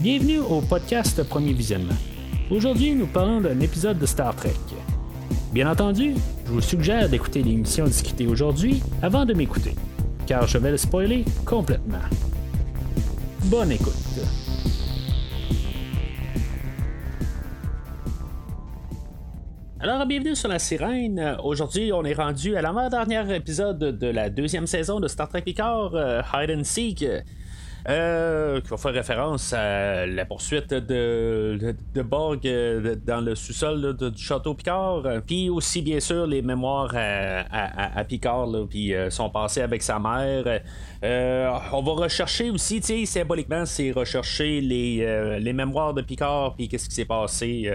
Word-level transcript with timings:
Bienvenue 0.00 0.38
au 0.38 0.60
podcast 0.60 1.20
Premier 1.24 1.52
Visionnement. 1.52 1.96
Aujourd'hui, 2.52 2.94
nous 2.94 3.08
parlons 3.08 3.40
d'un 3.40 3.58
épisode 3.58 3.98
de 3.98 4.06
Star 4.06 4.32
Trek. 4.36 4.54
Bien 5.52 5.68
entendu, 5.68 6.14
je 6.46 6.52
vous 6.52 6.60
suggère 6.60 7.08
d'écouter 7.08 7.42
l'émission 7.42 7.84
discutée 7.84 8.28
aujourd'hui 8.28 8.80
avant 9.02 9.24
de 9.24 9.34
m'écouter, 9.34 9.74
car 10.24 10.46
je 10.46 10.56
vais 10.58 10.70
le 10.70 10.76
spoiler 10.76 11.24
complètement. 11.44 11.98
Bonne 13.46 13.72
écoute. 13.72 13.92
Alors, 19.80 20.06
bienvenue 20.06 20.36
sur 20.36 20.48
la 20.48 20.60
sirène. 20.60 21.38
Aujourd'hui, 21.42 21.92
on 21.92 22.04
est 22.04 22.14
rendu 22.14 22.54
à 22.54 22.62
l'avant-dernier 22.62 23.34
épisode 23.34 23.80
de 23.98 24.06
la 24.06 24.30
deuxième 24.30 24.68
saison 24.68 25.00
de 25.00 25.08
Star 25.08 25.28
Trek 25.28 25.42
Picard, 25.42 25.96
euh, 25.96 26.22
Hide 26.32 26.52
and 26.56 26.62
Seek. 26.62 27.04
Euh, 27.88 28.60
qui 28.60 28.68
va 28.68 28.76
faire 28.76 28.92
référence 28.92 29.52
à 29.54 30.06
la 30.06 30.26
poursuite 30.26 30.74
de, 30.74 31.74
de, 31.94 32.02
Borg 32.02 32.46
euh, 32.46 32.96
dans 33.06 33.22
le 33.22 33.34
sous-sol 33.34 33.96
du 33.96 34.22
château 34.22 34.52
Picard. 34.54 35.02
Puis 35.26 35.48
aussi, 35.48 35.80
bien 35.80 35.98
sûr, 35.98 36.26
les 36.26 36.42
mémoires 36.42 36.94
à, 36.94 38.04
Picard, 38.04 38.48
puis 38.68 38.92
son 39.08 39.30
passé 39.30 39.62
avec 39.62 39.82
sa 39.82 39.98
mère. 39.98 40.60
on 41.72 41.82
va 41.82 41.92
rechercher 41.92 42.50
aussi, 42.50 43.06
symboliquement, 43.06 43.64
c'est 43.64 43.90
rechercher 43.90 44.60
les, 44.60 45.38
les 45.40 45.52
mémoires 45.52 45.94
de 45.94 46.02
Picard, 46.02 46.54
puis 46.56 46.68
qu'est-ce 46.68 46.88
qui 46.88 46.94
s'est 46.94 47.04
passé 47.04 47.70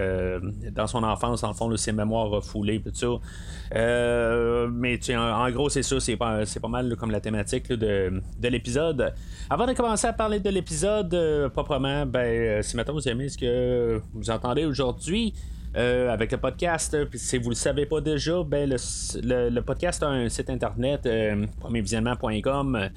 dans 0.72 0.86
son 0.86 1.02
enfance, 1.02 1.42
en 1.42 1.48
le 1.48 1.54
fond, 1.54 1.76
ses 1.76 1.92
mémoires 1.92 2.28
refoulées, 2.28 2.80
tout 2.80 2.90
ça. 2.94 3.08
Euh, 3.74 4.68
mais 4.72 4.98
en, 5.10 5.46
en, 5.46 5.50
gros, 5.50 5.68
c'est 5.68 5.82
ça, 5.82 5.98
c'est 6.00 6.16
pas, 6.16 6.44
c'est 6.46 6.60
pas 6.60 6.68
mal 6.68 6.94
comme 6.96 7.10
la 7.10 7.20
thématique 7.20 7.68
de, 7.68 8.22
de 8.38 8.48
l'épisode. 8.48 9.14
Avant 9.50 9.66
de 9.66 9.72
commencer 9.72 10.03
à 10.04 10.12
parler 10.12 10.38
de 10.38 10.50
l'épisode 10.50 11.14
euh, 11.14 11.48
proprement, 11.48 12.04
ben, 12.04 12.20
euh, 12.20 12.62
si 12.62 12.76
maintenant 12.76 12.92
vous 12.92 13.08
aimez 13.08 13.28
ce 13.28 13.38
que 13.38 14.00
vous 14.12 14.30
entendez 14.30 14.64
aujourd'hui, 14.64 15.32
avec 15.74 16.30
le 16.30 16.38
podcast. 16.38 16.96
si 17.14 17.38
vous 17.38 17.48
le 17.48 17.56
savez 17.56 17.84
pas 17.86 18.00
déjà, 18.00 18.44
ben 18.44 18.68
le, 18.70 19.60
podcast 19.60 20.02
a 20.04 20.08
un 20.08 20.28
site 20.28 20.48
internet, 20.50 21.04
euh, 21.06 21.46
premiervisionnement.com. 21.58 22.90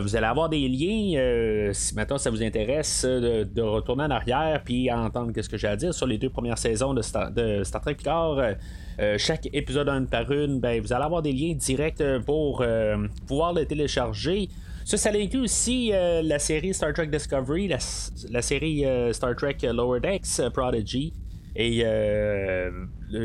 vous 0.00 0.16
allez 0.16 0.26
avoir 0.26 0.48
des 0.48 0.66
liens, 0.68 1.72
si 1.72 1.94
maintenant 1.94 2.18
ça 2.18 2.30
vous 2.30 2.42
intéresse, 2.42 3.04
de, 3.04 3.62
retourner 3.62 4.04
en 4.04 4.10
arrière 4.10 4.60
puis 4.64 4.90
entendre 4.90 5.30
ce 5.40 5.48
que 5.48 5.56
j'ai 5.56 5.68
à 5.68 5.76
dire 5.76 5.94
sur 5.94 6.06
les 6.06 6.18
deux 6.18 6.30
premières 6.30 6.58
saisons 6.58 6.94
de 6.94 7.02
Star, 7.02 7.30
Trek 7.82 7.94
Picard. 7.94 8.56
Euh, 8.98 9.18
chaque 9.18 9.48
épisode 9.52 9.88
une 9.90 10.06
par 10.06 10.30
une, 10.32 10.58
ben, 10.58 10.80
vous 10.80 10.92
allez 10.92 11.04
avoir 11.04 11.20
des 11.20 11.32
liens 11.32 11.52
directs 11.52 12.00
euh, 12.00 12.18
pour 12.18 12.62
euh, 12.62 12.96
pouvoir 13.26 13.52
le 13.52 13.66
télécharger. 13.66 14.48
Ça, 14.86 14.96
ça 14.96 15.10
inclut 15.10 15.40
aussi 15.40 15.90
la 15.90 16.38
série 16.38 16.72
Star 16.72 16.92
Trek 16.92 17.08
Discovery, 17.08 17.66
la, 17.66 18.40
série 18.40 18.84
Star 19.12 19.34
Trek 19.34 19.56
Lower 19.64 19.98
Decks 19.98 20.40
Prodigy. 20.54 21.12
Et 21.58 21.84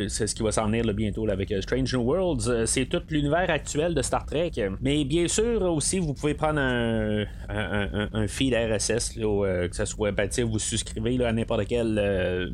c'est 0.08 0.28
ce 0.28 0.36
qui 0.36 0.44
va 0.44 0.52
s'en 0.52 0.68
venir 0.68 0.86
bientôt 0.94 1.30
avec 1.30 1.54
Strange 1.62 1.94
New 1.94 2.02
Worlds. 2.02 2.66
c'est 2.66 2.86
tout 2.86 3.02
l'univers 3.10 3.50
actuel 3.50 3.94
de 3.94 4.02
Star 4.02 4.26
Trek. 4.26 4.52
Mais 4.80 5.04
bien 5.04 5.28
sûr, 5.28 5.62
aussi, 5.64 6.00
vous 6.00 6.14
pouvez 6.14 6.34
prendre 6.34 6.60
un, 6.60 8.28
feed 8.28 8.54
RSS, 8.54 9.16
que 9.16 9.70
ce 9.72 9.86
soit, 9.86 10.12
ben, 10.12 10.30
vous 10.46 10.60
souscrivez 10.60 11.24
à 11.26 11.34
n'importe 11.34 11.66
quelle 11.68 12.54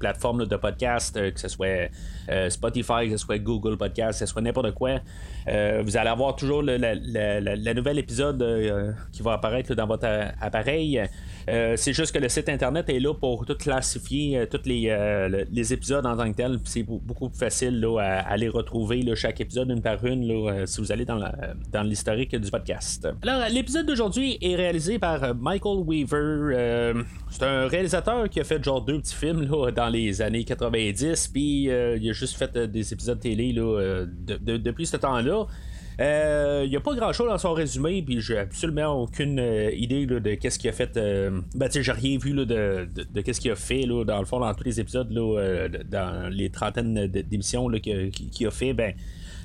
plateforme 0.00 0.46
de 0.46 0.56
podcast, 0.56 1.32
que 1.32 1.40
ce 1.40 1.48
soit 1.48 1.90
euh, 2.28 2.50
Spotify, 2.50 3.08
que 3.08 3.16
ce 3.16 3.24
soit 3.24 3.38
Google 3.38 3.76
Podcast, 3.76 4.20
que 4.20 4.26
ce 4.26 4.32
soit 4.32 4.42
n'importe 4.42 4.72
quoi. 4.72 5.00
Euh, 5.48 5.82
vous 5.84 5.96
allez 5.96 6.10
avoir 6.10 6.34
toujours 6.36 6.62
le, 6.62 6.76
la, 6.76 7.74
nouvel 7.74 7.98
épisode 7.98 8.42
euh, 8.42 8.92
qui 9.12 9.22
va 9.22 9.34
apparaître 9.34 9.74
dans 9.74 9.86
votre 9.86 10.08
appareil. 10.40 11.02
C'est 11.46 11.92
juste 11.92 12.12
que 12.12 12.18
le 12.18 12.28
site 12.28 12.48
internet 12.48 12.88
est 12.88 13.00
là 13.00 13.14
pour 13.14 13.46
tout 13.46 13.54
classifier 13.54 14.46
tous 14.50 14.62
les, 14.64 15.46
les, 15.50 15.72
épisodes 15.72 16.04
en 16.04 16.16
tant 16.16 16.30
que 16.30 16.36
tel. 16.36 16.58
C'est 16.64 16.82
beaucoup 16.82 17.28
plus 17.28 17.38
facile 17.38 17.80
là, 17.80 17.98
à, 18.00 18.36
les 18.36 18.48
retrouver 18.48 19.04
chaque 19.14 19.40
épisode 19.40 19.70
une 19.70 19.82
par 19.82 20.04
une 20.04 20.26
là, 20.26 20.66
si 20.66 20.80
vous 20.80 20.92
allez 20.92 21.04
dans, 21.04 21.82
l'historique 21.82 22.34
du 22.34 22.50
podcast. 22.50 23.08
Alors, 23.22 23.48
l'épisode 23.50 23.86
d'aujourd'hui 23.86 24.38
est 24.40 24.56
réalisé 24.56 24.98
par 24.98 25.34
Michael 25.34 25.78
Weaver. 25.86 27.04
c'est 27.30 27.42
un 27.42 27.68
réalisateur 27.68 28.28
qui 28.28 28.40
a 28.40 28.44
fait 28.44 28.62
genre 28.62 28.82
deux 28.82 28.98
petits 28.98 29.14
films 29.14 29.42
là, 29.42 29.70
dans 29.70 29.88
les 29.88 30.22
années 30.22 30.44
90. 30.44 31.28
Puis 31.28 31.64
il 31.64 32.10
a 32.10 32.12
juste 32.12 32.36
fait 32.36 32.56
euh, 32.56 32.66
des 32.66 32.92
épisodes 32.92 33.20
télé 33.20 33.52
là, 33.52 33.62
euh, 33.62 34.06
depuis 34.26 34.86
ce 34.86 34.96
temps-là. 34.96 35.46
Il 35.98 36.04
euh, 36.04 36.66
n'y 36.66 36.76
a 36.76 36.80
pas 36.80 36.94
grand 36.94 37.12
chose 37.14 37.28
dans 37.28 37.38
son 37.38 37.54
résumé, 37.54 38.02
puis 38.02 38.20
j'ai 38.20 38.36
absolument 38.38 39.02
aucune 39.02 39.38
idée 39.72 40.04
de 40.04 40.34
qu'est-ce 40.34 40.58
qu'il 40.58 40.68
a 40.68 40.72
fait. 40.72 40.94
ben, 40.94 41.70
j'ai 41.72 41.92
rien 41.92 42.18
vu 42.18 42.32
de, 42.34 42.86
qu'est-ce 43.22 43.40
qu'il 43.40 43.50
a 43.50 43.56
fait, 43.56 43.86
là, 43.86 44.04
dans 44.04 44.18
le 44.18 44.26
fond, 44.26 44.40
dans 44.40 44.52
tous 44.52 44.64
les 44.64 44.78
épisodes, 44.78 45.10
là, 45.10 45.68
dans 45.88 46.30
les 46.30 46.50
trentaines 46.50 47.06
d'émissions 47.06 47.70
qu'il 47.70 48.46
a 48.46 48.50
fait. 48.50 48.74
Ben, 48.74 48.92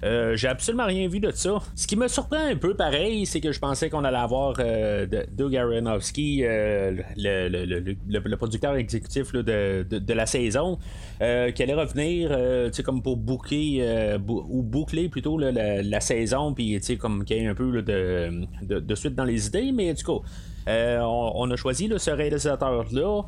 euh, 0.04 0.36
j'ai 0.36 0.48
absolument 0.48 0.86
rien 0.86 1.08
vu 1.08 1.20
de 1.20 1.32
ça. 1.32 1.60
Ce 1.76 1.86
qui 1.86 1.96
me 1.96 2.08
surprend 2.08 2.40
un 2.40 2.56
peu, 2.56 2.74
pareil, 2.74 3.26
c'est 3.26 3.40
que 3.40 3.52
je 3.52 3.60
pensais 3.60 3.90
qu'on 3.90 4.04
allait 4.04 4.18
avoir 4.18 4.56
euh, 4.60 5.06
Doug 5.32 5.56
Aronofsky, 5.56 6.42
euh, 6.44 6.94
le, 7.16 8.36
producteur 8.36 8.76
exécutif 8.76 9.32
de, 9.34 10.14
la 10.14 10.26
saison, 10.26 10.80
qui 11.20 11.64
allait 11.64 11.74
revenir, 11.74 12.36
comme 12.84 13.02
pour 13.02 13.18
booker 13.18 14.18
ou 14.28 14.64
boucler 14.64 15.10
plutôt 15.10 15.38
la, 15.38 16.00
saison, 16.00 16.54
puis 16.54 16.80
comme 17.00 17.24
qu'il 17.24 17.38
y 17.38 17.40
ait 17.42 17.48
un 17.48 17.56
peu 17.56 17.82
de, 17.82 18.96
suite 18.96 19.16
dans 19.16 19.26
les 19.26 19.48
idées, 19.48 19.72
mais 19.72 19.94
du 19.94 20.04
coup, 20.04 20.22
on, 20.68 21.52
a 21.52 21.56
choisi 21.56 21.92
ce 21.96 22.12
réalisateur-là. 22.12 23.24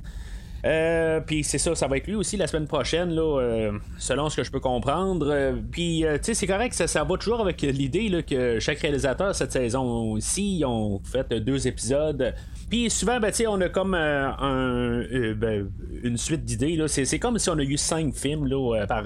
Euh, 0.66 1.20
puis 1.20 1.44
c'est 1.44 1.58
ça, 1.58 1.76
ça 1.76 1.88
va 1.88 1.98
être 1.98 2.08
lui 2.08 2.16
aussi 2.16 2.38
la 2.38 2.48
semaine 2.48 2.68
prochaine, 2.68 3.12
là, 3.12 3.40
euh, 3.40 3.72
selon 3.98 4.30
ce 4.30 4.38
que 4.38 4.44
je 4.44 4.52
peux 4.52 4.60
comprendre. 4.60 5.28
Euh, 5.30 5.54
puis, 5.72 6.06
tu 6.16 6.20
sais, 6.24 6.34
c'est 6.34 6.48
correct, 6.48 6.74
ça, 6.74 6.88
ça 6.88 7.04
va 7.04 7.18
toujours 7.18 7.42
avec 7.42 7.62
l'idée 7.62 8.24
que 8.24 8.60
chaque 8.60 8.80
réalisateur 8.80 9.36
cette 9.36 9.52
saison 9.52 10.14
aussi, 10.14 10.60
ils 10.60 10.66
ont 10.66 11.02
fait 11.04 11.34
deux 11.34 11.68
épisodes. 11.68 12.34
Puis 12.74 12.90
souvent, 12.90 13.20
ben, 13.20 13.32
on 13.50 13.62
a 13.62 13.70
comme 13.70 13.94
un, 13.94 15.06
ben, 15.36 15.70
une 16.02 16.18
suite 16.18 16.44
d'idées. 16.44 16.84
C'est, 16.88 17.20
comme 17.20 17.38
si 17.38 17.48
on 17.52 17.60
a 17.60 17.62
eu 17.62 17.78
cinq 17.78 18.16
films 18.16 18.48
là, 18.48 18.88
par, 18.88 19.04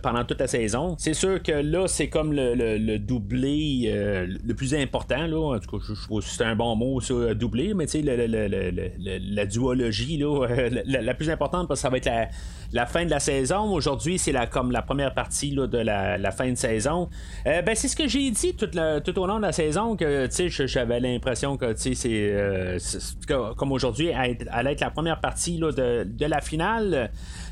pendant 0.00 0.24
toute 0.24 0.40
la 0.40 0.46
saison. 0.46 0.96
C'est 0.98 1.12
sûr 1.12 1.42
que 1.42 1.52
là, 1.52 1.86
c'est 1.88 2.08
comme 2.08 2.32
le, 2.32 2.96
doublé 2.96 3.92
le 3.92 4.54
plus 4.54 4.74
important. 4.74 5.26
Là. 5.26 5.56
En 5.56 5.58
tout 5.58 5.76
cas, 5.76 5.84
je, 5.86 5.92
trouve 6.06 6.22
que 6.22 6.26
c'est 6.26 6.42
un 6.42 6.56
bon 6.56 6.74
mot, 6.74 7.02
ça, 7.02 7.34
doublé, 7.34 7.74
mais 7.74 7.84
la 7.92 9.44
duologie 9.44 10.24
la, 10.86 11.12
plus 11.12 11.28
importante 11.28 11.68
parce 11.68 11.80
que 11.80 11.82
ça 11.82 11.90
va 11.90 11.98
être 11.98 12.10
la, 12.72 12.86
fin 12.86 13.04
de 13.04 13.10
la 13.10 13.20
saison. 13.20 13.74
Aujourd'hui, 13.74 14.16
c'est 14.16 14.32
la, 14.32 14.46
comme 14.46 14.70
la 14.70 14.80
première 14.80 15.12
partie 15.12 15.50
de 15.54 15.76
la, 15.76 16.30
fin 16.30 16.50
de 16.50 16.56
saison. 16.56 17.10
Euh, 17.46 17.60
ben, 17.60 17.74
c'est 17.74 17.88
ce 17.88 17.96
que 17.96 18.08
j'ai 18.08 18.30
dit 18.30 18.56
tout, 18.56 18.70
tout, 19.04 19.18
au 19.18 19.26
long 19.26 19.36
de 19.36 19.42
la 19.42 19.52
saison 19.52 19.96
que 19.96 20.30
j'avais 20.66 20.98
l'impression 20.98 21.58
que 21.58 21.74
c'est 21.76 22.21
euh, 22.30 22.78
comme 23.56 23.72
aujourd'hui, 23.72 24.08
elle 24.08 24.36
allait 24.50 24.72
être 24.72 24.80
la 24.80 24.90
première 24.90 25.20
partie 25.20 25.58
de, 25.58 26.04
de 26.04 26.26
la 26.26 26.40
finale. 26.40 27.10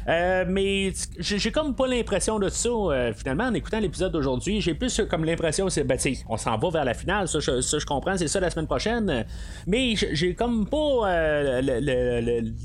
Euh, 0.09 0.44
mais 0.49 0.93
j'ai 1.19 1.53
comme 1.53 1.75
pas 1.75 1.87
l'impression 1.87 2.38
de 2.38 2.49
ça. 2.49 2.69
Euh, 2.69 3.12
finalement, 3.12 3.44
en 3.44 3.55
écoutant 3.55 3.81
l'épisode 3.81 4.12
d'aujourd'hui, 4.12 4.61
j'ai 4.61 4.75
plus 4.75 5.03
comme 5.09 5.25
l'impression 5.25 5.69
c'est 5.69 5.84
ben, 5.84 5.99
on 6.28 6.37
s'en 6.37 6.56
va 6.56 6.71
vers 6.71 6.84
la 6.84 6.94
finale. 6.94 7.28
Ça, 7.28 7.38
je, 7.41 7.84
comprends, 7.84 8.16
c'est 8.16 8.28
ça 8.28 8.41
la 8.41 8.50
semaine 8.50 8.66
prochaine. 8.66 9.25
Mais 9.66 9.94
j'ai 9.97 10.34
comme 10.34 10.66
pas 10.66 11.09
euh, 11.09 11.60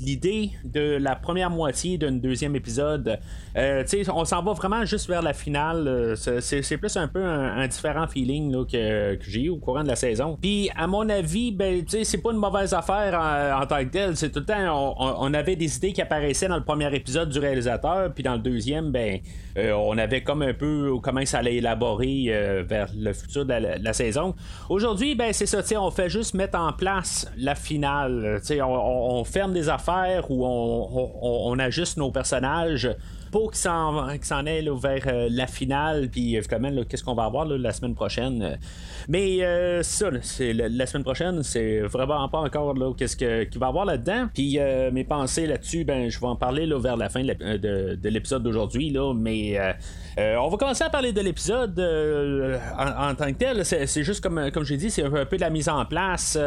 l'idée 0.00 0.50
de 0.64 0.96
la 1.00 1.16
première 1.16 1.50
moitié 1.50 1.98
d'un 1.98 2.12
deuxième 2.12 2.56
épisode. 2.56 3.18
on 3.56 4.24
s'en 4.24 4.42
va 4.42 4.52
vraiment 4.52 4.84
juste 4.84 5.08
vers 5.08 5.22
la 5.22 5.32
finale. 5.32 6.14
C'est 6.16 6.76
plus 6.78 6.96
un 6.96 7.08
peu 7.08 7.24
un, 7.24 7.66
différent 7.66 8.06
feeling 8.06 8.66
que, 8.66 9.18
j'ai 9.26 9.42
eu 9.42 9.48
au 9.50 9.56
courant 9.56 9.82
de 9.82 9.88
la 9.88 9.96
saison. 9.96 10.38
Puis, 10.40 10.70
à 10.76 10.86
mon 10.86 11.08
avis, 11.08 11.52
ben, 11.52 11.84
c'est 11.86 12.22
pas 12.22 12.32
une 12.32 12.38
mauvaise 12.38 12.72
affaire 12.72 13.18
en, 13.60 13.66
tant 13.66 13.78
que 13.84 13.90
telle. 13.90 14.16
C'est 14.16 14.30
tout 14.30 14.40
le 14.40 14.46
temps, 14.46 14.94
on 14.98 15.34
avait 15.34 15.56
des 15.56 15.76
idées 15.76 15.92
qui 15.92 16.02
apparaissaient 16.02 16.48
dans 16.48 16.56
le 16.56 16.64
premier 16.64 16.94
épisode 16.94 17.25
du 17.26 17.38
réalisateur, 17.38 18.12
puis 18.12 18.22
dans 18.22 18.34
le 18.34 18.40
deuxième, 18.40 18.90
ben, 18.90 19.20
euh, 19.56 19.72
on 19.72 19.96
avait 19.96 20.22
comme 20.22 20.42
un 20.42 20.52
peu 20.52 20.92
comment 21.02 21.24
ça 21.24 21.38
allait 21.38 21.56
élaborer 21.56 22.26
euh, 22.28 22.62
vers 22.66 22.88
le 22.94 23.12
futur 23.12 23.46
de 23.46 23.54
la, 23.82 23.92
saison. 23.92 24.34
Aujourd'hui, 24.68 25.14
ben, 25.14 25.32
c'est 25.32 25.46
ça, 25.46 25.62
on 25.80 25.90
fait 25.90 26.10
juste 26.10 26.34
mettre 26.34 26.58
en 26.58 26.72
place 26.72 27.30
la 27.38 27.54
finale. 27.54 28.40
On, 28.50 28.64
on, 28.64 29.24
ferme 29.24 29.54
des 29.54 29.68
affaires 29.68 30.30
ou 30.30 30.44
on, 30.44 31.50
on, 31.50 31.58
ajuste 31.58 31.96
nos 31.96 32.10
personnages 32.10 32.90
beau 33.32 33.48
qui 33.48 33.58
s'en, 33.58 34.46
est 34.46 34.68
vers 34.80 35.28
la 35.30 35.46
finale, 35.46 36.08
puis 36.10 36.36
évidemment, 36.36 36.70
qu'est-ce 36.88 37.02
qu'on 37.02 37.14
va 37.14 37.24
avoir 37.24 37.44
la 37.44 37.72
semaine 37.72 37.94
prochaine? 37.94 38.58
Mais 39.08 39.40
ça, 39.82 40.10
c'est, 40.22 40.52
la, 40.52 40.86
semaine 40.86 41.04
prochaine, 41.04 41.42
c'est 41.42 41.80
vraiment 41.80 42.28
pas 42.28 42.38
encore 42.38 42.74
qu'est-ce 42.96 43.16
qu'il 43.16 43.58
va 43.58 43.66
y 43.66 43.68
avoir 43.68 43.84
là-dedans. 43.84 44.28
Puis 44.32 44.58
mes 44.92 45.04
pensées 45.04 45.46
là-dessus, 45.46 45.84
ben, 45.84 46.08
je 46.08 46.20
vais 46.20 46.26
en 46.26 46.36
parler 46.36 46.66
vers 46.66 46.96
la 46.96 47.08
fin 47.08 47.15
de, 47.24 48.08
l'épisode 48.08 48.42
d'aujourd'hui, 48.42 48.90
là, 48.90 49.12
mais 49.14 49.58
on 50.18 50.48
va 50.48 50.56
commencer 50.56 50.84
à 50.84 50.90
parler 50.90 51.12
de 51.12 51.20
l'épisode 51.20 51.78
en, 52.78 53.14
tant 53.14 53.32
que 53.32 53.38
tel. 53.38 53.64
C'est, 53.64 54.02
juste 54.02 54.22
comme, 54.22 54.50
comme 54.50 54.64
j'ai 54.64 54.76
dit, 54.76 54.90
c'est 54.90 55.04
un 55.04 55.24
peu 55.24 55.36
de 55.36 55.42
la 55.42 55.50
mise 55.50 55.68
en 55.68 55.84
place, 55.84 56.38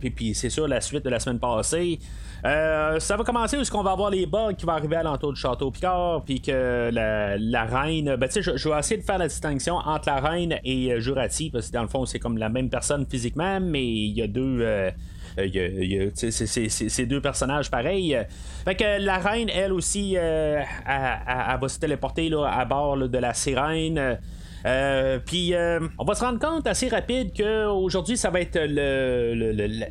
puis, 0.00 0.34
c'est 0.34 0.50
sûr 0.50 0.68
la 0.68 0.80
suite 0.80 1.04
de 1.04 1.10
la 1.10 1.20
semaine 1.20 1.38
passée. 1.38 1.98
Euh, 2.44 2.98
ça 3.00 3.16
va 3.16 3.24
commencer 3.24 3.56
où 3.56 3.60
est-ce 3.60 3.70
qu'on 3.70 3.82
va 3.82 3.92
avoir 3.92 4.10
les 4.10 4.26
bugs 4.26 4.54
qui 4.56 4.64
vont 4.64 4.72
arriver 4.72 4.96
à 4.96 5.02
l'entour 5.02 5.32
du 5.32 5.40
château 5.40 5.70
Picard, 5.70 6.22
puis 6.24 6.40
que 6.40 6.90
la, 6.92 7.64
reine. 7.64 8.16
Ben, 8.16 8.28
tu 8.28 8.42
sais, 8.42 8.56
je, 8.56 8.68
vais 8.68 8.78
essayer 8.78 9.00
de 9.00 9.04
faire 9.04 9.18
la 9.18 9.28
distinction 9.28 9.76
entre 9.76 10.08
la 10.08 10.20
reine 10.20 10.58
et 10.64 10.92
euh, 10.92 11.00
Jurati, 11.00 11.50
parce 11.50 11.68
que 11.68 11.72
dans 11.72 11.82
le 11.82 11.88
fond, 11.88 12.06
c'est 12.06 12.18
comme 12.18 12.38
la 12.38 12.48
même 12.48 12.70
personne 12.70 13.06
physiquement, 13.08 13.60
mais 13.60 13.84
il 13.84 14.12
y 14.12 14.22
a 14.22 14.26
deux. 14.26 14.90
C'est 15.36 17.06
deux 17.06 17.20
personnages 17.20 17.70
pareils. 17.70 18.18
Fait 18.64 18.74
que 18.74 19.00
la 19.00 19.18
reine, 19.18 19.48
elle 19.48 19.72
aussi, 19.72 20.14
euh, 20.16 20.60
elle, 20.86 21.60
va 21.60 21.68
se 21.68 21.78
téléporter 21.78 22.28
là, 22.28 22.46
à 22.46 22.64
bord 22.64 22.96
de 22.96 23.18
la 23.18 23.34
sirène. 23.34 24.18
Euh, 24.66 25.18
puis 25.24 25.54
euh, 25.54 25.80
on 25.98 26.04
va 26.04 26.14
se 26.14 26.24
rendre 26.24 26.38
compte 26.38 26.66
assez 26.66 26.88
rapide 26.88 27.32
qu'aujourd'hui, 27.36 28.16
ça 28.16 28.30
va 28.30 28.40
être 28.40 28.58
le, 28.60 29.34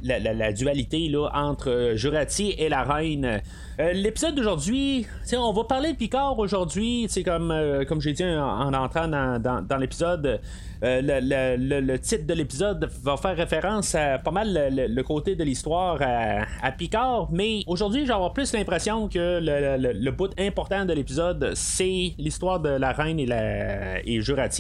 la, 0.04 0.54
dualité 0.54 1.10
là, 1.10 1.30
entre 1.33 1.94
Jurati 1.95 2.54
et 2.57 2.69
la 2.69 2.83
reine. 2.83 3.42
Euh, 3.80 3.94
l'épisode 3.94 4.36
d'aujourd'hui, 4.36 5.07
on 5.33 5.54
va 5.54 5.63
parler 5.63 5.94
de 5.94 5.98
Picard 5.98 6.38
aujourd'hui, 6.38 7.07
comme, 7.25 7.54
comme 7.88 8.01
j'ai 8.01 8.13
dit 8.13 8.25
en, 8.25 8.74
entrant 8.74 9.07
dans, 9.07 9.77
l'épisode. 9.80 10.39
le, 10.81 11.98
titre 11.98 12.27
de 12.27 12.33
l'épisode 12.33 12.89
va 13.01 13.18
faire 13.18 13.36
référence 13.36 13.95
à 13.95 14.19
pas 14.19 14.31
mal 14.31 14.69
le, 14.71 15.01
côté 15.04 15.36
de 15.36 15.44
l'histoire 15.44 16.00
à, 16.01 16.71
Picard, 16.74 17.30
mais 17.31 17.63
aujourd'hui, 17.68 18.06
j'ai 18.06 18.13
plus 18.33 18.54
l'impression 18.54 19.07
que 19.07 19.39
le, 19.42 20.12
bout 20.12 20.31
important 20.38 20.86
de 20.86 20.94
l'épisode, 20.94 21.54
c'est 21.56 22.13
l'histoire 22.18 22.60
de 22.60 22.69
la 22.69 22.92
reine 22.92 23.19
et, 23.19 23.25
la, 23.25 24.06
et 24.06 24.21
Jurati 24.21 24.58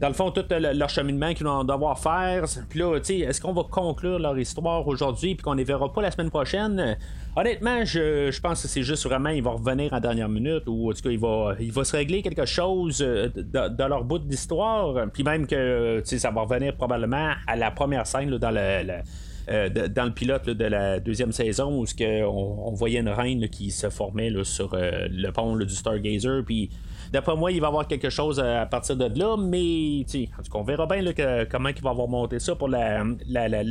dans 0.00 0.08
le 0.08 0.14
fond, 0.14 0.30
tout 0.30 0.44
leur 0.50 0.88
cheminement 0.88 1.32
qu'ils 1.32 1.46
vont 1.46 1.64
devoir 1.64 1.98
faire. 1.98 2.44
Puis 2.68 2.80
là, 2.80 2.98
tu 2.98 3.04
sais, 3.04 3.18
est-ce 3.20 3.40
qu'on 3.40 3.52
va 3.52 3.62
conclure 3.70 4.18
leur 4.18 4.38
histoire 4.38 4.86
aujourd'hui 4.86 5.34
puis 5.34 5.42
qu'on 5.42 5.54
les 5.54 5.64
verra 5.64 5.92
pas 5.92 6.02
la 6.02 6.10
semaine 6.10 6.30
prochaine? 6.30 6.96
Honnêtement, 7.34 7.84
je, 7.84 8.40
pense 8.40 8.62
que 8.62 8.68
c'est 8.68 8.82
juste 8.82 9.04
vraiment, 9.06 9.30
ils 9.30 9.42
vont 9.42 9.56
revenir 9.56 9.92
en 9.92 10.00
dernière 10.00 10.28
minute 10.28 10.64
ou 10.66 10.90
en 10.90 10.92
tout 10.92 11.02
cas, 11.02 11.10
il 11.10 11.18
va, 11.18 11.54
il 11.60 11.72
va 11.72 11.84
se 11.84 11.96
régler 11.96 12.22
quelque 12.22 12.46
chose 12.46 13.02
euh, 13.02 13.28
dans 13.34 13.88
leur 13.88 14.04
bout 14.04 14.18
d'histoire. 14.18 15.06
Puis 15.12 15.22
même 15.22 15.46
que, 15.46 16.00
tu 16.00 16.06
sais, 16.06 16.18
ça 16.18 16.30
va 16.30 16.42
revenir 16.42 16.76
probablement 16.76 17.32
à 17.46 17.56
la 17.56 17.70
première 17.70 18.06
scène 18.06 18.36
dans 18.36 18.50
le, 18.50 19.00
euh, 19.48 19.68
dans 19.68 20.04
le 20.04 20.12
pilote 20.12 20.50
de 20.50 20.64
la 20.64 20.98
deuxième 20.98 21.30
saison 21.30 21.80
où 21.80 21.86
on, 22.02 22.72
voyait 22.72 22.98
une 22.98 23.08
reine 23.08 23.48
qui 23.48 23.70
se 23.70 23.90
formait 23.90 24.32
sur 24.42 24.74
euh, 24.74 25.06
le 25.08 25.30
pont 25.30 25.56
du 25.56 25.74
Stargazer 25.74 26.42
puis 26.44 26.70
D'après 27.12 27.36
moi, 27.36 27.52
il 27.52 27.60
va 27.60 27.66
y 27.66 27.68
avoir 27.68 27.86
quelque 27.86 28.10
chose 28.10 28.40
à 28.40 28.66
partir 28.66 28.96
de 28.96 29.18
là, 29.18 29.36
mais 29.36 30.04
en 30.38 30.42
tout 30.42 30.52
cas, 30.52 30.58
on 30.58 30.62
verra 30.62 30.86
bien 30.86 31.02
comment 31.50 31.68
il 31.68 31.82
va 31.82 31.90
avoir 31.90 32.08
monté 32.08 32.38
ça 32.38 32.54
pour 32.54 32.68
la, 32.68 33.04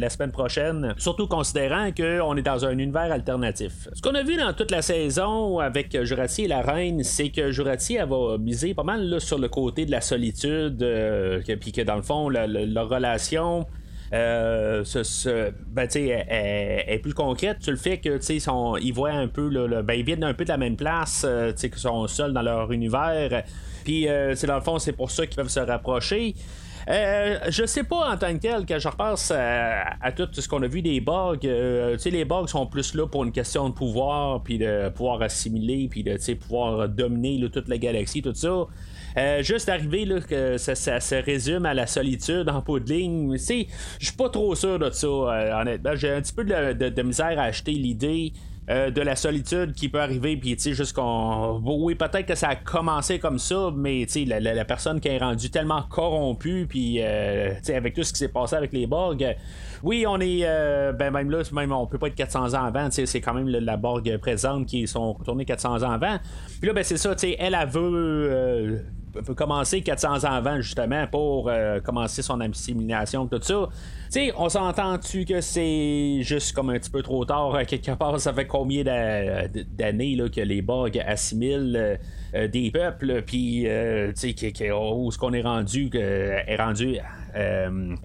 semaine 0.10 0.32
prochaine. 0.32 0.94
Surtout 0.98 1.28
considérant 1.28 1.92
qu'on 1.92 2.36
est 2.38 2.42
dans 2.42 2.66
un 2.66 2.78
univers 2.78 3.12
alternatif. 3.12 3.88
Ce 3.94 4.02
qu'on 4.02 4.16
a 4.16 4.24
vu 4.24 4.38
dans 4.38 4.54
toute 4.54 4.72
la 4.72 4.82
saison 4.82 5.60
avec 5.60 6.04
Jurati 6.04 6.44
et 6.44 6.48
la 6.48 6.62
Reine, 6.62 7.04
c'est 7.04 7.30
que 7.30 7.52
Jurati 7.52 7.96
elle 7.96 8.10
va 8.10 8.38
miser 8.38 8.74
pas 8.74 8.84
mal 8.84 9.20
sur 9.20 9.38
le 9.40 9.50
côté 9.50 9.86
de 9.86 9.92
la 9.92 10.02
solitude, 10.02 10.82
euh, 10.82 11.42
puis 11.60 11.72
que 11.72 11.82
dans 11.82 11.96
le 11.96 12.02
fond, 12.02 12.30
leur 12.30 12.90
relation 12.90 13.66
euh, 14.14 14.84
ben, 15.68 15.88
est, 15.94 17.00
plus 17.02 17.14
concrète 17.14 17.58
sur 17.62 17.72
le 17.72 17.78
fait 17.78 17.98
que 17.98 18.20
sont, 18.40 18.78
ils 18.78 18.94
voient 18.94 19.12
un 19.12 19.28
peu, 19.28 19.50
ben, 19.84 19.94
ils 19.94 20.06
viennent 20.06 20.24
un 20.24 20.34
peu 20.34 20.44
de 20.44 20.50
la 20.50 20.58
même 20.58 20.76
place, 20.76 21.26
euh, 21.28 21.54
qu'ils 21.54 21.74
sont 21.76 22.08
seuls 22.08 22.34
dans 22.34 22.42
leur 22.42 22.72
univers. 22.72 23.44
Puis, 23.84 24.08
euh, 24.08 24.36
dans 24.48 24.56
le 24.56 24.62
fond, 24.62 24.80
c'est 24.80 24.94
pour 24.94 25.12
ça 25.12 25.26
qu'ils 25.26 25.36
peuvent 25.36 25.50
se 25.50 25.60
rapprocher. 25.60 26.36
Euh, 26.88 27.40
je 27.50 27.66
sais 27.66 27.84
pas 27.84 28.12
en 28.12 28.18
tant 28.18 28.32
que 28.34 28.40
tel, 28.40 28.64
quand 28.68 28.78
je 28.78 28.88
repasse 28.88 29.32
à, 29.32 30.12
tout 30.16 30.28
ce 30.32 30.48
qu'on 30.48 30.62
a 30.62 30.68
vu 30.68 30.84
des 30.84 31.02
bugs, 31.02 31.40
les 31.42 32.26
bugs 32.26 32.48
sont 32.48 32.68
plus 32.68 32.94
là 32.94 33.08
pour 33.08 33.24
une 33.24 33.32
question 33.32 33.70
de 33.70 33.74
pouvoir, 33.74 34.44
puis 34.44 34.60
de 34.60 34.90
pouvoir 34.90 35.22
assimiler, 35.24 35.88
puis 35.90 36.04
de 36.04 36.16
pouvoir 36.36 36.88
dominer 36.88 37.50
toute 37.50 37.70
la 37.70 37.80
galaxie, 37.80 38.22
tout 38.22 38.36
ça. 38.36 38.68
Euh, 39.18 39.42
juste 39.42 39.70
arriver 39.70 40.06
là, 40.06 40.20
que 40.20 40.58
ça, 40.58 40.76
se 40.76 41.16
résume 41.16 41.66
à 41.66 41.74
la 41.74 41.88
solitude 41.88 42.50
en 42.50 42.62
peau 42.62 42.80
de 42.80 42.92
ligne. 42.92 43.38
Je 43.38 43.66
suis 44.06 44.16
pas 44.18 44.30
trop 44.30 44.54
sûr 44.56 44.78
de 44.78 44.90
ça, 44.90 45.08
euh, 45.08 45.62
honnêtement. 45.62 45.96
J'ai 45.96 46.12
un 46.12 46.22
petit 46.22 46.34
peu 46.34 46.44
de, 46.44 47.02
misère 47.02 47.40
à 47.40 47.44
acheter 47.44 47.72
l'idée. 47.72 48.34
Euh, 48.68 48.90
de 48.90 49.02
la 49.02 49.16
solitude 49.16 49.74
qui 49.74 49.90
peut 49.90 50.02
arriver, 50.02 50.38
puis 50.38 50.56
tu 50.56 50.64
sais, 50.64 50.74
juste. 50.74 50.98
Oui, 50.98 51.94
peut-être 51.94 52.26
que 52.26 52.34
ça 52.34 52.48
a 52.48 52.56
commencé 52.56 53.20
comme 53.20 53.38
ça, 53.38 53.72
mais 53.72 54.08
tu 54.08 54.26
sais, 54.26 54.40
la, 54.40 54.66
personne 54.66 55.00
qui 55.00 55.08
est 55.08 55.20
rendue 55.20 55.52
tellement 55.52 55.84
corrompue, 55.84 56.66
puis 56.68 56.96
tu 56.96 57.00
sais, 57.62 57.76
avec 57.76 57.94
tout 57.94 58.02
ce 58.02 58.12
qui 58.12 58.18
s'est 58.18 58.30
passé 58.30 58.56
avec 58.56 58.74
les 58.74 58.88
bugs, 58.88 59.18
oui, 59.84 60.06
on 60.08 60.20
est. 60.20 60.42
ben, 60.94 61.12
même 61.12 61.30
là, 61.30 61.44
même 61.54 61.72
on 61.74 61.86
peut 61.86 62.00
pas 62.00 62.08
être 62.08 62.16
400 62.16 62.56
ans 62.56 62.66
avant, 62.66 62.90
c'est 62.90 63.22
quand 63.22 63.36
même 63.36 63.50
la 63.50 63.78
Borg 63.78 64.18
présente 64.18 64.66
qui 64.66 64.88
sont 64.88 65.14
retournés 65.14 65.46
400 65.46 65.84
ans 65.84 65.92
avant. 65.92 66.18
Puis 66.60 66.66
là, 66.66 66.74
ben, 66.74 66.84
c'est 66.84 66.98
ça, 66.98 67.14
tu 67.14 67.28
sais, 67.28 67.36
elle, 67.38 67.56
elle 67.62 67.70
veut 67.70 68.84
peut 69.22 69.36
commencer 69.36 69.82
400 69.82 70.24
ans 70.26 70.32
avant, 70.32 70.62
justement, 70.62 71.08
pour 71.08 71.50
euh, 71.50 71.80
commencer 71.80 72.22
son 72.22 72.40
assimilation, 72.42 73.28
tout 73.28 73.40
ça. 73.42 73.68
On 74.38 74.50
s'entend-tu 74.50 75.26
que 75.26 75.42
c'est 75.42 76.20
juste 76.22 76.54
comme 76.54 76.70
un 76.70 76.80
petit 76.80 76.90
peu 76.90 77.02
trop 77.02 77.26
tard, 77.26 77.56
euh, 77.56 77.64
quelque 77.64 77.92
part, 77.92 78.20
ça 78.20 78.34
fait 78.34 78.48
combien 78.48 78.84
d'années 78.84 80.18
que 80.34 80.42
les 80.42 80.62
bugs 80.62 80.90
assimilent 81.06 82.00
euh, 82.34 82.48
des 82.48 82.72
peuples, 82.72 83.24
puis, 83.26 83.66
tu 84.16 84.34
sais, 84.36 84.72
où 84.72 85.10
est-ce 85.10 85.18
qu'on 85.18 85.34
est 85.34 85.42
rendu, 85.42 85.90
est 85.94 86.56
rendu 86.58 86.98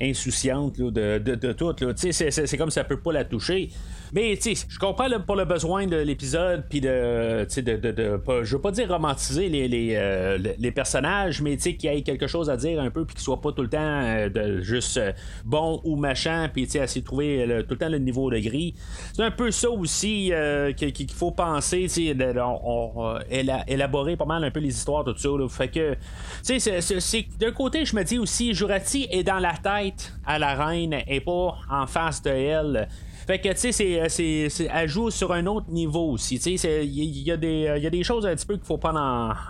insouciante 0.00 0.80
de, 0.80 1.18
de, 1.18 1.52
tout. 1.52 1.74
C'est 1.96 2.56
comme 2.56 2.70
ça 2.70 2.84
peut 2.84 3.00
pas 3.00 3.12
la 3.12 3.24
toucher. 3.24 3.70
Mais 4.12 4.34
je 4.34 4.78
comprends 4.78 5.06
pour 5.24 5.36
le 5.36 5.44
besoin 5.44 5.86
de 5.86 5.96
l'épisode, 5.96 6.64
puis 6.68 6.80
de, 6.80 7.46
de, 7.56 7.76
de, 7.76 7.92
de, 7.92 8.20
je 8.42 8.56
veux 8.56 8.60
pas 8.60 8.72
dire 8.72 8.88
romantiser 8.88 9.48
les, 9.48 9.68
les, 9.68 9.94
euh, 9.94 10.38
les 10.58 10.72
personnages, 10.72 11.40
mais 11.40 11.56
qu'il 11.56 11.84
y 11.84 11.86
ait 11.86 12.02
quelque 12.02 12.26
chose 12.26 12.50
à 12.50 12.56
dire 12.56 12.80
un 12.80 12.90
peu, 12.90 13.04
puis 13.04 13.14
qu'il 13.14 13.22
soit 13.22 13.40
pas 13.40 13.52
tout 13.52 13.62
le 13.62 13.68
temps 13.68 13.78
euh, 13.80 14.28
de 14.28 14.60
juste 14.62 14.96
euh, 14.96 15.12
bon 15.44 15.80
machin, 15.96 16.48
puis 16.52 16.62
essayer 16.62 17.00
de 17.00 17.06
trouver 17.06 17.46
tout 17.68 17.74
le 17.74 17.78
temps 17.78 17.88
le 17.88 17.98
niveau 17.98 18.30
de 18.30 18.38
gris. 18.38 18.74
C'est 19.12 19.22
un 19.22 19.30
peu 19.30 19.50
ça 19.50 19.70
aussi 19.70 20.32
qu'il 20.76 21.10
faut 21.10 21.30
penser, 21.30 21.82
tu 21.82 22.14
sais, 22.14 22.16
on, 22.40 23.18
élaborer 23.30 24.16
pas 24.16 24.24
mal 24.24 24.44
un 24.44 24.50
peu 24.50 24.60
les 24.60 24.76
histoires, 24.76 25.04
tout 25.04 25.16
ça. 25.16 25.28
Fait 25.48 25.68
que, 25.68 25.96
c'est 26.42 27.26
d'un 27.38 27.52
côté, 27.52 27.84
je 27.84 27.96
me 27.96 28.02
dis 28.02 28.18
aussi, 28.18 28.54
Jurati 28.54 29.06
est 29.10 29.22
dans 29.22 29.38
la 29.38 29.54
tête 29.54 30.12
à 30.26 30.38
la 30.38 30.54
reine 30.54 30.96
et 31.06 31.20
pas 31.20 31.56
en 31.70 31.86
face 31.86 32.22
de 32.22 32.30
elle. 32.30 32.88
Fait 33.26 33.38
que, 33.38 33.48
tu 33.50 33.72
sais, 33.72 34.08
c'est, 34.08 34.68
elle 34.72 34.88
joue 34.88 35.10
sur 35.10 35.32
un 35.32 35.46
autre 35.46 35.70
niveau 35.70 36.10
aussi. 36.10 36.40
Tu 36.40 36.58
sais, 36.58 36.86
il 36.86 37.22
y, 37.22 37.30
a 37.30 37.36
des 37.36 38.02
choses 38.02 38.26
un 38.26 38.34
petit 38.34 38.46
peu 38.46 38.56
qu'il 38.56 38.66
faut 38.66 38.78
prendre 38.78 38.98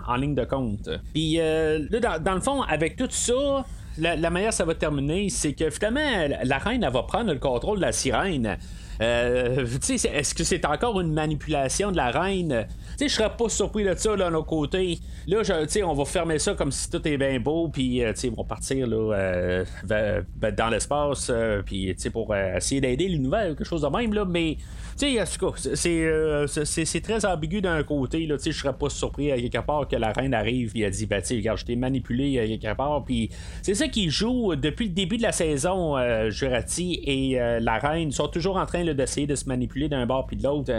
en, 0.07 0.15
ligne 0.17 0.35
de 0.35 0.45
compte. 0.45 0.87
Puis, 1.13 1.39
euh, 1.39 1.87
là, 1.89 2.19
dans, 2.19 2.35
le 2.35 2.41
fond, 2.41 2.61
avec 2.61 2.95
tout 2.95 3.07
ça, 3.09 3.65
la, 4.01 4.29
manière 4.29 4.53
ça 4.53 4.65
va 4.65 4.73
terminer, 4.73 5.29
c'est 5.29 5.53
que 5.53 5.69
finalement, 5.69 6.35
la 6.43 6.57
reine, 6.57 6.83
elle 6.83 6.91
va 6.91 7.03
prendre 7.03 7.31
le 7.31 7.39
contrôle 7.39 7.77
de 7.77 7.81
la 7.81 7.91
sirène. 7.91 8.57
Euh, 9.01 9.65
est-ce 9.65 10.33
que 10.33 10.43
c'est 10.43 10.65
encore 10.65 10.99
une 10.99 11.13
manipulation 11.13 11.91
de 11.91 11.97
la 11.97 12.11
reine? 12.11 12.67
Je 13.07 13.15
serais 13.15 13.35
pas 13.35 13.49
surpris 13.49 13.83
de 13.83 13.93
ça, 13.95 14.15
là, 14.15 14.27
de 14.27 14.33
nos 14.33 14.43
côtés. 14.43 14.99
Là, 15.27 15.43
je, 15.43 15.83
on 15.83 15.93
va 15.93 16.05
fermer 16.05 16.39
ça 16.39 16.53
comme 16.53 16.71
si 16.71 16.89
tout 16.89 17.05
est 17.07 17.17
bien 17.17 17.39
beau, 17.39 17.67
puis 17.67 18.03
euh, 18.03 18.13
ils 18.23 18.31
vont 18.31 18.43
partir 18.43 18.87
là, 18.87 19.15
euh, 19.15 19.65
ben, 19.83 20.55
dans 20.55 20.69
l'espace, 20.69 21.29
euh, 21.29 21.61
puis 21.65 21.95
pour 22.11 22.35
essayer 22.35 22.81
d'aider 22.81 23.07
l'univers 23.07 23.49
quelque 23.49 23.63
chose 23.63 23.81
de 23.81 23.87
même, 23.87 24.13
là, 24.13 24.25
mais 24.25 24.57
tu 24.97 25.17
sais, 25.17 25.21
en 25.21 25.25
tout 25.25 25.53
c'est 25.57 27.01
très 27.01 27.25
ambigu 27.25 27.61
d'un 27.61 27.81
côté, 27.83 28.25
là, 28.25 28.35
je 28.43 28.51
serais 28.51 28.73
pas 28.73 28.89
surpris 28.89 29.31
à 29.31 29.37
quelque 29.37 29.65
part 29.65 29.87
que 29.87 29.95
la 29.95 30.11
reine 30.11 30.33
arrive 30.33 30.71
et 30.75 30.81
elle 30.81 30.91
dit, 30.91 31.05
ben, 31.05 31.21
tu 31.21 31.35
regarde, 31.35 31.57
je 31.57 31.65
t'ai 31.65 31.75
manipulé 31.75 32.39
à 32.39 32.47
quelque 32.47 32.75
part, 32.75 33.03
puis 33.03 33.29
c'est 33.61 33.75
ça 33.75 33.87
qui 33.87 34.09
joue 34.09 34.55
depuis 34.55 34.87
le 34.87 34.93
début 34.93 35.17
de 35.17 35.23
la 35.23 35.31
saison, 35.31 35.95
Jurati 36.29 36.99
et 37.03 37.39
la 37.59 37.77
reine 37.79 38.11
sont 38.11 38.27
toujours 38.27 38.57
en 38.57 38.65
train 38.65 38.83
d'essayer 38.93 39.27
de 39.27 39.35
se 39.35 39.47
manipuler 39.47 39.89
d'un 39.89 40.05
bord 40.05 40.27
puis 40.27 40.37
de 40.37 40.43
l'autre. 40.43 40.71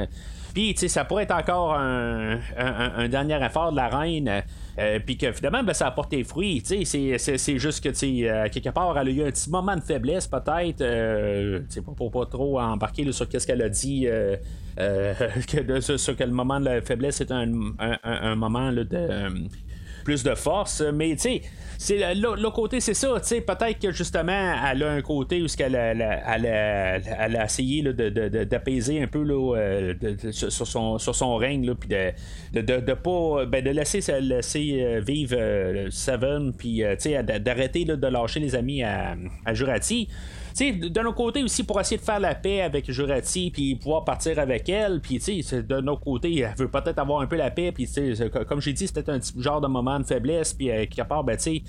Puis, 0.52 0.74
tu 0.74 0.80
sais, 0.80 0.88
ça 0.88 1.04
pourrait 1.04 1.24
être 1.24 1.34
encore 1.34 1.74
un, 1.74 2.38
dernier 3.08 3.44
effort 3.44 3.72
de 3.72 3.76
la 3.76 3.88
reine. 3.88 4.42
Euh, 4.78 4.98
puis 5.04 5.18
que 5.18 5.32
finalement, 5.32 5.62
ben, 5.62 5.74
ça 5.74 5.86
a 5.86 5.90
porté 5.90 6.24
fruit. 6.24 6.62
C'est, 6.64 7.58
juste 7.58 7.84
que, 7.84 7.90
tu 7.90 8.26
euh, 8.26 8.48
quelque 8.50 8.70
part, 8.70 8.96
elle 8.98 9.08
a 9.08 9.10
eu 9.10 9.22
un 9.22 9.30
petit 9.30 9.50
moment 9.50 9.76
de 9.76 9.82
faiblesse, 9.82 10.26
peut-être. 10.26 10.80
Euh, 10.80 11.60
pas 11.84 11.92
pour 11.92 12.10
pas 12.10 12.26
trop 12.26 12.60
embarquer 12.60 13.10
sur 13.12 13.28
qu'est-ce 13.28 13.46
qu'elle 13.46 13.62
a 13.62 13.68
dit. 13.68 14.06
que 14.76 15.80
sur 15.80 16.14
le 16.18 16.26
moment 16.28 16.58
de 16.58 16.64
la 16.64 16.80
faiblesse 16.80 17.20
est 17.20 17.30
un, 17.30 17.46
un 17.78 18.34
moment 18.34 18.72
de 18.72 18.86
plus 20.04 20.22
de 20.22 20.34
force. 20.34 20.82
Mais 20.94 21.16
tu 21.16 21.40
sais, 21.78 22.14
le 22.14 22.50
côté, 22.50 22.80
c'est 22.80 22.94
ça. 22.94 23.14
Peut-être 23.20 23.78
que 23.78 23.92
justement, 23.92 24.54
elle 24.70 24.82
a 24.82 24.90
un 24.92 25.02
côté 25.02 25.42
où 25.42 25.46
elle 25.58 25.76
a, 25.76 26.36
elle 26.36 27.36
a 27.36 27.44
essayé 27.44 27.82
d'apaiser 27.82 29.02
un 29.02 29.06
peu 29.06 29.24
euh, 29.28 29.94
sur, 30.30 30.66
son, 30.66 30.98
sur 30.98 31.14
son 31.14 31.36
règne, 31.36 31.74
puis 31.74 31.88
de, 31.88 32.60
de, 32.60 32.80
de, 32.80 32.94
pas 32.94 33.46
ben, 33.46 33.64
de 33.64 33.70
laisser, 33.70 34.00
laisser 34.20 34.82
euh, 34.82 35.00
vivre 35.00 35.36
euh, 35.38 35.88
Seven, 35.90 36.52
puis 36.52 36.82
d'arrêter 37.40 37.84
de 37.84 38.06
lâcher 38.06 38.40
les 38.40 38.54
amis 38.54 38.82
à 38.82 39.16
Jurati 39.52 40.08
d'un 40.90 41.04
autre 41.04 41.16
côté 41.16 41.42
aussi, 41.42 41.64
pour 41.64 41.80
essayer 41.80 41.96
de 41.96 42.02
faire 42.02 42.20
la 42.20 42.34
paix 42.34 42.62
avec 42.62 42.90
Jurati, 42.90 43.50
puis 43.50 43.74
pouvoir 43.74 44.04
partir 44.04 44.38
avec 44.38 44.68
elle, 44.68 45.00
puis 45.00 45.18
de 45.18 45.80
notre 45.80 46.00
côté, 46.00 46.38
elle 46.38 46.54
veut 46.56 46.68
peut-être 46.68 46.98
avoir 46.98 47.20
un 47.20 47.26
peu 47.26 47.36
la 47.36 47.50
paix, 47.50 47.72
puis 47.72 47.88
comme 48.48 48.60
j'ai 48.60 48.72
dit, 48.72 48.86
c'était 48.86 49.08
un 49.10 49.18
genre 49.38 49.60
de 49.60 49.68
moment 49.68 49.98
de 49.98 50.04
faiblesse, 50.04 50.52
puis 50.52 50.70
euh, 50.70 50.86
quelque 50.86 51.06
part, 51.06 51.24
ben, 51.24 51.36
tu 51.36 51.42
sais, 51.42 51.62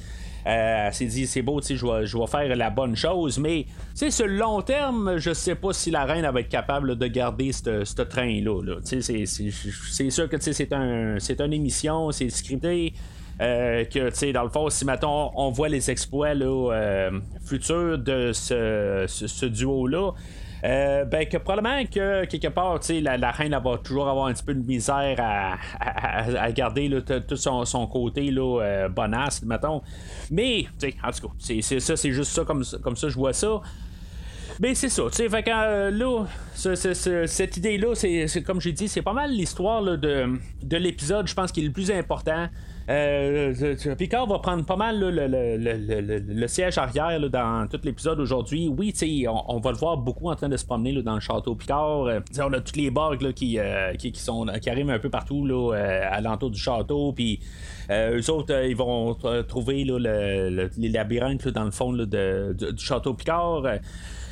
euh, 0.46 0.88
elle 0.88 0.94
s'est 0.94 1.06
dit 1.06 1.26
c'est 1.26 1.42
beau, 1.42 1.62
je 1.62 1.74
vais, 1.74 2.06
je 2.06 2.18
vais 2.18 2.28
faire 2.28 2.56
la 2.56 2.70
bonne 2.70 2.96
chose, 2.96 3.40
mais 3.40 3.66
sur 3.94 4.28
le 4.28 4.36
long 4.36 4.62
terme, 4.62 5.18
je 5.18 5.34
sais 5.34 5.56
pas 5.56 5.72
si 5.72 5.90
la 5.90 6.04
reine 6.04 6.30
va 6.30 6.40
être 6.42 6.50
capable 6.50 6.98
de 6.98 7.08
garder 7.08 7.52
ce 7.54 8.02
train-là. 8.02 8.80
c'est 8.84 10.10
sûr 10.10 10.30
que 10.30 10.38
c'est 10.40 10.74
un, 10.74 11.18
une 11.18 11.54
émission, 11.54 12.12
c'est 12.12 12.30
scripté. 12.30 12.94
Euh, 13.42 13.84
que, 13.86 14.10
tu 14.10 14.16
sais, 14.16 14.34
dans 14.34 14.44
le 14.44 14.50
fond, 14.50 14.70
si, 14.70 14.86
mettons, 14.86 15.32
on 15.36 15.50
voit 15.50 15.70
les 15.70 15.90
exploits 15.90 16.36
euh, 16.36 17.20
futurs 17.44 17.98
de 17.98 18.32
ce, 18.34 19.46
duo-là, 19.46 20.12
euh, 20.64 21.04
ben 21.04 21.28
que 21.28 21.36
probablement 21.38 21.84
que 21.86 22.24
quelque 22.26 22.48
part, 22.48 22.82
sais, 22.82 23.02
la, 23.02 23.32
reine 23.32 23.60
va 23.62 23.78
toujours 23.80 24.08
avoir 24.08 24.28
un 24.28 24.34
petit 24.34 24.44
peu 24.44 24.54
de 24.54 24.66
misère 24.66 25.18
à, 25.20 26.52
garder 26.52 26.90
tout 27.28 27.36
son, 27.36 27.88
côté 27.88 28.30
là, 28.30 28.88
bonasse, 28.90 29.44
mettons. 29.44 29.82
Mais, 30.30 30.68
en 31.04 31.12
tout 31.12 31.28
cas, 31.28 31.34
c'est, 31.40 31.62
ça, 31.62 31.98
c'est 31.98 32.12
juste 32.12 32.32
ça 32.32 32.46
comme, 32.46 32.64
ça, 32.64 33.10
je 33.10 33.16
vois 33.16 33.34
ça. 33.34 33.62
Mais 34.60 34.76
c'est 34.76 34.90
ça, 34.90 35.02
tu 35.10 35.16
sais, 35.16 35.30
fait 35.30 35.42
que 35.42 35.90
là, 35.90 36.26
cette 37.26 37.58
idée-là, 37.58 37.96
c'est, 37.96 38.44
comme 38.44 38.62
j'ai 38.62 38.72
dit, 38.72 38.88
c'est 38.88 39.02
pas 39.02 39.14
mal 39.14 39.32
l'histoire 39.32 39.82
de 39.82 40.78
l'épisode, 40.78 41.28
je 41.28 41.34
pense, 41.34 41.52
qui 41.52 41.62
est 41.62 41.66
le 41.66 41.72
plus 41.72 41.90
important. 41.90 42.48
Euh, 42.90 43.96
Picard 43.98 44.28
va 44.28 44.40
prendre 44.40 44.66
pas 44.66 44.76
mal 44.76 45.00
le, 45.00 46.48
siège 46.48 46.78
arrière 46.78 47.30
dans 47.30 47.68
tout 47.68 47.80
l'épisode 47.84 48.20
aujourd'hui. 48.20 48.68
Oui, 48.68 48.94
on, 49.48 49.60
va 49.60 49.72
le 49.72 49.78
voir 49.78 49.98
beaucoup 49.98 50.30
en 50.30 50.36
train 50.36 50.50
de 50.50 50.58
se 50.58 50.66
promener 50.66 51.02
dans 51.02 51.16
le 51.16 51.22
château 51.22 51.56
Picard. 51.56 52.06
Euh, 52.08 52.20
on 52.40 52.52
a 52.54 52.60
toutes 52.60 52.76
les 52.76 52.92
borgs 52.92 53.24
euh, 53.24 53.32
qui, 53.32 54.12
qui, 54.12 54.20
sont, 54.20 54.46
qui 54.62 54.70
arrivent 54.70 54.90
un 54.90 55.00
peu 55.00 55.10
partout 55.10 55.48
à 55.74 56.20
l'entour 56.22 56.52
du 56.52 56.60
château. 56.60 57.14
Puis 57.14 57.40
eux 57.90 58.30
autres, 58.30 58.66
ils 58.66 58.76
vont 58.76 59.16
trouver 59.48 59.86
les 59.86 60.90
labyrinthes 60.90 61.48
dans 61.48 61.66
le 61.66 61.72
fond 61.72 61.94
du 61.94 62.06
château 62.78 63.14
Picard. 63.14 63.64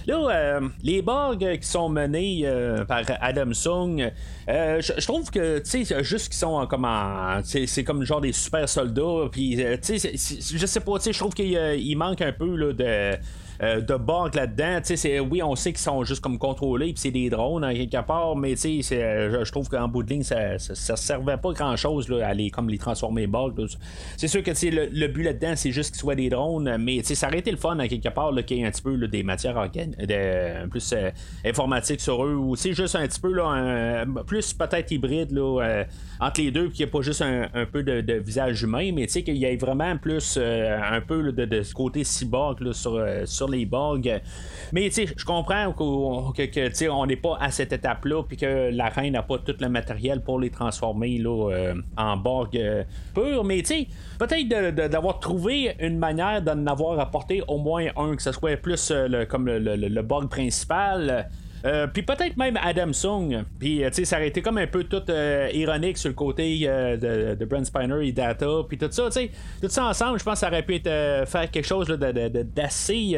Là, 0.08 0.30
euh, 0.30 0.70
les 0.84 1.02
bugs 1.02 1.38
qui 1.38 1.68
sont 1.68 1.90
menés 1.90 2.42
euh, 2.46 2.86
par 2.86 3.04
Adam 3.20 3.54
Sung, 3.54 4.12
euh, 4.50 4.82
je 4.82 5.06
trouve 5.06 5.30
que, 5.30 5.60
tu 5.60 5.86
sais, 5.86 6.04
juste 6.04 6.30
qu'ils 6.30 6.38
sont 6.38 6.66
comme 6.68 6.86
en. 6.86 7.42
C'est 7.44 7.84
comme 7.84 8.04
genre 8.04 8.22
des 8.22 8.32
super 8.32 8.68
soldats, 8.68 9.30
puis, 9.32 9.58
tu 9.82 10.00
sais, 10.00 10.12
je 10.16 10.66
sais 10.66 10.80
pas, 10.80 10.98
tu 10.98 11.06
sais, 11.06 11.14
je 11.14 11.20
trouve 11.20 11.34
qu'il 11.34 11.98
manque 11.98 12.22
un 12.22 12.32
peu 12.32 12.56
là, 12.56 12.74
de 12.74 13.18
euh, 13.62 13.80
de 13.80 13.96
bugs 13.96 14.32
là-dedans. 14.34 14.80
Oui, 15.30 15.44
on 15.44 15.56
sait 15.56 15.72
qu'ils 15.72 15.82
sont 15.82 16.04
juste 16.04 16.22
comme 16.22 16.40
contrôlés, 16.40 16.94
puis 16.94 16.98
c'est 16.98 17.12
des 17.12 17.30
drones 17.30 17.64
hein, 17.64 17.74
quelque 17.74 18.02
part, 18.06 18.36
mais 18.36 18.56
je, 18.56 19.42
je 19.44 19.52
trouve 19.52 19.70
qu'en 19.70 19.88
bout 19.88 20.02
de 20.02 20.10
ligne, 20.10 20.24
ça, 20.24 20.58
ça, 20.58 20.96
servait 20.96 21.38
pas 21.38 21.52
grand-chose 21.52 22.12
à 22.24 22.34
les, 22.34 22.50
comme 22.50 22.70
les 22.70 22.80
transformer 22.80 23.28
bugs. 23.28 23.54
C'est 24.18 24.28
sûr 24.28 24.42
que 24.42 24.52
le, 24.52 24.88
le 24.92 25.08
but 25.08 25.24
là-dedans, 25.24 25.54
c'est 25.56 25.72
juste 25.72 25.92
qu'ils 25.92 26.00
soient 26.00 26.16
des 26.16 26.30
drones, 26.30 26.76
mais 26.78 27.04
ça 27.04 27.28
aurait 27.28 27.40
été 27.40 27.52
le 27.52 27.58
fun 27.58 27.78
à 27.78 27.88
quelque 27.88 28.10
part 28.10 28.34
qu'il 28.46 28.58
y 28.58 28.62
ait 28.62 28.66
un 28.66 28.72
petit 28.72 28.82
peu 28.82 28.98
des 29.08 29.24
matières 29.24 29.58
organiques, 29.58 29.98
de, 29.98 30.68
plus 30.68 30.94
euh, 30.94 31.12
informatiques 31.46 32.02
sur 32.02 32.26
eux, 32.26 32.36
ou 32.36 32.56
c'est 32.56 32.74
juste 32.74 32.96
un 32.96 33.08
petit 33.08 33.20
peu 33.20 33.32
là, 33.32 34.06
plus 34.26 34.54
peut-être 34.54 34.92
hybride 34.92 35.32
là, 35.32 35.62
euh, 35.62 35.84
entre 36.20 36.42
les 36.42 36.50
deux, 36.50 36.70
qu'il 36.70 36.84
n'y 36.86 36.90
ait 36.90 36.92
pas 36.92 37.02
juste 37.02 37.22
un, 37.22 37.66
peu 37.72 37.84
de, 37.84 38.14
visage 38.14 38.64
humain, 38.64 38.92
mais 38.94 39.06
qu'il 39.06 39.38
y 39.38 39.46
ait 39.46 39.56
vraiment 39.56 39.98
plus 39.98 40.38
un 40.38 41.02
peu 41.02 41.32
de, 41.32 41.62
ce 41.62 41.74
côté 41.74 42.04
cyborg 42.04 42.72
sur, 42.72 43.00
sur 43.26 43.51
les 43.52 43.66
bugs. 43.66 44.20
Mais 44.72 44.90
tu 44.90 44.92
sais, 44.92 45.14
je 45.16 45.26
comprends 45.26 45.72
que, 45.74 46.90
on 46.90 47.06
n'est 47.06 47.16
pas 47.16 47.38
à 47.40 47.52
cette 47.52 47.74
étape-là, 47.74 48.24
puis 48.24 48.38
que 48.38 48.70
la 48.72 48.90
reine 48.90 49.14
n'a 49.14 49.24
pas 49.24 49.38
tout 49.38 49.56
le 49.60 49.70
matériel 49.70 50.22
pour 50.22 50.40
les 50.40 50.50
transformer 50.50 51.18
là, 51.18 51.52
euh, 51.52 51.76
en 51.98 52.18
borg 52.18 52.56
euh, 52.58 52.84
pur. 53.14 53.44
Mais 53.44 53.62
tu 53.62 53.66
sais, 53.66 53.88
peut-être 54.20 54.48
d'avoir 54.88 55.20
trouvé 55.20 55.76
une 55.80 55.98
manière 55.98 56.42
d'en 56.42 56.66
avoir 56.68 57.00
apporté 57.00 57.42
au 57.48 57.58
moins 57.58 57.88
un, 57.98 58.16
que 58.16 58.22
ce 58.22 58.32
soit 58.32 58.58
plus 58.58 58.92
euh, 58.92 59.08
le, 59.08 59.26
comme 59.26 59.46
le, 59.46 59.60
le, 59.60 60.02
bug 60.02 60.30
principal. 60.30 61.30
Euh, 61.66 61.88
puis 61.88 62.04
peut-être 62.04 62.38
même 62.38 62.58
Adam 62.62 62.92
Sung. 62.94 63.44
Puis, 63.60 63.84
euh, 63.84 63.90
tu 63.90 63.96
sais, 63.96 64.06
ça 64.06 64.18
aurait 64.18 64.30
été 64.30 64.42
comme 64.42 64.58
un 64.58 64.68
peu 64.68 64.84
tout 64.84 65.04
euh, 65.10 65.50
ironique 65.54 65.98
sur 65.98 66.10
le 66.10 66.16
côté 66.16 66.60
de, 66.62 67.36
de 67.36 67.46
Brent 67.46 67.66
Spiner 67.66 68.08
et 68.08 68.12
Data. 68.12 68.48
Puis 68.68 68.78
tout 68.78 68.90
ça, 68.92 69.06
tu 69.06 69.12
sais, 69.12 69.32
tout 69.62 69.70
ça 69.70 69.86
ensemble, 69.86 70.20
je 70.20 70.24
pense 70.24 70.36
que 70.36 70.40
ça 70.40 70.48
aurait 70.48 70.64
pu 70.64 70.76
être 70.76 71.28
faire 71.28 71.50
quelque 71.52 71.68
chose 71.68 71.88
d'assez 71.88 73.18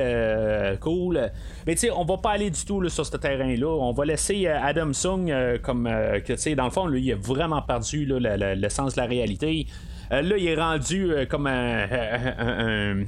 cool. 0.81 1.31
Mais 1.65 1.73
tu 1.75 1.81
sais, 1.81 1.91
on 1.91 2.05
va 2.05 2.17
pas 2.17 2.31
aller 2.31 2.49
du 2.49 2.65
tout 2.65 2.87
sur 2.89 3.05
ce 3.05 3.17
terrain-là. 3.17 3.67
On 3.67 3.93
va 3.93 4.05
laisser 4.05 4.47
Adam 4.47 4.93
Sung 4.93 5.31
comme, 5.61 5.85
que 5.85 6.33
tu 6.33 6.37
sais, 6.37 6.55
dans 6.55 6.65
le 6.65 6.71
fond, 6.71 6.87
lui, 6.87 7.01
il 7.01 7.13
a 7.13 7.15
vraiment 7.15 7.61
perdu 7.61 8.05
le 8.07 8.69
sens 8.69 8.95
de 8.95 9.01
la 9.01 9.07
réalité. 9.07 9.67
Euh, 10.13 10.21
là, 10.21 10.37
il 10.37 10.47
est 10.47 10.55
rendu 10.55 11.11
euh, 11.11 11.25
comme 11.25 11.47
un, 11.47 13.03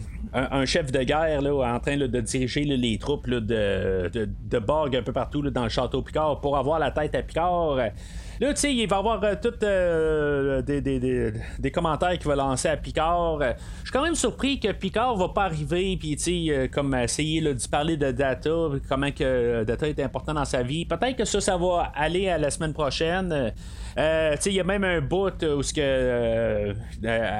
chef 0.65 0.91
de 0.91 1.03
guerre 1.03 1.41
là, 1.41 1.75
en 1.75 1.79
train 1.79 1.97
de 1.97 2.19
diriger 2.19 2.63
les 2.63 2.97
troupes 2.97 3.29
de, 3.29 3.39
de, 3.39 4.27
de 4.27 4.59
Borg 4.59 4.95
un 4.95 5.03
peu 5.03 5.13
partout 5.13 5.41
dans 5.49 5.63
le 5.63 5.69
château 5.69 6.01
Picard 6.01 6.41
pour 6.41 6.57
avoir 6.57 6.79
la 6.79 6.91
tête 6.91 7.15
à 7.15 7.21
Picard. 7.21 7.75
Là, 7.75 8.53
tu 8.53 8.55
sais, 8.55 8.73
il 8.73 8.87
va 8.87 8.97
avoir 8.97 9.23
euh, 9.23 9.35
toutes 9.41 9.61
des, 9.61 11.71
commentaires 11.71 12.17
qu'il 12.17 12.27
va 12.27 12.35
lancer 12.35 12.69
à 12.69 12.75
Picard. 12.75 13.39
Je 13.39 13.83
suis 13.83 13.91
quand 13.93 14.03
même 14.03 14.15
surpris 14.15 14.59
que 14.59 14.71
Picard 14.71 15.15
va 15.15 15.29
pas 15.29 15.43
arriver, 15.43 15.95
puis 15.97 16.15
tu 16.15 16.47
sais, 16.47 16.69
comme 16.69 16.95
essayer 16.95 17.39
de 17.41 17.55
parler 17.69 17.97
de 17.97 18.11
Data, 18.11 18.49
comment 18.89 19.11
que 19.11 19.63
Data 19.63 19.87
est 19.87 19.99
important 19.99 20.33
dans 20.33 20.45
sa 20.45 20.63
vie. 20.63 20.85
Peut-être 20.85 21.17
que 21.17 21.25
ça, 21.25 21.39
ça 21.39 21.55
va 21.55 21.91
aller 21.95 22.29
à 22.29 22.39
la 22.39 22.49
semaine 22.49 22.73
prochaine. 22.73 23.53
Euh, 23.97 24.35
il 24.45 24.51
y 24.51 24.59
a 24.59 24.63
même 24.63 24.83
un 24.83 24.99
bout 24.99 25.41
où 25.43 25.63
ce 25.63 25.73
que 25.73 25.79
euh, 25.81 26.73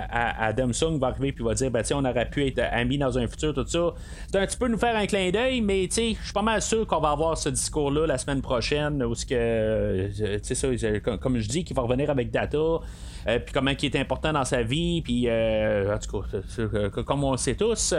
Adam 0.09 0.71
Sung 0.71 0.97
va 0.99 1.07
arriver 1.07 1.33
puis 1.33 1.43
va 1.43 1.53
dire 1.53 1.69
ben, 1.69 1.83
on 1.93 2.05
aurait 2.05 2.29
pu 2.29 2.47
être 2.47 2.61
amis 2.71 2.97
dans 2.97 3.17
un 3.17 3.27
futur, 3.27 3.53
tout 3.53 3.67
ça. 3.67 3.93
C'est 4.31 4.39
un 4.39 4.45
petit 4.45 4.57
peu 4.57 4.69
nous 4.69 4.77
faire 4.77 4.95
un 4.95 5.05
clin 5.05 5.31
d'œil, 5.31 5.59
mais 5.59 5.89
je 5.91 5.99
suis 5.99 6.33
pas 6.33 6.41
mal 6.41 6.61
sûr 6.61 6.87
qu'on 6.87 7.01
va 7.01 7.11
avoir 7.11 7.37
ce 7.37 7.49
discours-là 7.49 8.07
la 8.07 8.17
semaine 8.17 8.41
prochaine 8.41 9.03
où 9.03 9.15
ce 9.15 9.25
que 9.25 9.35
euh, 9.35 10.37
ça, 10.41 11.17
comme 11.17 11.39
je 11.39 11.49
dis, 11.49 11.65
qu'il 11.65 11.75
va 11.75 11.81
revenir 11.81 12.09
avec 12.09 12.31
Data. 12.31 12.79
puis 13.25 13.53
comment 13.53 13.71
il 13.71 13.85
est 13.85 13.99
important 13.99 14.31
dans 14.31 14.45
sa 14.45 14.63
vie, 14.63 15.01
puis 15.01 15.29
en 15.29 15.97
tout 15.99 16.21
cas, 16.21 17.03
comme 17.03 17.23
on 17.25 17.31
le 17.31 17.37
sait 17.37 17.55
tous. 17.55 17.93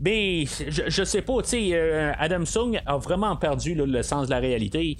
Mais 0.00 0.44
je, 0.46 0.82
je 0.86 1.02
sais 1.02 1.22
pas, 1.22 1.42
tu 1.42 1.74
Adam 1.74 2.44
Sung 2.44 2.80
a 2.86 2.96
vraiment 2.96 3.34
perdu 3.34 3.74
le 3.74 4.02
sens 4.04 4.26
de 4.26 4.30
la 4.30 4.38
réalité. 4.38 4.96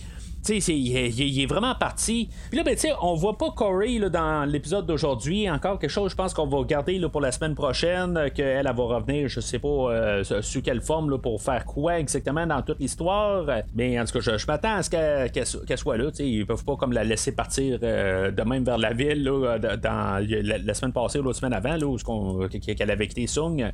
Il, 0.49 1.41
est 1.41 1.47
vraiment 1.47 1.75
parti. 1.75 2.29
Puis 2.49 2.59
là, 2.59 2.65
ben, 2.65 2.75
tu 2.75 2.83
sais, 2.83 2.93
on 3.03 3.15
voit 3.15 3.37
pas 3.37 3.51
Corey 3.51 3.99
là, 3.99 4.09
dans 4.09 4.45
l'épisode 4.45 4.87
d'aujourd'hui. 4.87 5.51
Encore 5.51 5.79
quelque 5.79 5.91
chose, 5.91 6.11
je 6.11 6.17
pense 6.17 6.35
qu'on 6.35 6.47
va 6.47 6.63
garder 6.65 6.99
là, 6.99 7.09
pour 7.09 7.21
la 7.21 7.33
semaine 7.33 7.55
prochaine, 7.55 8.17
euh, 8.17 8.29
qu'elle 8.31 8.65
va 8.65 8.73
revenir, 8.73 9.29
je 9.29 9.41
sais 9.41 9.59
pas 9.59 9.69
euh, 9.69 10.25
sous 10.43 10.63
quelle 10.63 10.81
forme, 10.81 11.11
là, 11.11 11.19
pour 11.19 11.41
faire 11.43 11.65
quoi 11.65 11.99
exactement 11.99 12.47
dans 12.47 12.63
toute 12.63 12.81
l'histoire. 12.81 13.47
Mais 13.75 13.99
en 14.01 14.05
tout 14.05 14.19
cas, 14.19 14.37
je, 14.37 14.47
m'attends 14.47 14.77
à 14.77 14.83
ce 14.83 14.91
qu'elle 14.91 15.79
soit 15.79 15.97
là. 15.97 16.11
Tu 16.11 16.17
sais, 16.17 16.29
ils 16.29 16.47
peuvent 16.47 16.65
pas 16.65 16.77
comme 16.77 16.93
la 16.93 17.05
laisser 17.05 17.33
partir 17.33 17.79
euh, 17.83 18.31
de 18.31 18.43
même 18.43 18.65
vers 18.65 18.79
la 18.79 18.93
ville 18.93 19.25
là, 19.25 19.59
dans 19.59 20.27
la, 20.29 20.75
semaine 20.75 20.93
passée 20.93 21.19
ou 21.19 21.27
la 21.27 21.33
semaine 21.33 21.53
avant, 21.53 21.77
là, 21.77 21.87
où 21.87 22.49
qu'elle 22.49 22.91
avait 22.91 23.07
quitté 23.07 23.27
Sung. 23.27 23.71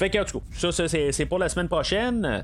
Fait 0.00 0.08
que, 0.08 0.18
en 0.18 0.24
tout 0.24 0.40
cas, 0.40 0.72
ça, 0.72 0.88
c'est 0.88 1.26
pour 1.26 1.38
la 1.38 1.50
semaine 1.50 1.68
prochaine. 1.68 2.42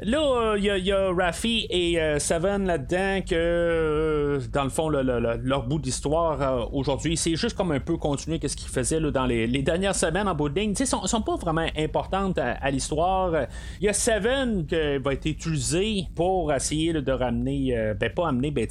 Là, 0.00 0.54
il 0.56 0.64
y, 0.64 0.92
a 0.92 1.12
Rafi 1.12 1.66
et 1.68 1.98
Seven 2.18 2.66
là-dedans 2.66 3.20
que, 3.20 4.40
dans 4.50 4.64
le 4.64 4.70
fond, 4.70 4.88
leur 4.88 5.66
bout 5.66 5.78
d'histoire 5.78 6.74
aujourd'hui, 6.74 7.18
c'est 7.18 7.36
juste 7.36 7.54
comme 7.54 7.72
un 7.72 7.80
peu 7.80 7.98
continuer 7.98 8.40
ce 8.42 8.56
qu'ils 8.56 8.70
faisaient 8.70 8.98
dans 8.98 9.26
les, 9.26 9.46
dernières 9.62 9.94
semaines 9.94 10.26
en 10.26 10.34
bout 10.34 10.48
de 10.48 10.58
ligne. 10.58 10.72
Ils 10.78 10.86
sont, 10.86 11.06
sont 11.06 11.20
pas 11.20 11.36
vraiment 11.36 11.66
importantes 11.76 12.38
à, 12.38 12.70
l'histoire. 12.70 13.46
Il 13.78 13.84
y 13.84 13.88
a 13.90 13.92
Seven 13.92 14.64
qui 14.64 14.96
va 14.96 15.12
être 15.12 15.26
utilisé 15.26 16.06
pour 16.14 16.50
essayer 16.50 16.94
de 16.94 17.12
ramener, 17.12 17.92
ben 18.00 18.10
pas 18.10 18.28
amener, 18.28 18.50
ben, 18.50 18.66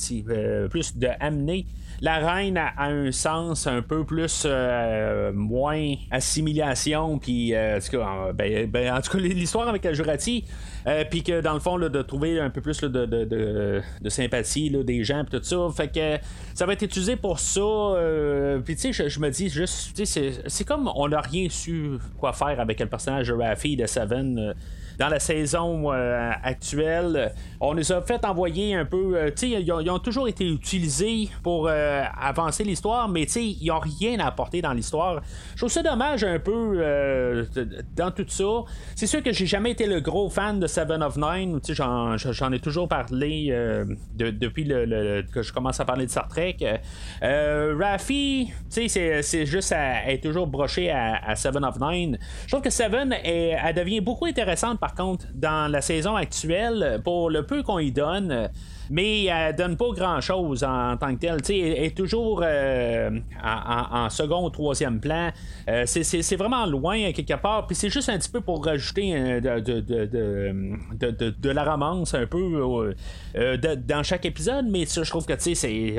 plus 0.67 0.97
de 0.97 1.09
amener 1.19 1.67
la 2.01 2.17
reine 2.17 2.57
a, 2.57 2.73
un 2.77 3.11
sens 3.11 3.67
un 3.67 3.81
peu 3.81 4.03
plus 4.03 4.43
euh, 4.45 5.31
moins 5.33 5.93
assimilation, 6.11 7.17
puis 7.17 7.53
euh, 7.53 7.79
ben, 8.33 8.69
ben, 8.69 8.93
en 8.95 9.01
tout 9.01 9.11
cas, 9.11 9.17
l'histoire 9.19 9.67
avec 9.67 9.91
Jurati, 9.93 10.43
euh, 10.87 11.03
puis 11.09 11.23
que 11.23 11.41
dans 11.41 11.53
le 11.53 11.59
fond, 11.59 11.77
de 11.77 12.01
trouver 12.01 12.39
un 12.39 12.49
peu 12.49 12.61
plus 12.61 12.81
de, 12.81 13.81
sympathie 14.07 14.69
des 14.83 15.03
gens, 15.03 15.23
puis 15.23 15.39
tout 15.39 15.43
ça, 15.45 15.57
fait 15.75 15.87
que 15.87 16.25
ça 16.53 16.65
va 16.65 16.73
être 16.73 16.83
utilisé 16.83 17.15
pour 17.15 17.39
ça. 17.39 17.95
puis 18.63 18.75
tu 18.75 18.93
sais, 18.93 19.09
je, 19.09 19.19
me 19.19 19.29
dis 19.29 19.49
juste, 19.49 20.01
c'est 20.05 20.63
comme 20.63 20.91
on 20.95 21.07
n'a 21.07 21.21
rien 21.21 21.47
su 21.49 21.97
quoi 22.19 22.33
faire 22.33 22.59
avec 22.59 22.79
le 22.79 22.87
personnage 22.87 23.27
de 23.27 23.33
Raffi 23.33 23.75
de 23.75 23.85
Seven 23.85 24.55
dans 24.99 25.09
la 25.09 25.19
saison 25.19 25.91
euh, 25.91 26.31
actuelle. 26.43 27.33
On 27.59 27.73
nous 27.73 27.91
a 27.91 28.01
fait 28.01 28.23
envoyer 28.25 28.75
un 28.75 28.85
peu. 28.85 29.15
Euh, 29.15 29.29
tu 29.29 29.51
sais, 29.53 29.61
ils, 29.61 29.71
ont 29.71 29.99
toujours 29.99 30.27
été 30.27 30.47
utilisés 30.47 31.29
pour 31.43 31.67
euh, 31.67 32.03
avancer 32.19 32.63
l'histoire, 32.63 33.07
mais 33.07 33.23
ils 33.23 33.67
n'ont 33.67 33.79
rien 33.79 34.19
à 34.19 34.27
apporter 34.27 34.61
dans 34.61 34.73
l'histoire. 34.73 35.21
Je 35.53 35.59
trouve 35.59 35.71
ça 35.71 35.83
dommage 35.83 36.23
un 36.23 36.39
peu 36.39 37.45
dans 37.95 38.11
tout 38.11 38.25
ça. 38.27 38.43
C'est 38.95 39.07
sûr 39.07 39.23
que 39.23 39.31
j'ai 39.31 39.45
jamais 39.45 39.71
été 39.71 39.85
le 39.87 39.99
gros 39.99 40.29
fan 40.29 40.59
de 40.59 40.67
Seven 40.67 41.01
of 41.03 41.17
Nine. 41.17 41.59
Tu 41.61 41.73
j'en 41.75 42.51
ai 42.51 42.59
toujours 42.59 42.87
parlé 42.87 43.53
depuis 44.15 44.63
le, 44.63 45.23
que 45.33 45.41
je 45.41 45.53
commence 45.53 45.79
à 45.79 45.85
parler 45.85 46.05
de 46.05 46.11
Star 46.11 46.27
Trek. 46.27 46.57
Raffi, 47.21 48.51
tu 48.73 48.87
sais, 48.89 49.21
c'est 49.21 49.45
juste 49.45 49.71
à, 49.71 50.11
être 50.11 50.21
toujours 50.21 50.47
broché 50.47 50.91
à, 50.91 51.35
Seven 51.35 51.63
of 51.65 51.79
Nine. 51.79 52.17
Je 52.45 52.51
trouve 52.51 52.61
que 52.61 52.69
Seven, 52.69 53.13
elle 53.23 53.75
devient 53.75 54.01
beaucoup 54.01 54.25
intéressante 54.25 54.79
par 54.85 54.93
contre, 54.93 55.25
dans 55.33 55.71
la 55.71 55.81
saison 55.81 56.15
actuelle, 56.15 57.01
pour 57.03 57.31
le 57.31 57.43
peu 57.43 57.63
qu'on 57.63 57.79
y 57.79 57.91
donne, 57.91 58.51
mais 58.89 59.25
elle 59.25 59.55
donne 59.55 59.77
pas 59.77 59.89
grand 59.95 60.21
chose 60.21 60.63
en, 60.63 60.97
tant 60.97 61.15
que 61.15 61.19
telle. 61.19 61.39
elle 61.49 61.83
est 61.85 61.95
toujours 61.95 62.41
euh, 62.43 63.09
en, 63.43 64.09
second 64.09 64.45
ou 64.45 64.49
troisième 64.49 64.99
plan. 64.99 65.31
Euh, 65.69 65.83
c'est 65.85 66.35
vraiment 66.35 66.65
loin 66.65 67.11
quelque 67.11 67.35
part. 67.35 67.67
Puis 67.67 67.75
c'est 67.75 67.89
juste 67.89 68.09
un 68.09 68.17
petit 68.17 68.29
peu 68.29 68.41
pour 68.41 68.63
rajouter 68.65 69.15
euh, 69.15 69.59
de, 69.59 69.79
de, 69.79 71.35
de, 71.39 71.49
la 71.49 71.63
romance 71.63 72.13
un 72.13 72.25
peu 72.25 72.93
dans 73.35 74.03
chaque 74.03 74.25
épisode. 74.25 74.65
Mais 74.69 74.85
je 74.85 75.09
trouve 75.09 75.25
que 75.25 75.33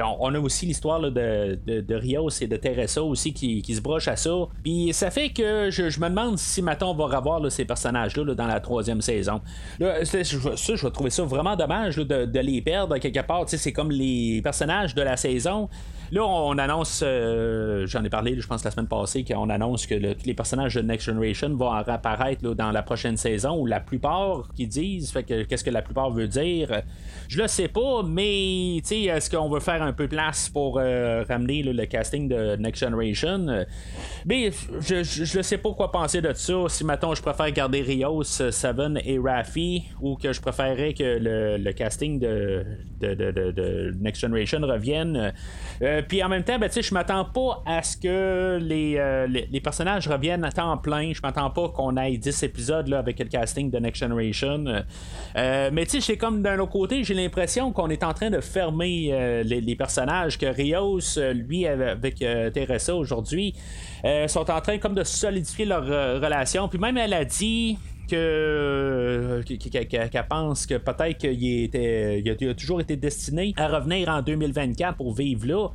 on, 0.02 0.16
on 0.20 0.34
a 0.34 0.38
aussi 0.38 0.66
l'histoire 0.66 1.00
de, 1.00 1.94
Rios 1.94 2.30
et 2.40 2.46
de 2.46 2.56
Teresa 2.56 3.02
aussi 3.02 3.32
qui, 3.32 3.74
se 3.74 3.80
brochent 3.80 4.08
à 4.08 4.16
ça. 4.16 4.30
Puis 4.62 4.92
ça 4.92 5.10
fait 5.10 5.30
que 5.30 5.70
je, 5.70 6.00
me 6.00 6.08
demande 6.08 6.38
si 6.38 6.62
maintenant 6.62 6.92
on 6.92 6.94
va 6.94 7.16
revoir 7.16 7.50
ces 7.50 7.64
personnages-là 7.64 8.34
dans 8.34 8.46
la 8.46 8.60
troisième 8.60 9.00
saison. 9.00 9.40
Là, 9.78 10.04
ça, 10.04 10.22
je 10.22 10.38
vais 10.38 10.90
trouver 10.90 11.10
ça 11.10 11.22
vraiment 11.24 11.56
dommage 11.56 11.96
de, 11.96 12.40
les 12.40 12.62
perdre 12.62 12.75
quelque 13.00 13.26
part. 13.26 13.44
C'est 13.46 13.72
comme 13.72 13.90
les 13.90 14.40
personnages 14.42 14.94
de 14.94 15.02
la 15.02 15.16
saison. 15.16 15.68
Là, 16.12 16.24
on 16.24 16.56
annonce, 16.58 17.02
euh, 17.04 17.84
j'en 17.86 18.04
ai 18.04 18.10
parlé, 18.10 18.38
je 18.38 18.46
pense, 18.46 18.64
la 18.64 18.70
semaine 18.70 18.86
passée, 18.86 19.24
qu'on 19.24 19.50
annonce 19.50 19.86
que 19.86 20.12
tous 20.12 20.26
les 20.26 20.34
personnages 20.34 20.74
de 20.74 20.82
Next 20.82 21.06
Generation 21.06 21.48
vont 21.56 21.72
apparaître 21.72 22.54
dans 22.54 22.70
la 22.70 22.82
prochaine 22.82 23.16
saison, 23.16 23.58
ou 23.58 23.66
la 23.66 23.80
plupart 23.80 24.48
qui 24.54 24.68
disent. 24.68 25.10
Fait 25.10 25.24
que 25.24 25.42
qu'est-ce 25.42 25.64
que 25.64 25.70
la 25.70 25.82
plupart 25.82 26.10
veut 26.10 26.28
dire? 26.28 26.82
Je 27.28 27.42
le 27.42 27.48
sais 27.48 27.68
pas, 27.68 28.02
mais 28.04 28.76
est-ce 28.76 29.30
qu'on 29.30 29.48
veut 29.48 29.60
faire 29.60 29.82
un 29.82 29.92
peu 29.92 30.06
place 30.06 30.48
pour 30.48 30.78
euh, 30.78 31.24
ramener 31.28 31.64
le 31.64 31.86
casting 31.86 32.28
de 32.28 32.56
Next 32.56 32.84
Generation? 32.84 33.64
Mais 34.24 34.50
je, 34.80 35.02
je, 35.02 35.42
sais 35.42 35.58
pas 35.58 35.72
quoi 35.72 35.90
penser 35.90 36.20
de 36.20 36.32
ça. 36.32 36.54
Si 36.68 36.84
maintenant 36.84 37.14
je 37.14 37.22
préfère 37.22 37.50
garder 37.50 37.82
Rios, 37.82 38.22
Seven 38.22 39.00
et 39.04 39.18
Raffi, 39.18 39.84
ou 40.00 40.16
que 40.16 40.32
je 40.32 40.40
préférerais 40.40 40.94
que 40.94 41.18
le, 41.58 41.72
casting 41.72 42.18
de, 42.18 42.64
de, 43.00 43.94
Next 44.00 44.20
Generation 44.20 44.60
revienne. 44.60 45.16
Euh, 45.16 45.30
euh, 45.82 46.02
puis 46.06 46.22
en 46.22 46.28
même 46.28 46.44
temps, 46.44 46.58
ben, 46.58 46.70
je 46.70 46.94
m'attends 46.94 47.24
pas 47.24 47.62
à 47.66 47.82
ce 47.82 47.96
que 47.96 48.08
euh, 48.08 48.58
les, 48.58 49.46
les, 49.50 49.60
personnages 49.60 50.08
reviennent 50.08 50.44
à 50.44 50.52
temps 50.52 50.76
plein. 50.78 51.12
Je 51.12 51.20
m'attends 51.22 51.50
pas 51.50 51.68
qu'on 51.68 51.96
ait 51.96 52.16
10 52.16 52.42
épisodes 52.42 52.88
là, 52.88 52.98
avec 52.98 53.18
le 53.18 53.26
casting 53.26 53.70
de 53.70 53.78
Next 53.78 54.00
Generation. 54.00 54.64
Mais 55.34 55.86
tu 55.86 56.00
sais, 56.00 56.16
comme 56.16 56.42
d'un 56.42 56.58
autre 56.58 56.72
côté, 56.72 57.04
j'ai 57.04 57.14
l'impression 57.14 57.72
qu'on 57.72 57.88
est 57.88 58.04
en 58.04 58.14
train 58.14 58.30
de 58.30 58.40
fermer 58.40 59.42
les, 59.44 59.76
personnages, 59.76 60.38
que 60.38 60.46
Rios, 60.46 61.00
lui, 61.34 61.66
avec 61.66 62.16
Teresa 62.16 62.94
aujourd'hui, 62.94 63.54
sont 64.26 64.50
en 64.50 64.60
train 64.60 64.78
comme 64.78 64.94
de 64.94 65.04
solidifier 65.04 65.66
leur 65.66 65.84
relation. 65.84 66.68
Puis 66.68 66.78
même 66.78 66.96
elle 66.96 67.14
a 67.14 67.24
dit 67.24 67.78
que 68.06 69.42
qu'elle 69.42 70.26
pense 70.28 70.66
que 70.66 70.74
peut-être 70.74 71.18
qu'il 71.18 72.48
a, 72.48 72.54
toujours 72.54 72.80
été 72.80 72.96
destiné 72.96 73.54
à 73.56 73.68
revenir 73.68 74.08
en 74.08 74.22
2024 74.22 74.96
pour 74.96 75.14
vivre 75.14 75.46
là. 75.46 75.68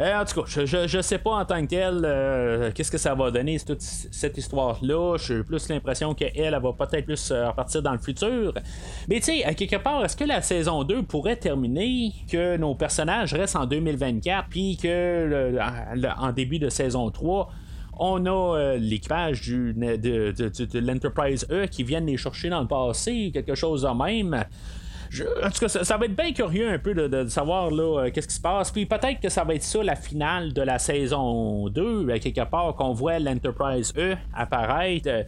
Euh, 0.00 0.20
en 0.20 0.24
tout 0.24 0.42
cas, 0.42 0.46
je, 0.46 0.86
je, 0.86 1.00
sais 1.00 1.18
pas 1.18 1.32
en 1.32 1.44
tant 1.44 1.60
que 1.60 1.66
tel 1.66 2.02
euh, 2.04 2.70
qu'est-ce 2.72 2.90
que 2.90 2.98
ça 2.98 3.16
va 3.16 3.32
donner 3.32 3.58
toute 3.58 3.82
cette 3.82 4.38
histoire-là. 4.38 5.16
J'ai 5.18 5.42
plus 5.42 5.68
l'impression 5.68 6.14
qu'elle, 6.14 6.30
elle, 6.36 6.52
va 6.52 6.72
peut-être 6.72 7.04
plus 7.04 7.32
euh, 7.32 7.48
repartir 7.48 7.82
dans 7.82 7.92
le 7.92 7.98
futur. 7.98 8.54
Mais 9.08 9.16
tu 9.16 9.42
sais, 9.42 9.54
quelque 9.56 9.76
part, 9.76 10.04
est-ce 10.04 10.16
que 10.16 10.22
la 10.22 10.40
saison 10.40 10.84
2 10.84 11.02
pourrait 11.02 11.36
terminer, 11.36 12.12
que 12.30 12.56
nos 12.56 12.76
personnages 12.76 13.34
restent 13.34 13.56
en 13.56 13.66
2024, 13.66 14.48
puis 14.48 14.76
que 14.76 15.58
début 16.32 16.60
de 16.60 16.68
saison 16.68 17.10
3, 17.10 17.50
on 17.98 18.24
a 18.26 18.56
euh, 18.56 18.76
l'équipage 18.76 19.42
du, 19.42 19.74
de, 19.74 20.78
l'Enterprise 20.78 21.46
E 21.50 21.66
qui 21.66 21.82
viennent 21.82 22.06
les 22.06 22.16
chercher 22.16 22.48
dans 22.48 22.60
le 22.60 22.68
passé, 22.68 23.30
quelque 23.32 23.54
chose 23.54 23.82
de 23.82 23.88
même. 23.88 24.34
en 24.34 25.50
tout 25.50 25.60
cas, 25.60 25.68
ça, 25.68 25.96
va 25.96 26.06
être 26.06 26.16
bien 26.16 26.32
curieux 26.32 26.70
un 26.70 26.78
peu 26.78 26.94
de, 26.94 27.28
savoir 27.28 27.70
là, 27.70 28.04
euh, 28.04 28.10
qu'est-ce 28.10 28.28
qui 28.28 28.34
se 28.34 28.40
passe. 28.40 28.70
Puis 28.70 28.86
peut-être 28.86 29.20
que 29.20 29.28
ça 29.28 29.44
va 29.44 29.54
être 29.54 29.62
ça 29.62 29.82
la 29.82 29.96
finale 29.96 30.52
de 30.52 30.62
la 30.62 30.78
saison 30.78 31.68
2, 31.68 32.10
à 32.10 32.18
quelque 32.18 32.44
part, 32.48 32.74
qu'on 32.74 32.92
voit 32.92 33.18
l'Enterprise 33.18 33.92
E 33.96 34.16
apparaître 34.34 35.26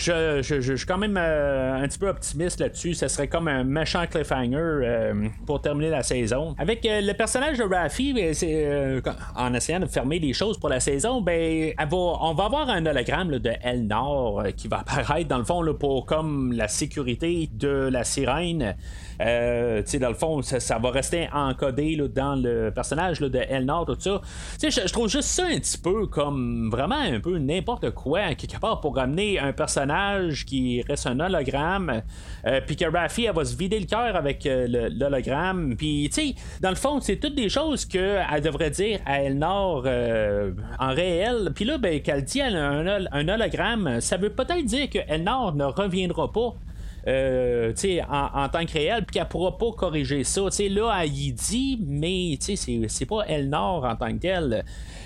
je, 0.00 0.74
suis 0.76 0.86
quand 0.86 0.98
même 0.98 1.16
euh, 1.18 1.82
un 1.82 1.86
petit 1.86 1.98
peu 1.98 2.08
optimiste 2.08 2.60
là-dessus. 2.60 2.94
Ce 2.94 3.08
serait 3.08 3.28
comme 3.28 3.46
un 3.48 3.62
méchant 3.62 4.06
cliffhanger 4.06 4.56
euh, 4.56 5.28
pour 5.46 5.60
terminer 5.60 5.90
la 5.90 6.02
saison. 6.02 6.54
Avec 6.58 6.84
euh, 6.86 7.00
le 7.02 7.12
personnage 7.12 7.58
de 7.58 7.64
Raffi, 7.64 8.14
ben, 8.14 9.02
en 9.36 9.54
essayant 9.54 9.80
de 9.80 9.86
fermer 9.86 10.18
les 10.18 10.32
choses 10.32 10.58
pour 10.58 10.70
la 10.70 10.80
saison, 10.80 11.20
ben, 11.20 11.74
on 11.92 12.34
va 12.34 12.44
avoir 12.44 12.70
un 12.70 12.84
hologramme 12.86 13.38
de 13.38 13.52
Elnor 13.62 14.44
qui 14.56 14.68
va 14.68 14.80
apparaître 14.80 15.28
dans 15.28 15.38
le 15.38 15.44
fond 15.44 15.62
pour 15.78 16.06
comme 16.06 16.52
la 16.52 16.68
sécurité 16.68 17.48
de 17.52 17.88
la 17.92 18.04
sirène. 18.04 18.74
Euh, 19.20 19.82
dans 20.00 20.08
le 20.08 20.14
fond, 20.14 20.42
ça, 20.42 20.78
va 20.78 20.90
rester 20.90 21.28
encodé 21.32 21.96
dans 22.14 22.34
le 22.34 22.70
personnage 22.74 23.20
de 23.20 23.38
Elnor, 23.48 23.86
tout 23.86 23.96
ça. 23.98 24.20
Je, 24.62 24.68
je 24.70 24.92
trouve 24.92 25.08
juste 25.08 25.28
ça 25.28 25.44
un 25.46 25.58
petit 25.58 25.78
peu 25.78 26.06
comme 26.06 26.70
vraiment 26.70 26.96
un 26.96 27.20
peu 27.20 27.38
n'importe 27.38 27.90
quoi, 27.90 28.34
quelque 28.34 28.58
part, 28.58 28.80
pour 28.80 28.96
ramener 28.96 29.38
un 29.38 29.52
personnage 29.52 30.44
qui 30.44 30.82
reste 30.82 31.06
un 31.06 31.20
hologramme, 31.20 32.02
euh, 32.46 32.60
puis 32.66 32.76
que 32.76 32.84
Raffi, 32.84 33.24
elle 33.24 33.34
va 33.34 33.44
se 33.44 33.56
vider 33.56 33.78
le 33.78 33.86
cœur 33.86 34.16
avec 34.16 34.46
euh, 34.46 34.66
l'hologramme. 34.90 35.76
Puis, 35.76 36.08
tu 36.12 36.28
sais, 36.28 36.34
dans 36.60 36.70
le 36.70 36.76
fond, 36.76 37.00
c'est 37.00 37.16
toutes 37.16 37.34
des 37.34 37.48
choses 37.48 37.84
qu'elle 37.84 38.40
devrait 38.42 38.70
dire 38.70 39.00
à 39.06 39.22
Elnor 39.22 39.86
en 40.78 40.94
réel. 40.94 41.50
Puis 41.54 41.64
là, 41.64 41.78
ben, 41.78 42.00
qu'elle 42.00 42.24
dit 42.24 42.40
un, 42.40 43.06
un 43.10 43.28
hologramme, 43.28 44.00
ça 44.00 44.16
veut 44.16 44.30
peut-être 44.30 44.64
dire 44.64 44.90
que 44.90 44.98
Elnor 45.08 45.54
ne 45.54 45.64
reviendra 45.64 46.32
pas 46.32 46.54
euh, 47.06 47.72
en, 48.08 48.44
en, 48.44 48.48
tant 48.48 48.64
que 48.64 48.72
réel, 48.72 49.04
puis 49.04 49.14
qu'elle 49.14 49.28
pourra 49.28 49.58
pas 49.58 49.72
corriger 49.72 50.24
ça. 50.24 50.42
là, 50.42 51.00
elle 51.02 51.14
y 51.14 51.32
dit, 51.32 51.78
mais 51.84 52.38
c'est 52.40 53.06
pas 53.06 53.22
Elnor 53.26 53.84
en 53.84 53.96
tant 53.96 54.12
que 54.12 54.18
tel. 54.18 54.64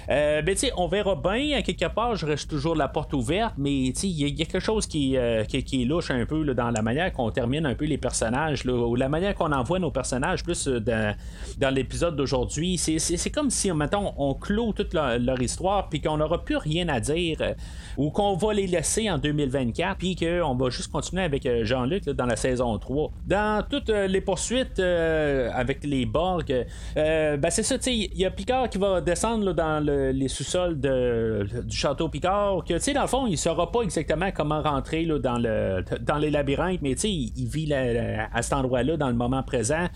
Euh, 0.09 0.43
ben, 0.43 0.57
on 0.77 0.87
verra 0.87 1.17
bien. 1.17 1.59
À 1.59 1.63
quelque 1.63 1.89
part, 1.89 2.17
je 2.17 2.27
reste 2.27 2.49
toujours 2.49 2.77
la 2.77 2.89
porte 2.89 3.13
ouverte, 3.13 3.55
mais 3.59 3.89
il 3.89 4.11
y, 4.11 4.25
a 4.25 4.45
quelque 4.45 4.61
chose 4.61 4.87
qui, 4.87 5.17
euh, 5.17 5.45
qui, 5.45 5.85
louche 5.85 6.11
un 6.11 6.25
peu 6.27 6.45
dans 6.55 6.71
la 6.71 6.83
manière 6.83 7.13
qu'on 7.13 7.31
termine 7.31 7.67
un 7.67 7.75
peu 7.75 7.87
les 7.87 7.99
personnages, 7.99 8.65
ou 8.67 8.95
la 8.95 9.09
manière 9.09 9.35
qu'on 9.35 9.53
envoie 9.53 9.79
nos 9.79 9.91
personnages, 9.91 10.43
plus 10.45 10.69
euh, 10.69 10.81
dans, 10.81 11.75
l'épisode 11.75 12.17
d'aujourd'hui. 12.17 12.79
C'est 12.79 13.31
comme 13.31 13.51
si, 13.51 13.71
maintenant 13.73 14.15
on 14.17 14.35
clôt 14.35 14.73
toute 14.73 14.95
leur, 14.95 15.43
histoire, 15.43 15.89
puis 15.89 16.01
qu'on 16.01 16.17
n'aura 16.17 16.45
plus 16.45 16.57
rien 16.57 16.89
à 16.89 17.01
dire, 17.01 17.55
ou 17.97 18.11
qu'on 18.11 18.37
va 18.37 18.55
les 18.55 18.67
laisser 18.67 19.11
en 19.11 19.19
2024, 19.19 19.99
puis 19.99 20.17
qu'on 20.17 20.55
va 20.55 20.71
juste 20.71 20.91
continuer 20.91 21.23
avec 21.23 21.49
Jean 21.65 21.86
Dans 22.15 22.27
la 22.27 22.37
saison 22.37 22.79
3. 22.79 23.13
Dans 23.27 23.65
toutes 23.69 23.89
les 23.89 24.21
poursuites 24.21 24.81
avec 24.81 25.85
les 25.85 26.07
Borg, 26.07 26.67
ben 26.95 27.51
c'est 27.51 27.63
ça, 27.63 27.77
il 27.87 28.19
y 28.19 28.25
a 28.25 28.31
Picard 28.31 28.69
qui 28.69 28.79
va 28.79 29.01
descendre 29.01 29.53
dans 29.53 29.85
les 29.85 30.29
sous-sols 30.29 30.79
du 30.79 31.77
château 31.77 32.09
Picard, 32.09 32.65
que 32.65 32.79
tu 32.79 32.93
dans 32.93 33.03
le 33.03 33.07
fond, 33.07 33.27
il 33.27 33.39
saura 33.39 33.71
pas 33.71 33.83
exactement 33.83 34.31
comment 34.35 34.63
rentrer 34.63 35.07
dans, 35.07 35.39
le, 35.39 35.85
dans 36.01 36.17
les 36.17 36.31
labyrinthes, 36.31 36.83
mais 36.83 36.97
sais, 36.97 37.11
il, 37.11 37.47
vit 37.47 37.73
à 37.73 38.43
cet 38.43 38.53
endroit-là 38.53 38.97
dans 38.97 39.09
le 39.09 39.15
moment 39.15 39.43
présent. 39.43 39.87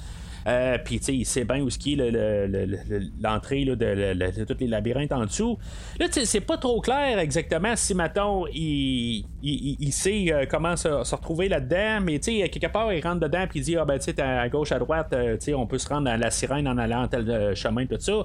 Euh, 0.46 0.78
Puis, 0.82 0.98
tu 0.98 1.04
sais, 1.04 1.16
il 1.16 1.26
sait 1.26 1.44
bien 1.44 1.60
où 1.60 1.68
est 1.68 3.06
l'entrée 3.20 3.64
de, 3.64 4.44
tous 4.44 4.56
les 4.60 4.66
labyrinthes 4.66 5.12
en 5.12 5.26
dessous. 5.26 5.58
Là, 5.98 6.06
tu 6.06 6.14
sais, 6.14 6.24
c'est 6.24 6.40
pas 6.40 6.56
trop 6.56 6.80
clair 6.80 7.18
exactement 7.18 7.74
si, 7.76 7.94
Maton 7.94 8.46
il, 8.52 9.24
il, 9.42 9.92
sait 9.92 10.26
euh, 10.32 10.44
comment 10.48 10.76
se, 10.76 10.88
retrouver 10.88 11.48
là-dedans, 11.48 12.00
mais, 12.04 12.18
tu 12.18 12.40
sais, 12.40 12.48
quelque 12.48 12.70
part, 12.70 12.92
il 12.92 13.02
rentre 13.02 13.20
dedans, 13.20 13.46
puis 13.48 13.60
il 13.60 13.62
dit, 13.62 13.76
ah, 13.76 13.84
ben, 13.84 13.98
tu 13.98 14.12
sais, 14.12 14.20
à 14.20 14.48
gauche, 14.48 14.72
à 14.72 14.78
droite, 14.78 15.12
euh, 15.12 15.36
tu 15.36 15.46
sais, 15.46 15.54
on 15.54 15.66
peut 15.66 15.78
se 15.78 15.88
rendre 15.88 16.10
à 16.10 16.16
la 16.16 16.30
sirène 16.30 16.68
en 16.68 16.78
allant 16.78 17.08
tel 17.08 17.28
euh, 17.30 17.54
chemin, 17.54 17.86
tout 17.86 17.98
ça. 17.98 18.24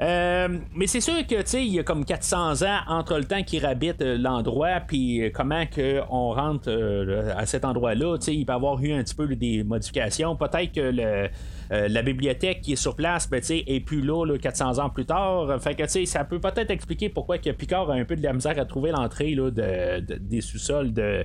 mais 0.00 0.86
c'est 0.86 1.00
sûr 1.00 1.26
que 1.26 1.36
tu 1.36 1.46
sais, 1.46 1.64
il 1.64 1.74
y 1.74 1.78
a 1.78 1.82
comme 1.82 2.04
400 2.04 2.62
ans 2.62 2.80
entre 2.88 3.16
le 3.18 3.24
temps 3.24 3.42
qu'il 3.42 3.64
habite 3.64 4.00
l'endroit 4.00 4.80
puis 4.80 5.30
comment 5.32 5.66
que 5.66 6.00
on 6.10 6.30
rentre 6.30 6.70
à 7.36 7.46
cet 7.46 7.64
endroit-là. 7.64 8.18
Tu 8.18 8.24
sais, 8.24 8.34
il 8.34 8.44
peut 8.44 8.52
avoir 8.52 8.82
eu 8.82 8.92
un 8.92 9.02
petit 9.02 9.14
peu 9.14 9.26
des 9.36 9.62
modifications. 9.62 10.36
Peut-être 10.36 10.72
que 10.72 10.80
le, 10.80 11.28
euh, 11.72 11.88
la 11.88 12.02
bibliothèque 12.02 12.60
qui 12.60 12.72
est 12.72 12.76
sur 12.76 12.96
place 12.96 13.28
ben, 13.28 13.40
est 13.50 13.80
plus 13.80 14.02
là, 14.02 14.24
400 14.40 14.78
ans 14.78 14.90
plus 14.90 15.06
tard. 15.06 15.60
Fait 15.60 15.74
que 15.74 15.86
ça 15.86 16.24
peut 16.24 16.40
peut-être 16.40 16.70
expliquer 16.70 17.08
pourquoi 17.08 17.38
Picard 17.38 17.90
a 17.90 17.94
un 17.94 18.04
peu 18.04 18.16
de 18.16 18.22
la 18.22 18.32
misère 18.32 18.58
à 18.58 18.64
trouver 18.64 18.90
l'entrée 18.90 19.34
de, 19.34 20.00
des 20.00 20.40
sous-sols 20.40 20.92
de, 20.92 21.24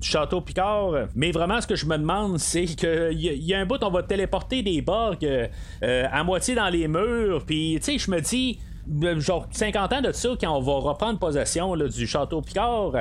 du 0.00 0.08
château 0.08 0.40
Picard. 0.40 1.08
Mais 1.14 1.30
vraiment, 1.30 1.60
ce 1.60 1.66
que 1.66 1.76
je 1.76 1.86
me 1.86 1.96
demande, 1.96 2.38
c'est 2.38 2.64
qu'il 2.64 3.20
y, 3.20 3.54
a 3.54 3.58
un 3.58 3.66
bout, 3.66 3.82
on 3.82 3.90
va 3.90 4.02
téléporter 4.02 4.62
des 4.62 4.80
borgs 4.82 5.24
euh, 5.24 6.06
à 6.10 6.24
moitié 6.24 6.54
dans 6.54 6.68
les 6.68 6.88
murs. 6.88 7.44
Puis, 7.44 7.78
tu 7.82 7.98
je 7.98 8.10
me 8.10 8.20
dis 8.20 8.58
genre 9.18 9.46
50 9.50 9.92
ans 9.92 10.00
de 10.00 10.12
ça, 10.12 10.30
quand 10.40 10.56
on 10.56 10.60
va 10.60 10.72
reprendre 10.90 11.18
possession 11.18 11.76
du 11.76 12.06
château 12.06 12.40
Picard, 12.40 12.92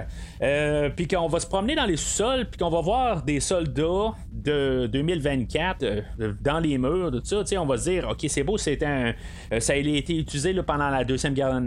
euh, 0.42 0.90
puis 0.90 1.08
qu'on 1.08 1.28
va 1.28 1.40
se 1.40 1.48
promener 1.48 1.76
dans 1.76 1.86
les 1.86 1.98
sous-sols, 1.98 2.46
puis 2.50 2.58
qu'on 2.58 2.70
va 2.70 2.82
voir 2.82 3.24
des 3.24 3.40
soldats 3.40 4.14
de 4.32 4.88
2024 4.92 5.84
euh, 5.84 6.02
dans 6.42 6.60
les 6.60 6.78
murs, 6.78 7.12
tout 7.12 7.22
ça, 7.24 7.62
on 7.62 7.66
va 7.66 7.78
se 7.78 7.90
dire, 7.90 8.08
ok, 8.10 8.26
c'est 8.28 8.44
beau, 8.44 8.58
c'est 8.58 8.84
un, 8.84 9.14
euh, 9.54 9.60
ça 9.60 9.74
a 9.74 9.76
été 9.76 10.18
utilisé 10.18 10.54
pendant 10.64 10.90
la 10.90 11.04
deuxième 11.04 11.34
guerre 11.34 11.60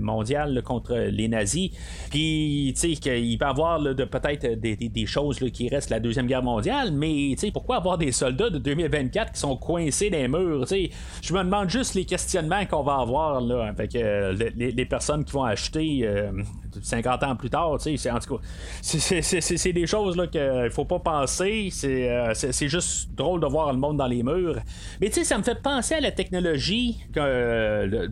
mondiale 0.00 0.62
contre 0.62 0.94
les 0.94 1.28
nazis, 1.28 1.70
puis 2.10 2.74
qu'il 3.00 3.38
peut 3.38 3.44
y 3.44 3.48
avoir 3.48 3.80
peut-être 3.80 4.54
des, 4.54 5.06
choses 5.06 5.38
qui 5.52 5.68
restent 5.68 5.90
la 5.90 6.00
deuxième 6.00 6.26
guerre 6.26 6.42
mondiale, 6.42 6.90
mais 6.92 7.34
pourquoi 7.52 7.76
avoir 7.76 7.98
des 7.98 8.12
soldats 8.12 8.50
de 8.50 8.58
2024 8.58 9.32
qui 9.32 9.40
sont 9.40 9.56
coincés 9.56 10.10
dans 10.10 10.18
les 10.18 10.28
murs, 10.28 10.66
je 11.22 11.34
me 11.34 11.42
demande 11.42 11.70
juste 11.70 11.94
les 11.94 12.04
questionnements 12.04 12.64
qu'on 12.66 12.82
va 12.82 12.96
avoir 12.96 13.40
avec 13.62 13.94
euh, 13.94 14.32
les, 14.56 14.84
personnes 14.86 15.24
qui 15.24 15.32
vont 15.32 15.44
acheter 15.44 16.08
50 16.82 17.22
euh, 17.22 17.26
ans 17.26 17.36
plus 17.36 17.50
tard, 17.50 17.76
c'est 17.80 18.10
en 18.10 18.18
tout 18.18 18.36
cas, 18.36 18.42
c'est 18.82 19.72
des 19.72 19.86
choses 19.86 20.16
là 20.16 20.26
qu'il 20.26 20.70
faut 20.70 20.84
pas 20.84 20.98
penser. 20.98 21.70
Euh, 21.84 22.32
c'est 22.34 22.68
juste 22.68 23.10
drôle 23.14 23.40
de 23.40 23.46
voir 23.46 23.72
le 23.72 23.78
monde 23.78 23.96
dans 23.96 24.06
les 24.06 24.22
murs. 24.22 24.58
Mais 25.00 25.10
ça 25.10 25.38
me 25.38 25.42
fait 25.42 25.60
penser 25.60 25.94
à 25.94 26.00
la 26.00 26.12
technologie 26.12 26.98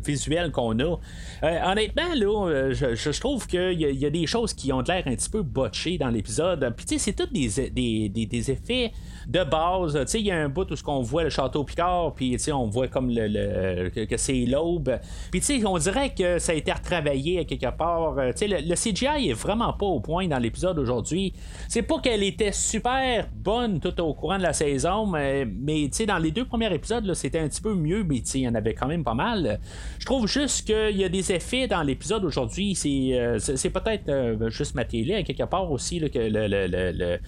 visuelle 0.04 0.50
qu'on 0.52 0.78
a. 0.80 0.98
honnêtement, 1.42 2.14
là, 2.14 2.72
je, 2.72 3.20
trouve 3.20 3.46
qu'il 3.46 3.80
y, 3.80 3.84
y, 3.84 4.06
a 4.06 4.10
des 4.10 4.26
choses 4.26 4.52
qui 4.52 4.72
ont 4.72 4.80
l'air 4.80 5.02
un 5.06 5.14
petit 5.14 5.30
peu 5.30 5.42
botchées 5.42 5.98
dans 5.98 6.08
l'épisode. 6.08 6.74
Puis 6.76 6.98
c'est 6.98 7.12
tous 7.12 7.32
des, 7.32 7.70
des, 7.70 8.08
des 8.26 8.50
effets 8.50 8.92
de 9.26 9.44
base. 9.44 9.98
Il 10.14 10.20
y 10.20 10.30
a 10.30 10.36
un 10.36 10.48
bout 10.48 10.70
où 10.70 10.74
on 10.86 11.02
voit 11.02 11.24
le 11.24 11.30
château 11.30 11.64
Picard, 11.64 12.14
puis 12.14 12.36
on 12.52 12.66
voit 12.66 12.88
comme 12.88 13.10
le, 13.10 13.88
que, 13.88 14.16
c'est 14.16 14.46
l'aube. 14.46 14.98
Puis 15.30 15.40
tu 15.40 15.60
sais, 15.60 15.66
on 15.66 15.78
dirait 15.78 16.14
que 16.14 16.38
ça 16.38 16.52
a 16.52 16.54
été 16.54 16.72
retravaillé 16.72 17.40
à 17.40 17.44
quelque 17.44 17.70
part. 17.76 18.18
Euh, 18.18 18.32
tu 18.32 18.48
sais, 18.48 18.48
le, 18.48 18.74
CGI 18.74 19.30
est 19.30 19.32
vraiment 19.32 19.72
pas 19.72 19.86
au 19.86 20.00
point 20.00 20.28
dans 20.28 20.38
l'épisode 20.38 20.76
d'aujourd'hui. 20.76 21.32
C'est 21.68 21.82
pas 21.82 21.98
qu'elle 22.00 22.22
était 22.22 22.52
super 22.52 23.28
bonne 23.32 23.80
tout 23.80 24.00
au 24.00 24.14
courant 24.14 24.38
de 24.38 24.42
la 24.42 24.52
saison, 24.52 25.06
mais, 25.06 25.44
mais 25.44 25.88
tu 25.90 25.98
sais, 25.98 26.06
dans 26.06 26.18
les 26.18 26.30
deux 26.30 26.44
premiers 26.44 26.72
épisodes, 26.72 27.12
c'était 27.14 27.40
un 27.40 27.48
petit 27.48 27.62
peu 27.62 27.74
mieux, 27.74 28.04
mais 28.04 28.20
tu 28.20 28.26
sais, 28.26 28.38
il 28.40 28.42
y 28.42 28.48
en 28.48 28.54
avait 28.54 28.74
quand 28.74 28.86
même 28.86 29.04
pas 29.04 29.14
mal. 29.14 29.58
Je 29.98 30.06
trouve 30.06 30.26
juste 30.26 30.66
qu'il 30.66 30.96
y 30.96 31.04
a 31.04 31.08
des 31.08 31.32
effets 31.32 31.66
dans 31.66 31.82
l'épisode 31.82 32.24
aujourd'hui. 32.24 32.74
C'est, 32.74 33.18
euh, 33.18 33.38
c'est, 33.38 33.70
peut-être 33.70 34.08
euh, 34.08 34.50
juste 34.50 34.74
ma 34.74 34.84
télé 34.84 35.14
à 35.14 35.22
quelque 35.22 35.44
part 35.44 35.70
aussi 35.70 36.00
que 36.10 36.18
le, 36.18 36.46
le, 36.46 37.18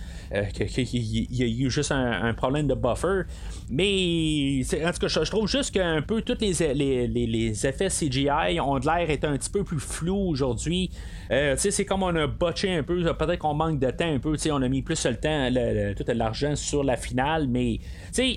qu'il 0.53 1.35
y 1.35 1.43
a 1.43 1.47
eu 1.47 1.71
juste 1.71 1.93
un, 1.93 2.35
problème 2.35 2.67
de 2.67 2.75
buffer. 2.75 3.23
Mais 3.71 4.63
en 4.85 4.93
tout 4.93 4.99
cas, 5.01 5.09
je, 5.09 5.31
trouve 5.31 5.49
juste 5.49 5.73
qu'un 5.73 6.03
peu 6.03 6.23
tous 6.23 6.39
les, 6.41 6.53
les, 6.75 7.07
les, 7.07 7.67
effets 7.67 7.88
CGI 7.89 8.61
ont 8.61 8.77
l'air 8.77 9.11
être 9.11 9.25
un 9.25 9.37
petit 9.37 9.51
peu 9.51 9.65
plus 9.65 9.81
flou 9.81 10.17
aujourd'hui. 10.17 10.91
Euh, 11.31 11.55
c'est 11.57 11.85
comme 11.85 12.03
on 12.03 12.15
a 12.17 12.27
botché 12.27 12.75
un 12.75 12.83
peu. 12.83 13.03
Peut-être 13.15 13.39
qu'on 13.39 13.55
manque 13.55 13.79
de 13.79 13.91
temps 13.91 14.13
un 14.13 14.19
peu. 14.19 14.37
On 14.51 14.63
a 14.63 14.69
mis 14.69 14.83
plus 14.83 15.05
le 15.07 15.17
temps, 15.17 15.49
tout 15.97 16.05
l'argent 16.15 16.57
sur 16.57 16.85
la 16.85 16.97
finale. 16.97 17.49
Mais 17.49 17.81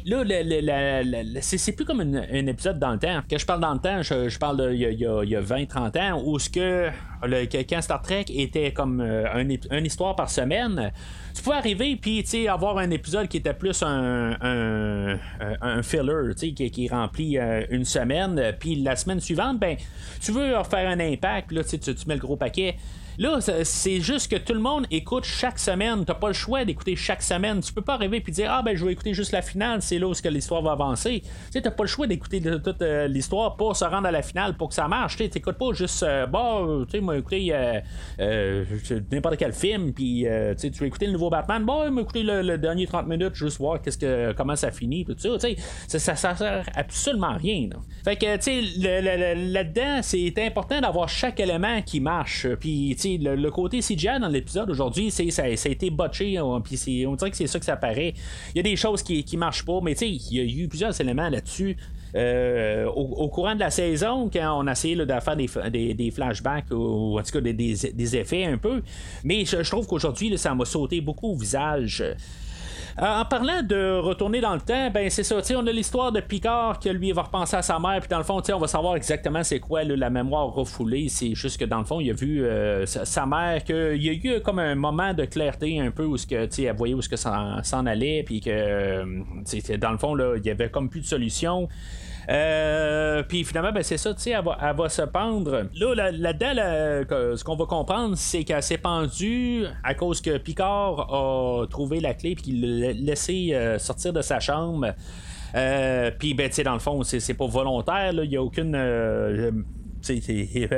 là, 0.06 1.02
c'est 1.42 1.72
plus 1.74 1.86
comme 1.86 2.02
un 2.02 2.48
épisode 2.48 2.80
dans 2.80 2.92
le 2.92 3.00
temps. 3.00 3.22
Quand 3.30 3.38
je 3.38 3.46
parle 3.46 3.62
dans 3.62 3.74
le 3.74 3.80
temps, 3.80 4.02
je, 4.02 4.38
parle 4.38 4.58
de 4.58 4.74
il 4.74 5.00
y 5.00 5.06
a, 5.06 5.42
20-30 5.42 6.00
ans 6.00 6.22
où 6.24 6.40
ce 6.40 6.50
que 6.50 6.90
le, 7.24 7.46
quand 7.46 7.82
Star 7.82 8.02
Trek 8.02 8.26
était 8.30 8.72
comme 8.72 9.00
euh, 9.02 9.44
une 9.72 9.86
histoire 9.86 10.16
par 10.16 10.30
semaine 10.30 10.92
tu 11.34 11.42
pouvais 11.44 11.58
arriver 11.58 11.96
puis 11.96 12.48
avoir 12.48 12.78
un 12.78 12.90
épisode 12.90 13.28
qui 13.28 13.38
était 13.38 13.54
plus 13.54 13.84
un, 13.84 14.38
un, 14.42 15.20
un 15.62 15.84
filler 15.84 16.34
qui, 16.36 16.54
qui 16.54 16.88
remplit 16.88 17.38
euh, 17.38 17.64
une 17.70 17.86
semaine 17.86 18.54
puis 18.60 18.76
la 18.76 18.96
semaine 18.96 19.20
suivante 19.20 19.41
ben 19.54 19.78
tu 20.22 20.32
veux 20.32 20.54
faire 20.70 20.90
un 20.90 21.00
impact 21.00 21.52
là, 21.52 21.64
tu, 21.64 21.80
tu 21.80 21.94
mets 22.08 22.16
le 22.16 22.20
gros 22.20 22.36
paquet 22.36 22.78
Là, 23.18 23.40
c'est 23.42 24.00
juste 24.00 24.32
que 24.32 24.38
tout 24.38 24.54
le 24.54 24.60
monde 24.60 24.86
écoute 24.90 25.26
chaque 25.26 25.60
semaine. 25.60 26.06
T'as 26.06 26.14
pas 26.14 26.28
le 26.28 26.34
choix 26.34 26.66
d'écouter 26.66 26.96
chaque 26.96 27.22
semaine. 27.22 27.60
Tu 27.62 27.74
peux 27.74 27.82
pas 27.82 27.96
arriver 27.96 28.24
et 28.26 28.32
dire 28.32 28.50
Ah 28.52 28.62
ben 28.64 28.76
je 28.76 28.86
vais 28.86 28.94
écouter 28.94 29.14
juste 29.14 29.32
la 29.32 29.42
finale, 29.42 29.82
c'est 29.82 30.00
là 30.00 30.08
où 30.08 30.14
l'histoire 30.30 30.62
va 30.62 30.72
avancer. 30.72 31.24
Tu 31.52 31.62
t'as 31.62 31.72
pas 31.72 31.84
le 31.84 31.90
choix 31.90 32.08
d'écouter 32.08 32.42
toute 32.42 32.82
euh, 32.82 33.08
l'histoire 33.08 33.58
pour 33.58 33.76
se 33.76 33.86
rendre 33.86 34.08
à 34.08 34.12
la 34.12 34.22
finale 34.22 34.56
pour 34.56 34.70
que 34.70 34.76
ça 34.76 34.88
marche. 34.88 35.18
Tu 35.18 35.30
t'écoutes 35.30 35.58
pas 35.58 35.74
juste 35.74 36.04
euh, 36.04 36.26
bah, 36.26 36.62
tu 36.86 36.92
sais, 36.92 37.02
moi 37.02 37.18
écouter 37.18 37.52
euh, 38.20 38.64
n'importe 39.12 39.38
quel 39.38 39.54
film, 39.54 39.94
puis 39.94 40.26
tu 40.60 40.70
veux 40.70 40.88
écouter 40.88 41.08
le 41.08 41.14
nouveau 41.14 41.30
Batman, 41.30 41.64
bon, 41.64 41.92
moi 41.92 42.02
écouter 42.02 42.24
le, 42.24 42.58
dernier 42.58 42.88
30 42.88 43.08
minutes, 43.08 43.36
juste 43.36 43.58
voir 43.58 43.82
qu'est-ce 43.82 43.98
que 43.98 44.34
comment 44.34 44.56
ça 44.56 44.72
finit, 44.72 45.06
tout 45.06 45.16
ça. 45.18 45.30
Ça, 45.88 46.00
ça, 46.00 46.16
ça, 46.16 46.36
sert 46.36 46.66
absolument 46.76 47.38
rien. 47.38 47.70
Fait 48.04 48.16
que 48.16 48.36
tu 48.38 48.42
sais, 48.42 49.02
là-dedans, 49.36 50.00
c'est 50.02 50.34
important 50.40 50.80
d'avoir 50.82 51.10
chaque 51.10 51.40
élément 51.40 51.82
qui 51.82 52.00
marche. 52.00 52.48
Puis 52.60 52.96
le, 53.04 53.50
côté 53.50 53.80
CGI 53.80 54.20
dans 54.20 54.28
l'épisode 54.28 54.70
aujourd'hui, 54.70 55.12
ça, 55.12 55.24
ça, 55.30 55.44
a 55.44 55.70
été 55.70 55.90
botché, 55.90 56.40
puis 56.64 57.06
on 57.08 57.16
dirait 57.16 57.32
que 57.32 57.38
c'est 57.38 57.48
ça 57.48 57.60
que 57.60 57.66
ça 57.66 57.76
paraît. 57.76 58.14
Il 58.54 58.58
y 58.58 58.60
a 58.60 58.64
des 58.64 58.76
choses 58.76 59.04
qui, 59.04 59.24
qui 59.24 59.38
marchent 59.38 59.66
pas, 59.66 59.80
mais 59.82 59.94
il 59.94 60.34
y 60.34 60.40
a 60.40 60.44
eu 60.44 60.68
plusieurs 60.68 61.00
éléments 61.00 61.30
là-dessus. 61.30 61.78
Euh, 62.14 62.88
au, 62.88 63.30
courant 63.30 63.56
de 63.56 63.62
la 63.62 63.70
saison, 63.70 64.30
quand 64.32 64.62
on 64.62 64.68
a 64.68 64.74
essayé 64.74 64.96
de 64.96 65.06
faire 65.06 65.36
des, 65.38 65.94
des, 65.94 66.12
flashbacks 66.12 66.70
ou, 66.72 67.18
en 67.18 67.24
tout 67.24 67.32
cas 67.32 67.42
des, 67.42 68.16
effets 68.18 68.46
un 68.46 68.58
peu, 68.58 68.82
mais 69.24 69.46
je, 69.46 69.64
je 69.64 69.70
trouve 69.70 69.88
qu'aujourd'hui, 69.88 70.38
ça 70.38 70.54
m'a 70.54 70.66
sauté 70.66 71.00
beaucoup 71.00 71.32
au 71.32 71.36
visage. 71.36 72.04
Euh, 73.00 73.22
en 73.22 73.26
parlant 73.26 73.64
de 73.64 74.00
retourner 74.00 74.42
dans 74.42 74.54
le 74.54 74.62
temps, 74.62 74.90
ben 74.92 75.10
c'est 75.10 75.24
ça, 75.24 75.38
on 75.56 75.68
a 75.68 75.72
l'histoire 75.72 76.12
de 76.12 76.20
Picard 76.20 76.80
qui 76.80 76.90
lui 76.90 77.12
va 77.12 77.24
repenser 77.24 77.56
à 77.56 77.62
sa 77.62 77.80
mère, 77.80 78.00
puis 78.00 78.10
dans 78.10 78.18
le 78.18 78.24
fond, 78.24 78.42
on 78.54 78.58
va 78.58 78.68
savoir 78.68 78.96
exactement 78.96 79.44
c'est 79.44 79.60
quoi 79.60 79.84
la 79.84 80.10
mémoire 80.10 80.48
refoulée. 80.48 81.08
C'est 81.10 81.34
juste 81.36 81.60
que 81.60 81.66
dans 81.66 81.80
le 81.80 81.86
fond, 81.86 82.00
il 82.00 82.10
a 82.10 82.14
vu 82.14 82.44
euh, 82.44 82.86
sa, 82.86 83.26
mère, 83.26 83.64
qu'il 83.64 84.02
y 84.04 84.10
a 84.10 84.14
eu 84.14 84.42
comme 84.42 84.60
un 84.60 84.76
moment 84.76 85.14
de 85.14 85.26
clarté 85.26 85.80
un 85.80 85.92
peu 85.92 86.06
où 86.06 86.18
ce 86.18 86.28
que, 86.28 86.62
elle 86.62 86.76
voyait 86.76 86.94
où 86.94 87.02
ce 87.02 87.10
que 87.10 87.16
ça 87.16 87.60
s'en 87.64 87.86
allait, 87.86 88.24
puis 88.24 88.42
que 88.42 88.50
euh, 88.50 89.06
dans 89.80 89.92
le 89.92 89.98
fond, 89.98 90.16
là, 90.16 90.36
il 90.38 90.46
y 90.46 90.50
avait 90.50 90.70
comme 90.70 90.90
plus 90.90 91.02
de 91.02 91.06
solution. 91.06 91.68
Euh, 92.30 93.24
puis 93.24 93.44
finalement, 93.44 93.72
ben, 93.72 93.84
c'est 93.84 93.98
ça, 93.98 94.14
tu 94.14 94.22
sais, 94.22 94.32
elle, 94.32 94.44
va, 94.44 94.90
se 94.90 95.02
pendre. 95.02 95.68
Là, 95.74 96.12
là-dedans, 96.12 97.36
ce 97.36 97.44
qu'on 97.44 97.56
va 97.56 97.66
comprendre, 97.66 98.16
c'est 98.16 98.44
qu'elle 98.44 98.64
s'est 98.64 98.78
pendue 98.78 99.66
à 99.84 99.94
cause 99.94 100.22
que 100.22 100.38
Picard 100.38 101.14
a 101.14 101.66
trouvé 101.68 102.00
la 102.00 102.14
clé 102.14 102.36
puis 102.36 102.44
qu'il 102.44 102.80
l'a 102.80 102.94
laissé 102.94 103.50
euh, 103.54 103.80
sortir 103.80 104.14
de 104.14 104.22
sa 104.22 104.40
chambre. 104.40 104.94
Euh, 105.56 106.12
puis, 106.18 106.34
ben, 106.34 106.50
tu 106.50 106.56
sais, 106.56 106.64
dans 106.64 106.74
le 106.74 106.80
fond, 106.80 107.04
c'est, 107.04 107.34
pas 107.34 107.48
volontaire, 107.48 108.12
il 108.14 108.30
n'y 108.30 108.38
a 108.38 108.44
aucune 108.44 108.76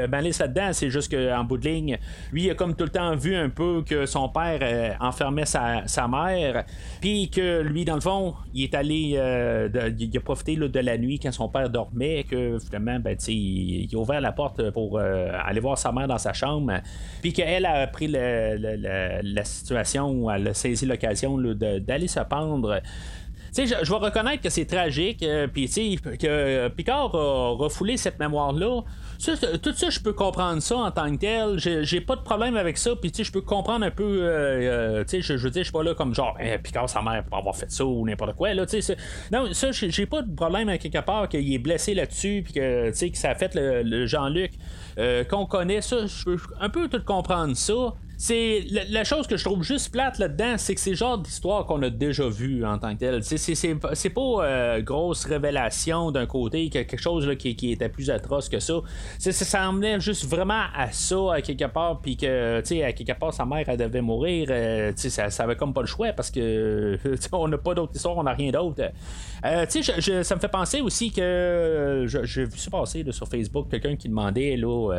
malice 0.10 0.40
là-dedans, 0.40 0.70
c'est 0.74 0.90
juste 0.90 1.16
qu'en 1.16 1.44
bout 1.44 1.58
de 1.58 1.68
ligne, 1.68 1.98
lui, 2.32 2.46
il 2.46 2.52
a 2.52 2.56
comme 2.56 2.76
tout 2.76 2.84
le 2.84 2.90
temps 2.90 3.16
vu 3.16 3.36
un 3.36 3.50
peu 3.50 3.84
que 3.86 4.06
son 4.06 4.30
père 4.30 4.98
enfermait 5.00 5.46
sa, 5.46 6.08
mère, 6.08 6.66
puis 7.02 7.30
que 7.30 7.62
lui, 7.62 7.86
dans 7.86 7.96
le 7.96 8.02
fond, 8.02 8.34
il 8.54 8.64
est 8.64 8.76
allé, 8.76 9.20
il 9.20 10.18
a 10.18 10.20
profité 10.22 10.56
de 10.56 10.80
la 10.80 10.98
nuit 10.98 11.20
quand 11.20 11.32
son 11.32 11.50
père 11.50 11.70
dormait, 11.70 12.26
que 12.30 12.58
finalement, 12.60 13.00
ben, 13.00 13.18
il, 13.28 13.90
a 13.94 13.98
ouvert 13.98 14.22
la 14.22 14.32
porte 14.32 14.72
pour 14.72 15.00
aller 15.00 15.60
voir 15.60 15.78
sa 15.78 15.92
mère 15.92 16.08
dans 16.08 16.18
sa 16.18 16.34
chambre, 16.34 16.74
puis 17.22 17.34
qu'elle 17.34 17.66
a 17.66 17.88
pris 17.88 18.08
la, 18.08 19.44
situation, 19.44 20.30
elle 20.32 20.50
a 20.50 20.54
saisi 20.54 20.86
l'occasion 20.86 21.38
d'aller 21.38 22.08
se 22.08 22.20
pendre 22.22 22.82
je, 23.56 23.76
je 23.84 23.89
vais 23.92 23.98
reconnaître 23.98 24.42
que 24.42 24.50
c'est 24.50 24.66
tragique, 24.66 25.24
euh, 25.24 25.48
puis 25.48 25.68
que 25.68 26.68
Picard 26.70 27.13
a 27.16 27.56
refoulé 27.56 27.98
cette 27.98 28.20
mémoire-là. 28.20 28.82
tout 29.62 29.74
ça, 29.74 29.89
je 29.89 30.00
peux 30.00 30.13
comprendre 30.13 30.62
ça 30.62 30.78
en 30.78 30.92
tant 30.92 31.12
que 31.16 31.20
tel. 31.20 31.84
J'ai 31.84 32.02
pas 32.02 32.16
de 32.16 32.22
problème 32.22 32.56
avec 32.56 32.78
ça, 32.78 32.96
puis 32.96 33.12
je 33.16 33.32
peux 33.32 33.42
comprendre 33.42 33.86
un 33.86 33.92
peu. 33.92 34.24
Euh, 34.24 35.04
euh, 35.04 35.04
je, 35.08 35.34
veux 35.34 35.50
dire, 35.50 35.62
je 35.62 35.68
suis 35.68 35.72
pas 35.72 35.84
là 35.84 35.94
comme 35.94 36.16
genre, 36.16 36.36
eh, 36.39 36.58
Picard, 36.58 36.89
sa 36.89 37.02
mère, 37.02 37.24
pour 37.24 37.38
avoir 37.38 37.56
fait 37.56 37.72
ça 37.72 37.86
ou 37.86 38.06
n'importe 38.06 38.36
quoi. 38.36 38.54
Là, 38.54 38.66
non, 39.32 39.54
ça, 39.54 39.72
j'ai 39.72 40.06
pas 40.06 40.22
de 40.22 40.34
problème 40.34 40.70
avec 40.70 40.82
quelque 40.82 41.06
part 41.06 41.30
qu'il 41.30 41.54
est 41.54 41.60
blessé 41.60 41.94
là-dessus, 41.94 42.42
puis 42.44 42.54
que, 42.54 42.89
que 42.89 43.18
ça 43.18 43.32
a 43.32 43.36
fait 43.36 43.54
le, 43.56 44.06
Jean-Luc. 44.08 44.52
qu'on 45.30 45.46
connaît 45.46 45.82
ça, 45.82 46.06
je 46.06 46.24
peux 46.26 46.38
un 46.60 46.70
peu 46.70 46.88
tout 46.88 47.04
comprendre 47.04 47.56
ça 47.56 47.94
c'est 48.24 48.64
la, 48.90 49.04
chose 49.04 49.28
que 49.28 49.36
je 49.36 49.44
trouve 49.44 49.64
juste 49.64 49.92
plate 49.92 50.18
là-dedans, 50.18 50.54
c'est 50.58 50.76
que 50.76 50.80
c'est 50.80 50.92
le 50.92 50.96
genre 50.96 51.18
d'histoire 51.18 51.66
qu'on 51.66 51.82
a 51.82 51.90
déjà 51.90 52.26
vu 52.30 52.66
en 52.66 52.78
tant 52.78 52.96
que 52.96 53.00
tel. 53.00 53.22
C'est 53.22 54.10
pas 54.12 54.22
euh, 54.22 54.82
grosse 54.82 55.26
révélation 55.26 56.10
d'un 56.10 56.26
côté, 56.26 56.70
quelque 56.70 56.96
chose 56.96 57.28
là, 57.28 57.36
qui, 57.36 57.50
était 57.50 57.90
plus 57.90 58.10
atroce 58.10 58.48
que 58.48 58.62
ça. 58.62 58.76
Ça 59.20 59.68
emmenait 59.68 60.00
juste 60.00 60.24
vraiment 60.26 60.64
à 60.74 60.90
ça 60.94 61.34
à 61.34 61.42
quelque 61.42 61.66
part, 61.66 62.00
puis 62.00 62.16
que 62.16 62.60
à 62.60 62.94
quelque 62.94 63.20
part 63.20 63.34
sa 63.34 63.46
mère 63.46 63.66
elle 63.68 63.76
devait 63.76 64.00
mourir. 64.00 64.48
Euh, 64.52 64.94
ça, 64.96 65.30
ça 65.30 65.44
avait 65.44 65.58
comme 65.58 65.74
pas 65.74 65.82
le 65.82 65.88
choix 65.88 66.14
parce 66.14 66.32
que 66.32 66.98
on 67.34 67.50
n'a 67.50 67.58
pas 67.58 67.74
d'autre 67.74 67.92
histoire, 67.94 68.16
on 68.16 68.24
n'a 68.24 68.32
rien 68.32 68.52
d'autre. 68.52 68.90
Euh, 69.44 69.66
ça 69.68 70.36
me 70.36 70.40
fait 70.40 70.48
penser 70.48 70.80
aussi 70.80 71.12
que 71.12 72.06
j'ai 72.08 72.46
vu 72.46 72.58
ça 72.58 72.72
passer 72.72 73.04
sur 73.12 73.28
Facebook, 73.28 73.68
quelqu'un 73.70 73.98
qui 73.98 74.08
demandait 74.08 74.56
là, 74.56 74.94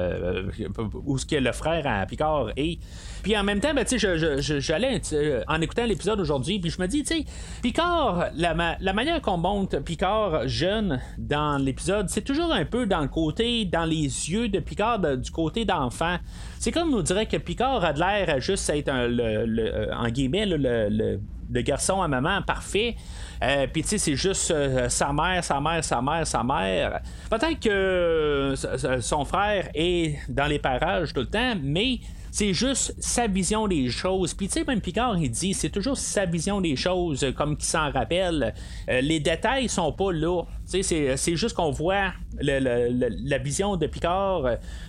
où 1.06 1.16
ce 1.16 1.24
que 1.24 1.36
le 1.36 1.52
frère 1.52 1.86
à 1.86 2.04
Picard 2.04 2.50
est. 2.58 2.80
Puis 3.24 3.34
en 3.38 3.42
même 3.42 3.58
temps, 3.58 3.72
ben, 3.72 3.86
j'allais 3.88 5.00
euh, 5.14 5.42
en 5.48 5.60
écoutant 5.62 5.86
l'épisode 5.86 6.20
aujourd'hui, 6.20 6.58
puis 6.58 6.70
je 6.70 6.78
me 6.78 6.86
dis, 6.86 7.02
tu 7.04 7.14
sais, 7.16 7.24
Picard, 7.62 8.26
la, 8.36 8.76
la 8.78 8.92
manière 8.92 9.22
qu'on 9.22 9.38
monte 9.38 9.80
Picard 9.80 10.46
jeune 10.46 11.00
dans 11.16 11.56
l'épisode, 11.56 12.10
c'est 12.10 12.20
toujours 12.20 12.52
un 12.52 12.66
peu 12.66 12.84
dans 12.84 13.00
le 13.00 13.08
côté, 13.08 13.64
dans 13.64 13.86
les 13.86 14.02
yeux 14.02 14.50
de 14.50 14.58
Picard, 14.60 14.98
du 15.16 15.30
côté 15.30 15.64
d'enfant. 15.64 16.18
C'est 16.58 16.70
comme 16.70 16.90
nous 16.90 17.00
dirait 17.00 17.24
que 17.24 17.38
Picard 17.38 17.82
a 17.82 17.94
de 17.94 17.98
l'air 17.98 18.40
juste 18.40 18.68
à 18.68 18.76
être 18.76 18.90
un, 18.90 19.08
le, 19.08 19.24
euh, 19.58 19.96
en 19.96 20.08
guillemets, 20.08 20.44
le, 20.44 20.58
le, 20.90 21.62
garçon 21.62 22.02
à 22.02 22.08
maman 22.08 22.42
parfait. 22.42 22.94
Euh, 23.42 23.66
Puis 23.72 23.84
tu 23.84 23.88
sais, 23.88 23.98
c'est 23.98 24.16
juste 24.16 24.52
sa 24.88 25.12
mère, 25.14 25.42
sa 25.42 25.62
mère, 25.62 25.82
sa 25.82 26.02
mère, 26.02 26.26
sa 26.26 26.42
mère. 26.44 27.00
Peut-être 27.30 27.58
que 27.58 28.54
son 29.00 29.24
frère 29.24 29.70
est 29.74 30.18
dans 30.28 30.46
les 30.46 30.58
parages 30.58 31.14
tout 31.14 31.20
le 31.20 31.26
temps, 31.26 31.54
mais 31.62 32.00
c'est 32.34 32.52
juste 32.52 32.96
sa 32.98 33.28
vision 33.28 33.68
des 33.68 33.88
choses. 33.90 34.34
Puis 34.34 34.48
tu 34.48 34.54
sais, 34.54 34.64
même 34.64 34.80
Picard, 34.80 35.16
il 35.16 35.30
dit, 35.30 35.54
c'est 35.54 35.70
toujours 35.70 35.96
sa 35.96 36.26
vision 36.26 36.60
des 36.60 36.74
choses, 36.74 37.22
euh, 37.22 37.30
comme 37.30 37.56
qu'il 37.56 37.66
s'en 37.66 37.92
rappelle. 37.92 38.52
Euh, 38.88 39.00
les 39.02 39.20
détails 39.20 39.68
sont 39.68 39.92
pas 39.92 40.10
là. 40.10 40.42
C'est, 40.64 40.82
c'est 40.82 41.36
juste 41.36 41.54
qu'on 41.54 41.70
voit 41.70 42.12
la 42.40 43.38
vision 43.38 43.76
de 43.76 43.86
Picard 43.86 44.46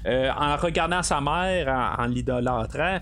euh, 0.08 0.32
en 0.36 0.56
regardant 0.58 1.04
sa 1.04 1.22
mère, 1.22 1.96
en, 2.00 2.08
l'idolâtrant. 2.08 2.98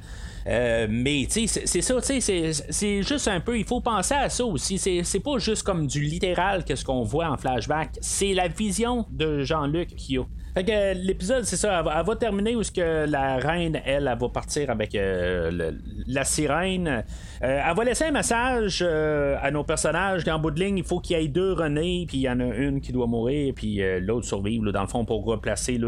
mais 0.46 1.26
tu 1.32 1.48
sais, 1.48 1.66
c'est 1.66 1.82
ça, 1.82 2.02
tu 2.02 2.20
c'est 2.20 3.02
juste 3.02 3.30
un 3.30 3.40
peu, 3.40 3.58
il 3.58 3.64
faut 3.64 3.80
penser 3.80 4.16
à 4.16 4.28
ça 4.28 4.44
aussi. 4.44 4.78
C'est 4.78 5.20
pas 5.22 5.38
juste 5.38 5.64
comme 5.64 5.88
du 5.88 6.02
littéral 6.02 6.66
que 6.66 6.76
ce 6.76 6.84
qu'on 6.84 7.04
voit 7.04 7.30
en 7.30 7.38
flashback, 7.38 7.92
c'est 8.02 8.34
la 8.34 8.50
vision 8.50 9.06
de 9.10 9.44
Jean-Luc 9.44 9.96
qui 9.96 10.18
a. 10.18 10.24
Fait 10.54 10.64
que 10.64 10.94
l'épisode, 10.94 11.46
c'est 11.46 11.56
ça, 11.56 11.80
elle 11.80 12.06
va, 12.06 12.16
terminer 12.16 12.56
où 12.56 12.62
ce 12.62 12.72
que 12.72 13.06
la 13.06 13.38
reine, 13.38 13.82
elle, 13.86 14.08
elle 14.08 14.18
va 14.20 14.30
partir 14.30 14.70
avec 14.70 14.94
euh, 14.94 15.72
la 16.06 16.24
sirène. 16.26 17.04
Euh, 17.44 17.62
elle 17.68 17.76
va 17.76 17.84
laisser 17.84 18.06
un 18.06 18.12
message 18.12 18.84
euh, 18.86 19.36
à 19.42 19.52
nos 19.52 19.64
personnages 19.64 20.24
qu'en 20.24 20.40
bout 20.40 20.52
de 20.52 20.60
ligne, 20.60 20.78
il 20.78 20.84
faut 20.84 21.00
qu'il 21.00 21.18
y 21.18 21.24
ait 21.24 21.28
deux 21.28 21.54
René, 21.54 22.06
puis 22.08 22.18
il 22.18 22.22
y 22.22 22.30
en 22.30 22.40
a 22.40 22.46
une 22.46 22.80
qui 22.80 22.92
doit 22.92 23.08
mourir, 23.08 23.54
puis 23.56 23.82
l'autre 24.00 24.26
survivre, 24.26 24.72
dans 24.72 24.82
le 24.82 24.88
fond, 24.88 25.04
pour 25.06 25.26
replacer 25.26 25.80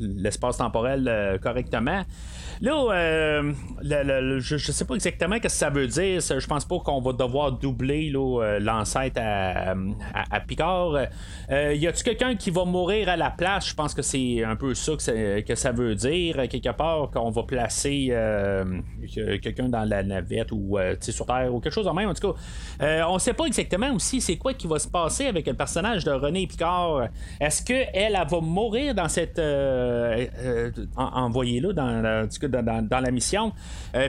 l'espace 0.00 0.58
temporel 0.58 1.38
correctement. 1.42 2.02
Là, 2.60 3.42
je, 3.82 4.56
je 4.56 4.72
sais 4.72 4.84
pas 4.84 4.94
exactement 4.94 5.36
ce 5.36 5.40
que 5.40 5.48
ça 5.48 5.70
veut 5.70 5.86
dire. 5.86 6.20
Je 6.20 6.46
pense 6.46 6.64
pas 6.64 6.78
qu'on 6.78 7.00
va 7.00 7.12
devoir 7.12 7.52
doubler 7.52 8.12
l'ancêtre 8.60 9.20
à, 9.20 9.74
à, 10.30 10.40
Picard. 10.40 11.06
y 11.50 11.86
a-tu 11.86 12.04
quelqu'un 12.04 12.36
qui 12.36 12.50
va 12.50 12.64
mourir 12.64 13.08
à 13.08 13.16
la 13.16 13.30
place, 13.30 13.68
je 13.68 13.74
pense 13.74 13.94
que 13.94 14.02
c'est 14.02 14.44
un 14.44 14.56
peu 14.56 14.74
ça 14.74 14.92
que, 14.96 15.54
ça 15.54 15.72
veut 15.72 15.94
dire, 15.94 16.36
quelque 16.48 16.72
part, 16.72 17.10
qu'on 17.10 17.30
va 17.30 17.42
placer 17.44 18.08
euh, 18.10 18.64
quelqu'un 19.42 19.68
dans 19.68 19.84
la 19.84 20.01
navette 20.02 20.52
ou 20.52 20.78
euh, 20.78 20.94
sur 21.00 21.26
Terre 21.26 21.54
ou 21.54 21.60
quelque 21.60 21.72
chose 21.72 21.86
en 21.86 21.94
même. 21.94 22.08
En 22.08 22.14
tout 22.14 22.32
cas, 22.32 22.38
euh, 22.82 23.02
on 23.08 23.18
sait 23.18 23.32
pas 23.32 23.46
exactement 23.46 23.92
aussi 23.92 24.20
c'est 24.20 24.36
quoi 24.36 24.54
qui 24.54 24.66
va 24.66 24.78
se 24.78 24.88
passer 24.88 25.26
avec 25.26 25.46
le 25.46 25.54
personnage 25.54 26.04
de 26.04 26.10
René 26.10 26.46
Picard. 26.46 27.08
Est-ce 27.40 27.62
qu'elle 27.62 27.88
elle, 27.92 28.26
va 28.28 28.40
mourir 28.40 28.94
dans 28.94 29.08
cette. 29.08 29.40
envoyée-là 30.96 31.72
dans, 31.72 32.02
dans, 32.02 32.88
dans, 32.88 33.00
la 33.00 33.10
mission? 33.10 33.52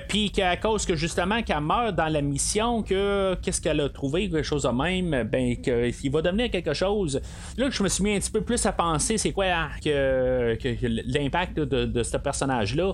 Puis 0.07 0.31
qu'à 0.31 0.57
cause 0.57 0.85
que 0.85 0.95
justement 0.95 1.41
qu'elle 1.43 1.61
meurt 1.61 1.95
dans 1.95 2.07
la 2.07 2.21
mission, 2.21 2.83
que 2.83 3.35
qu'est-ce 3.41 3.61
qu'elle 3.61 3.81
a 3.81 3.89
trouvé, 3.89 4.29
quelque 4.29 4.43
chose 4.43 4.63
de 4.63 4.69
même, 4.69 5.23
ben 5.23 5.55
qu'il 5.57 6.11
va 6.11 6.21
devenir 6.21 6.49
quelque 6.49 6.73
chose. 6.73 7.21
Là, 7.57 7.69
je 7.69 7.83
me 7.83 7.89
suis 7.89 8.03
mis 8.03 8.15
un 8.15 8.19
petit 8.19 8.31
peu 8.31 8.41
plus 8.41 8.65
à 8.65 8.71
penser 8.71 9.17
c'est 9.17 9.31
quoi 9.31 9.45
hein, 9.45 9.69
que, 9.83 10.57
l'impact 11.05 11.59
de, 11.59 12.03
ce 12.03 12.17
personnage-là. 12.17 12.93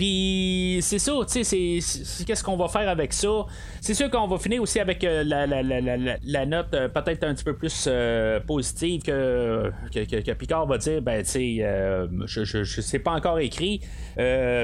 Puis 0.00 0.78
c'est 0.80 0.98
ça, 0.98 1.12
tu 1.30 1.44
sais, 1.44 1.78
c'est 1.82 2.24
qu'est-ce 2.24 2.42
qu'on 2.42 2.56
va 2.56 2.68
faire 2.68 2.88
avec 2.88 3.12
ça? 3.12 3.44
C'est 3.82 3.92
sûr 3.92 4.10
qu'on 4.10 4.26
va 4.28 4.38
finir 4.38 4.62
aussi 4.62 4.80
avec 4.80 5.04
euh, 5.04 5.22
la, 5.22 6.46
note 6.46 6.72
euh, 6.72 6.88
peut-être 6.88 7.24
un 7.24 7.34
petit 7.34 7.44
peu 7.44 7.54
plus 7.54 7.84
euh, 7.86 8.40
positive 8.40 9.02
que, 9.02 9.70
que, 9.92 10.32
Picard 10.32 10.66
va 10.66 10.78
dire, 10.78 11.02
ben 11.02 11.22
tu 11.22 11.28
sais, 11.28 12.08
je, 12.24 12.44
je, 12.44 12.80
sais 12.80 12.98
pas 12.98 13.10
encore 13.10 13.40
écrit. 13.40 13.82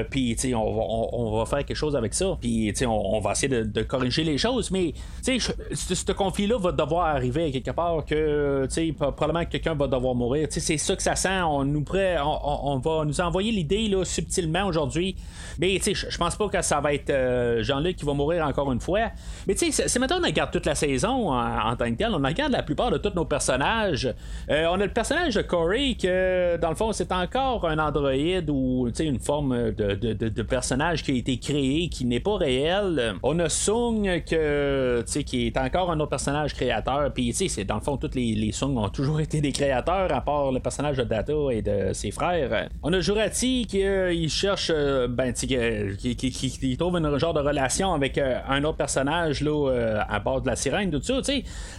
Puis 0.09 0.35
tu 0.35 0.41
sais, 0.49 0.53
on, 0.55 1.37
va 1.37 1.45
faire 1.45 1.63
quelque 1.63 1.77
chose 1.77 1.95
avec 1.95 2.15
ça. 2.15 2.35
Puis 2.41 2.71
tu 2.73 2.79
sais, 2.79 2.85
on, 2.87 3.19
va 3.19 3.33
essayer 3.33 3.63
de, 3.63 3.81
corriger 3.83 4.23
les 4.23 4.39
choses. 4.39 4.71
Mais 4.71 4.95
tu 5.23 5.39
sais, 5.39 5.53
ce 5.71 6.11
conflit-là 6.13 6.57
va 6.57 6.71
devoir 6.71 7.05
arriver 7.15 7.51
quelque 7.51 7.75
part 7.75 8.03
que 8.05 8.65
tu 8.69 8.73
sais, 8.73 8.91
probablement 8.91 9.45
que 9.45 9.51
quelqu'un 9.51 9.75
va 9.75 9.85
devoir 9.85 10.15
mourir. 10.15 10.47
Tu 10.47 10.55
sais, 10.55 10.61
c'est 10.61 10.77
ça 10.77 10.95
que 10.95 11.03
ça 11.03 11.15
sent. 11.15 11.43
On 11.43 11.63
nous 11.63 11.83
prêt, 11.83 12.17
on, 12.23 12.79
va 12.79 13.05
nous 13.05 13.21
envoyer 13.21 13.51
l'idée 13.51 13.87
là 13.87 14.03
subtilement 14.03 14.65
aujourd'hui 14.65 15.15
mais 15.59 15.79
tu 15.81 15.95
sais, 15.95 16.09
je 16.09 16.17
pense 16.17 16.35
pas 16.35 16.47
que 16.49 16.61
ça 16.61 16.79
va 16.79 16.93
être 16.93 17.09
euh, 17.09 17.63
Jean-Luc 17.63 17.95
qui 17.95 18.05
va 18.05 18.13
mourir 18.13 18.45
encore 18.45 18.71
une 18.71 18.79
fois. 18.79 19.11
Mais 19.47 19.55
tu 19.55 19.71
sais, 19.71 19.87
c'est 19.87 19.99
maintenant 19.99 20.17
on 20.21 20.25
regarde 20.25 20.51
toute 20.51 20.65
la 20.65 20.75
saison 20.75 21.31
en, 21.31 21.75
tant 21.75 21.89
que 21.91 21.97
tel, 21.97 22.09
on 22.13 22.21
regarde 22.21 22.51
la 22.51 22.63
plupart 22.63 22.91
de 22.91 22.97
tous 22.97 23.13
nos 23.15 23.25
personnages. 23.25 24.13
Euh, 24.49 24.65
on 24.69 24.79
a 24.79 24.85
le 24.85 24.93
personnage 24.93 25.35
de 25.35 25.41
Corey 25.41 25.95
que 25.99 26.57
dans 26.57 26.69
le 26.69 26.75
fond 26.75 26.91
c'est 26.91 27.11
encore 27.11 27.67
un 27.67 27.79
androïde 27.79 28.49
ou 28.49 28.89
une 28.99 29.19
forme 29.19 29.71
de, 29.71 30.41
personnage 30.43 31.03
qui 31.03 31.11
a 31.11 31.15
été 31.15 31.37
créé 31.37 31.89
qui 31.89 32.05
n'est 32.05 32.19
pas 32.19 32.37
réel. 32.37 33.15
On 33.23 33.37
a 33.39 33.49
Sung 33.49 34.23
que 34.25 35.03
qui 35.25 35.47
est 35.47 35.57
encore 35.57 35.91
un 35.91 35.99
autre 35.99 36.11
personnage 36.11 36.53
créateur. 36.53 37.11
Puis 37.13 37.33
tu 37.33 37.49
sais, 37.49 37.63
dans 37.63 37.75
le 37.75 37.81
fond 37.81 37.97
tous 37.97 38.15
les, 38.15 38.51
Sung 38.51 38.77
ont 38.77 38.89
toujours 38.89 39.19
été 39.27 39.41
des 39.41 39.51
créateurs 39.51 40.13
à 40.13 40.21
part 40.21 40.51
le 40.51 40.59
personnage 40.59 40.97
de 40.97 41.03
Data 41.03 41.33
et 41.51 41.61
de 41.61 41.93
ses 41.93 42.11
frères. 42.11 42.69
On 42.83 42.93
a 42.93 42.99
Jurati 42.99 43.65
qui 43.67 43.83
euh, 43.83 44.27
cherche 44.27 44.71
ben, 45.07 45.33
qui, 45.33 46.77
trouve 46.77 46.97
une 46.97 47.17
genre 47.17 47.33
de 47.33 47.39
relation 47.39 47.93
avec 47.93 48.17
euh, 48.17 48.39
un 48.47 48.63
autre 48.63 48.77
personnage 48.77 49.41
là, 49.41 49.69
euh, 49.69 50.01
à 50.07 50.19
bord 50.19 50.41
de 50.41 50.47
la 50.47 50.55
sirène, 50.55 50.91
tout 50.91 51.01
ça. 51.01 51.19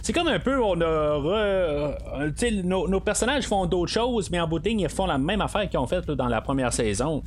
C'est 0.01 0.13
comme 0.13 0.27
un 0.27 0.39
peu, 0.39 0.61
on 0.61 0.79
a. 0.81 0.85
Euh, 0.85 2.31
nos, 2.63 2.99
personnages 2.99 3.45
font 3.45 3.65
d'autres 3.65 3.91
choses, 3.91 4.29
mais 4.31 4.39
en 4.39 4.47
bout 4.47 4.59
de 4.59 4.69
ligne, 4.69 4.81
ils 4.81 4.89
font 4.89 5.05
la 5.05 5.17
même 5.17 5.41
affaire 5.41 5.67
qu'ils 5.69 5.79
ont 5.79 5.87
fait 5.87 6.05
dans 6.11 6.27
la 6.27 6.41
première 6.41 6.73
saison. 6.73 7.23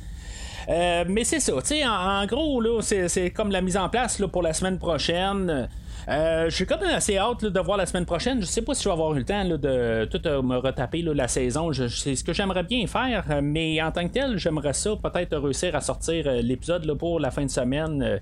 mais 0.67 1.23
c'est 1.23 1.39
ça, 1.39 1.53
en, 1.53 2.21
en, 2.21 2.25
gros, 2.25 2.61
là, 2.61 2.81
c'est, 2.81 3.31
comme 3.31 3.51
la 3.51 3.61
mise 3.61 3.77
en 3.77 3.89
place 3.89 4.21
pour 4.31 4.41
la 4.41 4.53
semaine 4.53 4.79
prochaine. 4.79 5.69
J'ai 6.07 6.65
quand 6.65 6.79
même 6.79 6.95
assez 6.95 7.17
hâte 7.17 7.45
de 7.45 7.59
voir 7.59 7.77
la 7.77 7.85
semaine 7.85 8.05
prochaine. 8.05 8.41
Je 8.41 8.45
sais 8.45 8.61
pas 8.61 8.73
si 8.73 8.83
je 8.83 8.89
vais 8.89 8.93
avoir 8.93 9.13
eu 9.13 9.19
le 9.19 9.25
temps 9.25 9.45
de 9.45 10.05
tout 10.05 10.21
me 10.43 10.57
retaper 10.57 11.01
la 11.01 11.27
saison. 11.27 11.71
C'est 11.73 12.15
ce 12.15 12.23
que 12.23 12.33
j'aimerais 12.33 12.63
bien 12.63 12.87
faire, 12.87 13.25
mais 13.41 13.81
en 13.81 13.91
tant 13.91 14.07
que 14.07 14.13
tel, 14.13 14.37
j'aimerais 14.37 14.73
ça 14.73 14.91
peut-être 14.95 15.37
réussir 15.37 15.75
à 15.75 15.81
sortir 15.81 16.31
l'épisode 16.41 16.91
pour 16.97 17.19
la 17.19 17.31
fin 17.31 17.45
de 17.45 17.49
semaine. 17.49 18.19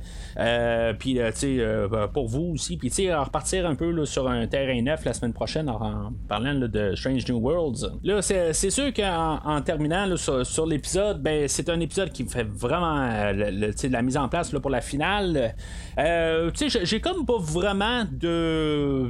puis, 1.00 1.16
tu 1.16 1.32
sais, 1.34 1.66
pour 2.14 2.28
vous 2.28 2.54
aussi. 2.54 2.78
Puis, 2.78 2.90
tu 2.90 2.96
sais, 2.96 3.14
repartir 3.14 3.66
un 3.66 3.76
peu 3.76 4.06
sur 4.06 4.28
un 4.28 4.48
terrain 4.48 4.82
neuf 4.82 5.06
la 5.06 5.14
semaine 5.14 5.34
prochaine 5.34 5.70
en, 5.70 6.12
parlant 6.28 6.56
de 6.56 6.96
Strange 6.96 7.28
New 7.28 7.40
Worlds. 7.40 7.92
Là, 8.04 8.22
c'est 8.22 8.70
sûr 8.70 8.94
qu'en 8.94 9.40
en 9.44 9.62
terminant 9.62 10.16
sur, 10.18 10.66
l'épisode, 10.66 11.22
ben, 11.22 11.48
c'est 11.48 11.70
un 11.70 11.80
épisode 11.80 12.12
qui 12.12 12.24
me 12.24 12.30
fait 12.30 12.48
vraiment 12.48 13.08
la 13.32 14.02
mise 14.02 14.18
en 14.18 14.28
place 14.28 14.52
pour 14.52 14.70
la 14.70 14.82
finale. 14.82 15.56
Euh, 15.98 16.52
j'ai 16.84 17.00
comme 17.00 17.26
pas 17.26 17.38
vraiment 17.40 17.71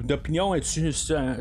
d'opinion 0.04 0.56
est-ce 0.56 0.92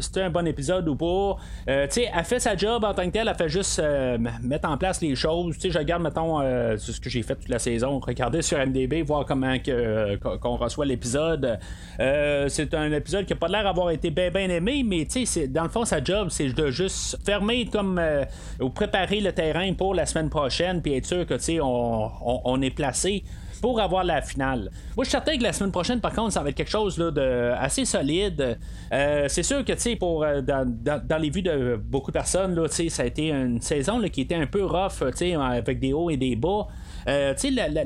c'était 0.01 0.23
un, 0.23 0.31
bon 0.31 0.47
épisode 0.47 0.89
ou 0.89 0.97
pas? 0.97 1.37
Euh, 1.69 1.87
elle 1.97 2.25
fait 2.25 2.41
sa 2.41 2.57
job 2.57 2.85
en 2.85 2.95
tant 2.95 3.07
que 3.07 3.11
telle, 3.11 3.29
elle 3.29 3.35
fait 3.35 3.49
juste 3.49 3.79
euh, 3.79 4.19
mettre 4.43 4.69
en 4.69 4.77
place 4.77 5.01
les 5.01 5.15
choses. 5.15 5.57
je 5.63 5.79
regarde, 5.79 6.03
mettons, 6.03 6.41
euh, 6.41 6.77
ce 6.77 7.01
que 7.01 7.11
j'ai 7.11 7.23
fait 7.23 7.37
toute 7.37 7.49
la 7.49 7.59
saison, 7.59 7.99
regarder 7.99 8.43
sur 8.43 8.59
MDB, 8.59 9.03
voir 9.03 9.25
comment 9.25 9.59
que, 9.59 10.17
qu'on 10.17 10.57
reçoit 10.57 10.87
l'épisode. 10.87 11.59
c'est 11.99 12.75
un 12.75 12.93
épisode 12.93 13.27
qui 13.27 13.33
a 13.33 13.37
pas 13.37 13.49
l'air 13.49 13.65
d'avoir 13.65 13.91
été 13.91 14.11
bien 14.11 14.31
bien 14.31 14.49
aimé, 14.49 14.83
mais 14.85 15.07
dans 15.49 15.65
le 15.65 15.69
fond, 15.69 15.85
sa 15.85 16.03
job, 16.03 16.29
c'est 16.31 16.49
de 16.49 16.71
juste 16.71 17.19
fermer 17.25 17.67
comme 17.67 18.01
ou 18.61 18.71
préparer 18.71 19.21
le 19.21 19.33
terrain 19.33 19.73
pour 19.75 19.95
la 19.95 20.07
semaine 20.07 20.31
prochaine, 20.31 20.83
puis 20.83 20.95
être 20.95 21.07
sûr 21.07 21.27
que 21.27 21.35
on, 21.61 22.11
on 22.45 22.63
est 22.63 22.71
placé 22.71 23.25
pour 23.61 23.81
avoir 23.81 24.05
la 24.05 24.23
finale. 24.23 24.71
Moi, 24.97 25.05
je 25.05 25.11
suis 25.11 25.11
certain 25.11 25.37
que 25.37 25.43
la 25.43 25.53
semaine 25.53 25.73
prochaine, 25.73 26.01
par 26.01 26.13
contre, 26.13 26.33
ça 26.33 26.43
va 26.43 26.51
être 26.51 26.57
quelque 26.57 26.71
chose 26.71 26.97
de 26.97 27.53
assez 27.59 27.85
solide. 27.85 28.59
Euh, 28.93 29.27
c'est 29.29 29.43
sûr 29.43 29.65
que, 29.65 29.73
tu 29.73 29.81
sais, 29.81 29.97
pour 29.97 30.25
euh, 30.25 30.41
dans, 30.41 31.21
les 31.21 31.31
vues 31.31 31.43
de 31.43 31.77
beaucoup 31.77 32.11
de 32.11 32.15
personnes, 32.15 32.55
là, 32.55 32.67
ça 32.69 33.03
a 33.03 33.07
été 33.07 33.31
une 33.31 33.61
saison 33.61 34.01
qui 34.09 34.23
était 34.23 34.35
un 34.35 34.47
peu 34.47 34.65
rough, 34.65 35.03
avec 35.03 35.81
des 35.81 35.93
hauts 35.93 36.11
et 36.11 36.17
des 36.17 36.37
bas. 36.37 36.67
Euh, 37.09 37.35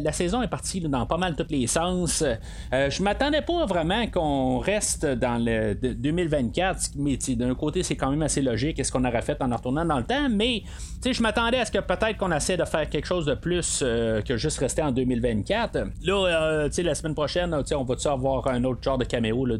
la, 0.02 0.12
saison 0.12 0.42
est 0.42 0.48
partie 0.48 0.80
dans 0.80 1.06
pas 1.06 1.16
mal 1.16 1.34
tous 1.36 1.46
les 1.50 1.66
sens. 1.66 2.22
Euh, 2.22 2.90
je 2.90 3.02
m'attendais 3.02 3.42
pas 3.42 3.66
vraiment 3.66 4.06
qu'on 4.06 4.58
reste 4.58 5.06
dans 5.06 5.38
le 5.38 5.74
2024, 5.74 6.90
mais 6.96 7.16
d'un 7.16 7.54
côté, 7.54 7.82
c'est 7.82 7.96
quand 7.96 8.10
même 8.10 8.22
assez 8.22 8.42
logique. 8.42 8.76
Qu'est-ce 8.76 8.92
qu'on 8.92 9.04
aurait 9.04 9.22
fait 9.22 9.40
en 9.40 9.54
retournant 9.54 9.84
dans 9.84 9.98
le 9.98 10.04
temps? 10.04 10.28
Mais 10.30 10.62
je 11.04 11.22
m'attendais 11.22 11.58
à 11.58 11.64
ce 11.64 11.72
que 11.72 11.78
peut-être 11.78 12.16
qu'on 12.16 12.32
essaie 12.32 12.56
de 12.56 12.64
faire 12.64 12.88
quelque 12.88 13.06
chose 13.06 13.26
de 13.26 13.34
plus 13.34 13.80
euh, 13.82 14.20
que 14.22 14.36
juste 14.36 14.58
rester 14.58 14.82
en 14.82 14.92
2024. 14.92 15.78
Là, 16.04 16.68
la 16.76 16.94
semaine 16.94 17.14
prochaine, 17.14 17.54
on 17.54 17.84
va-tu 17.84 18.08
avoir 18.08 18.46
un 18.48 18.64
autre 18.64 18.82
genre 18.82 18.98
de 18.98 19.04
caméo 19.04 19.46
de. 19.46 19.58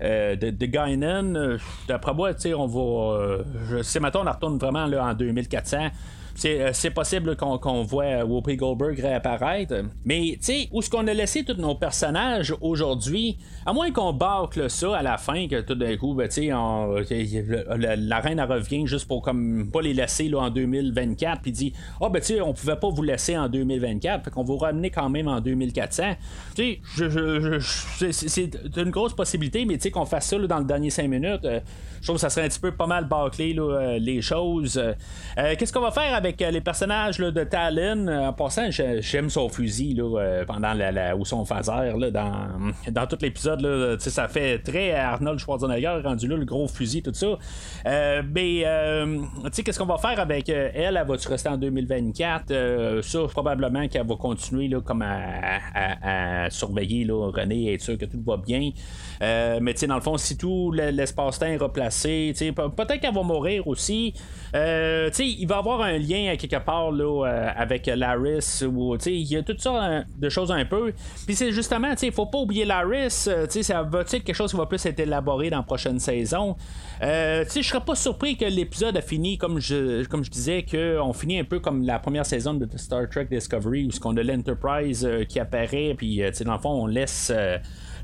de, 0.00 0.50
de 0.50 0.66
Guinan. 0.66 1.58
D'après 1.88 2.14
moi, 2.14 2.30
on 2.56 2.66
va. 2.66 3.82
c'est 3.82 4.00
maintenant, 4.00 4.22
on 4.26 4.30
retourne 4.30 4.58
vraiment 4.58 4.86
là, 4.86 5.04
en 5.04 5.14
2400. 5.14 5.90
Euh, 6.44 6.70
c'est 6.72 6.90
possible 6.90 7.36
qu'on 7.36 7.82
voit 7.82 8.24
Whoopi 8.24 8.56
Goldberg 8.56 8.98
réapparaître. 8.98 9.74
Mais, 10.04 10.36
tu 10.38 10.38
sais, 10.40 10.68
où 10.72 10.80
est-ce 10.80 10.90
qu'on 10.90 11.06
a 11.06 11.14
laissé 11.14 11.44
tous 11.44 11.60
nos 11.60 11.74
personnages 11.74 12.54
aujourd'hui, 12.60 13.38
à 13.66 13.72
moins 13.72 13.90
qu'on 13.90 14.12
bâcle 14.12 14.68
ça 14.70 14.96
à 14.96 15.02
la 15.02 15.18
fin, 15.18 15.46
que 15.48 15.60
tout 15.60 15.74
d'un 15.74 15.96
coup, 15.96 16.14
ben, 16.14 16.28
tu 16.28 16.34
sais, 16.34 17.96
la, 17.96 18.20
reine 18.20 18.40
revient 18.40 18.86
juste 18.86 19.06
pour 19.06 19.22
comme 19.22 19.70
pas 19.70 19.82
les 19.82 19.94
laisser 19.94 20.28
là, 20.28 20.40
en 20.40 20.50
2024, 20.50 21.42
puis 21.42 21.52
dit, 21.52 21.72
ah, 21.76 21.98
oh, 22.02 22.10
ben, 22.10 22.20
tu 22.20 22.28
sais, 22.28 22.40
on 22.40 22.52
pouvait 22.52 22.76
pas 22.76 22.88
vous 22.88 23.02
laisser 23.02 23.36
en 23.36 23.48
2024, 23.48 24.24
fait 24.24 24.30
qu'on 24.30 24.42
vous 24.42 24.56
ramener 24.56 24.90
quand 24.90 25.08
même 25.08 25.28
en 25.28 25.40
2400. 25.40 26.02
Tu 26.54 26.80
sais, 26.96 28.10
c'est 28.10 28.76
une 28.76 28.90
grosse 28.90 29.14
possibilité, 29.14 29.64
mais 29.64 29.74
tu 29.74 29.82
sais, 29.82 29.90
qu'on 29.90 30.06
fasse 30.06 30.26
ça 30.26 30.38
dans 30.38 30.58
le 30.58 30.64
dernier 30.64 30.90
5 30.90 31.08
minutes, 31.08 31.44
euh, 31.44 31.60
je 32.00 32.06
trouve 32.06 32.16
que 32.16 32.20
ça 32.20 32.30
serait 32.30 32.46
un 32.46 32.48
petit 32.48 32.58
peu 32.58 32.72
pas 32.72 32.86
mal 32.86 33.04
bâclé 33.04 33.54
euh, 33.58 33.98
les 33.98 34.20
choses. 34.22 34.82
Qu'est-ce 35.36 35.72
qu'on 35.72 35.80
va 35.80 35.92
faire 35.92 36.21
avec 36.22 36.40
euh, 36.40 36.52
les 36.52 36.60
personnages 36.60 37.18
de 37.18 37.44
Talon. 37.44 38.06
Euh, 38.06 38.28
en 38.28 38.32
passant, 38.32 38.70
j'aime 38.70 39.28
son 39.28 39.48
fusil 39.48 40.00
euh, 40.00 40.44
pendant 40.44 40.72
la, 40.72 41.16
ou 41.16 41.24
son 41.24 41.44
phaser 41.44 41.92
dans, 42.12 42.48
dans 42.90 43.06
tout 43.08 43.18
l'épisode. 43.20 43.98
Ça 43.98 44.28
fait 44.28 44.60
très 44.60 44.92
Arnold 44.92 45.40
Schwarzenegger 45.40 46.00
rendu 46.04 46.28
là, 46.28 46.36
le 46.36 46.44
gros 46.44 46.68
fusil, 46.68 47.02
tout 47.02 47.12
ça. 47.12 47.38
mais 48.24 48.64
qu'est-ce 49.64 49.78
qu'on 49.78 49.86
va 49.86 49.98
faire 49.98 50.20
avec 50.20 50.48
elle? 50.48 50.96
Elle 50.96 51.04
va-tu 51.06 51.28
rester 51.28 51.48
en 51.48 51.56
2024? 51.56 53.02
ça, 53.02 53.18
probablement 53.32 53.88
qu'elle 53.88 54.06
va 54.06 54.14
continuer 54.14 54.70
comme 54.84 55.02
à, 55.02 56.48
surveiller 56.50 57.04
là, 57.04 57.30
René 57.32 57.64
et 57.64 57.74
être 57.74 57.82
sûr 57.82 57.98
que 57.98 58.04
tout 58.04 58.22
va 58.24 58.36
bien. 58.36 58.70
mais 59.20 59.74
dans 59.74 59.96
le 59.96 60.00
fond, 60.00 60.16
si 60.16 60.36
tout 60.36 60.70
l'espace-temps 60.72 61.46
est 61.46 61.56
replacé, 61.56 62.32
peut-être 62.36 63.00
qu'elle 63.00 63.14
va 63.14 63.22
mourir 63.22 63.66
aussi. 63.66 64.14
il 64.54 65.46
va 65.48 65.58
avoir 65.58 65.82
un 65.82 65.98
lien 65.98 66.11
à 66.14 66.36
quelque 66.36 66.62
part 66.64 66.90
là, 66.90 67.26
euh, 67.26 67.48
avec 67.56 67.86
Laris 67.86 68.62
ou 68.66 68.96
il 69.06 69.22
y 69.22 69.36
a 69.36 69.42
toutes 69.42 69.60
sortes 69.60 70.06
de 70.16 70.28
choses 70.28 70.50
un 70.50 70.64
peu. 70.64 70.92
Puis 71.26 71.34
c'est 71.34 71.52
justement, 71.52 71.94
il 72.00 72.12
faut 72.12 72.26
pas 72.26 72.38
oublier 72.38 72.64
Laris, 72.64 73.24
euh, 73.28 73.46
ça 73.48 73.82
va 73.82 74.00
être 74.00 74.10
quelque 74.10 74.34
chose 74.34 74.50
qui 74.50 74.56
va 74.56 74.66
plus 74.66 74.84
être 74.86 75.00
élaboré 75.00 75.50
dans 75.50 75.58
la 75.58 75.62
prochaine 75.62 75.98
saison. 75.98 76.56
Euh, 77.02 77.44
je 77.54 77.62
serais 77.62 77.84
pas 77.84 77.94
surpris 77.94 78.36
que 78.36 78.44
l'épisode 78.44 78.96
a 78.96 79.02
fini 79.02 79.38
comme 79.38 79.58
je 79.58 80.04
comme 80.04 80.24
je 80.24 80.30
disais 80.30 80.64
qu'on 80.64 81.12
finit 81.12 81.38
un 81.38 81.44
peu 81.44 81.60
comme 81.60 81.82
la 81.82 81.98
première 81.98 82.26
saison 82.26 82.54
de 82.54 82.68
Star 82.76 83.08
Trek 83.08 83.26
Discovery 83.30 83.86
où 83.86 83.90
ce 83.90 84.00
qu'on 84.00 84.16
a 84.16 84.22
l'Enterprise 84.22 85.08
qui 85.28 85.40
apparaît 85.40 85.94
puis 85.96 86.22
dans 86.44 86.52
le 86.52 86.58
fond 86.58 86.70
on 86.70 86.86
laisse 86.86 87.32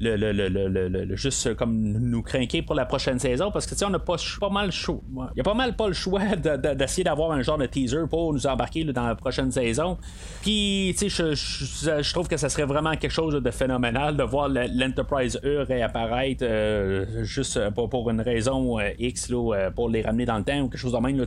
le, 0.00 0.16
le, 0.16 0.32
le, 0.32 0.88
le, 0.88 1.16
juste 1.16 1.54
comme 1.54 1.76
nous 1.76 2.22
craquer 2.22 2.62
pour 2.62 2.74
la 2.74 2.86
prochaine 2.86 3.18
saison 3.18 3.50
parce 3.50 3.66
que 3.66 3.70
tu 3.70 3.78
sais 3.78 3.84
on 3.84 3.94
a 3.94 3.98
pas, 3.98 4.16
pas 4.40 4.50
mal 4.50 4.72
choix 4.72 5.00
il 5.34 5.38
y 5.38 5.40
a 5.40 5.44
pas 5.44 5.54
mal 5.54 5.76
pas 5.76 5.88
le 5.88 5.94
choix 5.94 6.20
d'essayer 6.74 7.04
d'avoir 7.04 7.32
un 7.32 7.42
genre 7.42 7.58
de 7.58 7.66
teaser 7.66 8.06
pour 8.08 8.32
nous 8.32 8.46
embarquer 8.46 8.84
dans 8.84 9.06
la 9.06 9.14
prochaine 9.14 9.50
saison. 9.50 9.98
Puis 10.42 10.94
tu 10.98 11.10
sais 11.10 11.34
je, 11.34 12.12
trouve 12.12 12.28
que 12.28 12.36
ça 12.36 12.48
serait 12.48 12.64
vraiment 12.64 12.94
quelque 12.96 13.12
chose 13.12 13.34
de 13.34 13.50
phénoménal 13.50 14.16
de 14.16 14.22
voir 14.22 14.48
l'Enterprise 14.48 15.38
E 15.44 15.62
réapparaître 15.62 16.44
euh, 16.44 17.24
juste 17.24 17.58
pour, 17.70 17.88
pour, 17.88 18.10
une 18.10 18.20
raison 18.20 18.78
euh, 18.78 18.90
X 18.98 19.30
là, 19.30 19.54
euh, 19.54 19.70
pour 19.70 19.88
les 19.88 20.02
ramener 20.02 20.24
dans 20.24 20.38
le 20.38 20.44
temps 20.44 20.60
ou 20.60 20.68
quelque 20.68 20.80
chose 20.80 20.92
de 20.92 20.98
même 20.98 21.18
là, 21.18 21.24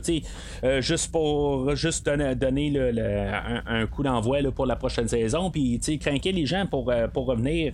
euh, 0.64 0.80
juste 0.80 1.12
pour 1.12 1.74
juste 1.76 2.04
donner, 2.06 2.34
donner 2.34 2.72
un, 3.66 3.86
coup 3.86 4.02
d'envoi 4.02 4.38
pour 4.54 4.66
la 4.66 4.76
prochaine 4.76 5.08
saison. 5.08 5.50
Puis 5.50 5.78
tu 5.78 5.92
sais 5.92 5.98
craquer 5.98 6.32
les 6.32 6.46
gens 6.46 6.66
pour, 6.66 6.92
pour 7.12 7.26
revenir. 7.26 7.72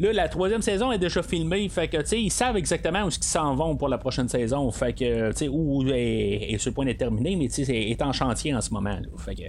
Là 0.00 0.12
la 0.12 0.27
la 0.28 0.32
troisième 0.32 0.60
saison 0.60 0.92
est 0.92 0.98
déjà 0.98 1.22
filmée, 1.22 1.70
fait 1.70 1.88
que, 1.88 1.96
tu 1.96 2.06
sais, 2.06 2.20
ils 2.20 2.30
savent 2.30 2.58
exactement 2.58 3.04
où 3.04 3.08
ils 3.08 3.24
s'en 3.24 3.54
vont 3.54 3.76
pour 3.78 3.88
la 3.88 3.96
prochaine 3.96 4.28
saison, 4.28 4.70
fait 4.70 4.92
que, 4.92 5.30
tu 5.30 5.38
sais, 5.38 5.48
où 5.48 5.82
est, 5.88 6.54
ce 6.58 6.68
point 6.68 6.86
est 6.86 6.98
terminé, 6.98 7.34
mais 7.34 7.48
tu 7.48 7.64
sais, 7.64 7.74
est 7.74 8.02
en 8.02 8.12
chantier 8.12 8.54
en 8.54 8.60
ce 8.60 8.70
moment, 8.70 8.98
fait 9.16 9.34
que 9.34 9.42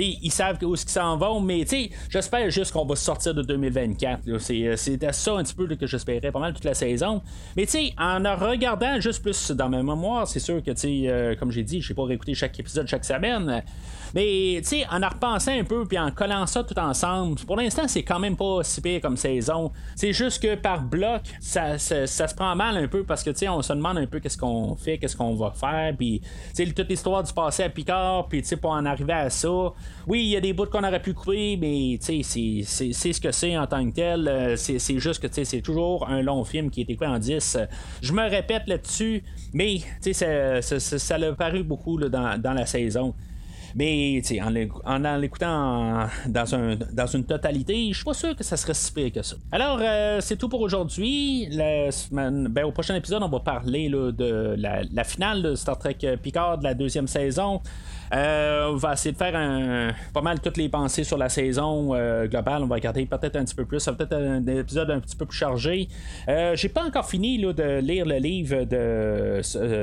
ils 0.00 0.30
savent 0.30 0.58
où 0.62 0.74
ils 0.74 0.78
s'en 0.78 1.16
vont, 1.16 1.40
mais 1.40 1.64
j'espère 2.08 2.50
juste 2.50 2.72
qu'on 2.72 2.84
va 2.84 2.96
sortir 2.96 3.34
de 3.34 3.42
2024. 3.42 4.38
C'est, 4.38 4.76
c'était 4.76 5.12
ça 5.12 5.34
un 5.34 5.42
petit 5.42 5.54
peu 5.54 5.66
que 5.74 5.86
j'espérais 5.86 6.32
pas 6.32 6.38
mal 6.38 6.54
toute 6.54 6.64
la 6.64 6.74
saison. 6.74 7.22
Mais 7.56 7.66
en 7.98 8.36
regardant 8.36 9.00
juste 9.00 9.22
plus 9.22 9.50
dans 9.50 9.68
ma 9.68 9.82
mémoire, 9.82 10.26
c'est 10.26 10.40
sûr 10.40 10.62
que, 10.62 10.70
euh, 10.84 11.34
comme 11.36 11.50
j'ai 11.50 11.62
dit, 11.62 11.80
je 11.80 11.92
n'ai 11.92 11.94
pas 11.94 12.04
réécouté 12.04 12.34
chaque 12.34 12.58
épisode 12.58 12.86
chaque 12.86 13.04
semaine. 13.04 13.62
Mais 14.14 14.60
en 14.90 15.02
en 15.02 15.08
repensant 15.08 15.52
un 15.52 15.64
peu 15.64 15.86
puis 15.86 15.98
en 15.98 16.10
collant 16.10 16.46
ça 16.46 16.62
tout 16.64 16.78
ensemble, 16.78 17.40
pour 17.46 17.56
l'instant, 17.56 17.88
c'est 17.88 18.02
quand 18.02 18.18
même 18.18 18.36
pas 18.36 18.62
si 18.62 18.80
pire 18.80 19.00
comme 19.00 19.16
saison. 19.16 19.72
C'est 20.02 20.12
juste 20.12 20.42
que 20.42 20.56
par 20.56 20.82
bloc, 20.82 21.22
ça, 21.38 21.78
se 21.78 22.34
prend 22.34 22.56
mal 22.56 22.76
un 22.76 22.88
peu 22.88 23.04
parce 23.04 23.22
que 23.22 23.30
on 23.48 23.62
se 23.62 23.72
demande 23.72 23.98
un 23.98 24.06
peu 24.08 24.18
qu'est-ce 24.18 24.36
qu'on 24.36 24.74
fait, 24.74 24.98
qu'est-ce 24.98 25.16
qu'on 25.16 25.36
va 25.36 25.52
faire. 25.52 25.94
Puis 25.96 26.20
toute 26.74 26.88
l'histoire 26.88 27.22
du 27.22 27.32
passé 27.32 27.62
à 27.62 27.68
Picard, 27.68 28.26
puis 28.26 28.42
pour 28.60 28.72
en 28.72 28.84
arriver 28.84 29.12
à 29.12 29.30
ça, 29.30 29.48
oui, 30.08 30.24
il 30.24 30.30
y 30.30 30.36
a 30.36 30.40
des 30.40 30.54
bouts 30.54 30.66
qu'on 30.66 30.82
aurait 30.82 31.00
pu 31.00 31.14
couper, 31.14 31.56
mais 31.56 31.98
c'est 32.00 32.24
ce 32.24 33.20
que 33.20 33.30
c'est 33.30 33.56
en 33.56 33.68
tant 33.68 33.88
que 33.88 33.94
tel. 33.94 34.26
Euh, 34.26 34.56
c'est 34.56 34.98
juste 34.98 35.24
que 35.24 35.44
c'est 35.44 35.60
toujours 35.60 36.08
un 36.08 36.20
long 36.20 36.42
film 36.42 36.68
qui 36.68 36.80
est 36.80 36.90
écouté 36.90 37.06
en 37.06 37.20
10. 37.20 37.58
Je 38.02 38.12
me 38.12 38.28
répète 38.28 38.66
là-dessus, 38.66 39.22
mais 39.52 39.82
ça, 40.00 40.60
ça, 40.62 40.80
ça, 40.80 41.16
l'a 41.16 41.32
paru 41.34 41.62
beaucoup 41.62 41.96
dans, 42.00 42.40
dans 42.40 42.54
la 42.54 42.66
saison. 42.66 43.14
Mais 43.74 44.20
en, 44.84 45.04
en, 45.04 45.16
l'écoutant 45.16 46.06
dans, 46.26 46.54
un, 46.54 46.76
dans 46.92 47.06
une 47.06 47.24
totalité, 47.24 47.88
je 47.90 47.96
suis 47.96 48.04
pas 48.04 48.14
sûr 48.14 48.36
que 48.36 48.44
ça 48.44 48.56
serait 48.56 48.74
si 48.74 48.92
pire 48.92 49.12
que 49.12 49.22
ça. 49.22 49.36
Alors, 49.50 49.78
euh, 49.80 50.20
c'est 50.20 50.36
tout 50.36 50.48
pour 50.48 50.60
aujourd'hui. 50.60 51.48
Ben, 52.10 52.64
au 52.64 52.72
prochain 52.72 52.94
épisode, 52.94 53.22
on 53.22 53.28
va 53.28 53.40
parler 53.40 53.88
de 53.88 54.54
la, 54.56 54.82
la, 54.92 55.04
finale 55.04 55.42
de 55.42 55.54
Star 55.54 55.78
Trek 55.78 55.98
Picard 56.22 56.58
de 56.58 56.64
la 56.64 56.74
deuxième 56.74 57.06
saison. 57.06 57.60
Euh, 58.12 58.70
on 58.70 58.76
va 58.76 58.92
essayer 58.92 59.12
de 59.12 59.16
faire 59.16 59.34
un, 59.34 59.92
pas 60.12 60.20
mal 60.20 60.40
toutes 60.40 60.58
les 60.58 60.68
pensées 60.68 61.04
sur 61.04 61.16
la 61.16 61.28
saison 61.28 61.94
euh, 61.94 62.26
globale. 62.26 62.62
On 62.62 62.66
va 62.66 62.74
regarder 62.74 63.06
peut-être 63.06 63.36
un 63.36 63.44
petit 63.44 63.54
peu 63.54 63.64
plus. 63.64 63.80
Ça 63.80 63.92
va 63.92 63.96
peut-être 63.96 64.14
un, 64.14 64.46
épisode 64.46 64.90
un 64.90 65.00
petit 65.00 65.16
peu 65.16 65.24
plus 65.24 65.38
chargé. 65.38 65.88
Euh, 66.28 66.54
j'ai 66.54 66.68
pas 66.68 66.84
encore 66.84 67.08
fini 67.08 67.38
de 67.38 67.78
lire 67.78 68.04
le 68.04 68.16
livre 68.16 68.64
de 68.64 69.40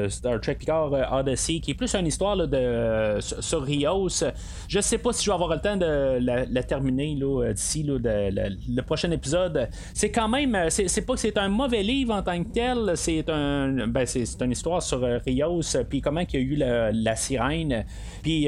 Star 0.09 0.39
Trek 0.41 0.55
Picard 0.55 0.91
Odyssey, 1.11 1.59
qui 1.59 1.71
est 1.71 1.75
plus 1.75 1.93
une 1.95 2.07
histoire 2.07 2.37
de, 2.37 3.17
sur 3.19 3.63
Rios. 3.63 4.23
Je 4.67 4.79
sais 4.79 4.99
pas 4.99 5.11
si 5.13 5.25
je 5.25 5.31
vais 5.31 5.35
avoir 5.35 5.49
le 5.49 5.61
temps 5.61 5.77
de 5.77 6.19
la, 6.19 6.63
terminer 6.63 7.17
d'ici 7.53 7.83
le 7.83 8.81
prochain 8.81 9.09
épisode. 9.11 9.69
C'est 9.93 10.11
quand 10.11 10.29
même, 10.29 10.69
c'est 10.69 11.05
pas 11.05 11.13
que 11.13 11.19
c'est 11.19 11.37
un 11.37 11.49
mauvais 11.49 11.81
livre 11.81 12.13
en 12.13 12.21
tant 12.21 12.43
que 12.43 12.49
tel, 12.49 12.91
c'est 12.95 13.27
un, 13.29 13.87
ben, 13.87 14.05
c'est 14.05 14.41
une 14.41 14.51
histoire 14.51 14.83
sur 14.83 15.01
Rios, 15.25 15.61
puis 15.89 16.01
comment 16.01 16.21
il 16.21 16.33
y 16.33 16.37
a 16.37 16.39
eu 16.39 16.55
la, 16.93 17.15
sirène, 17.15 17.85
puis 18.21 18.47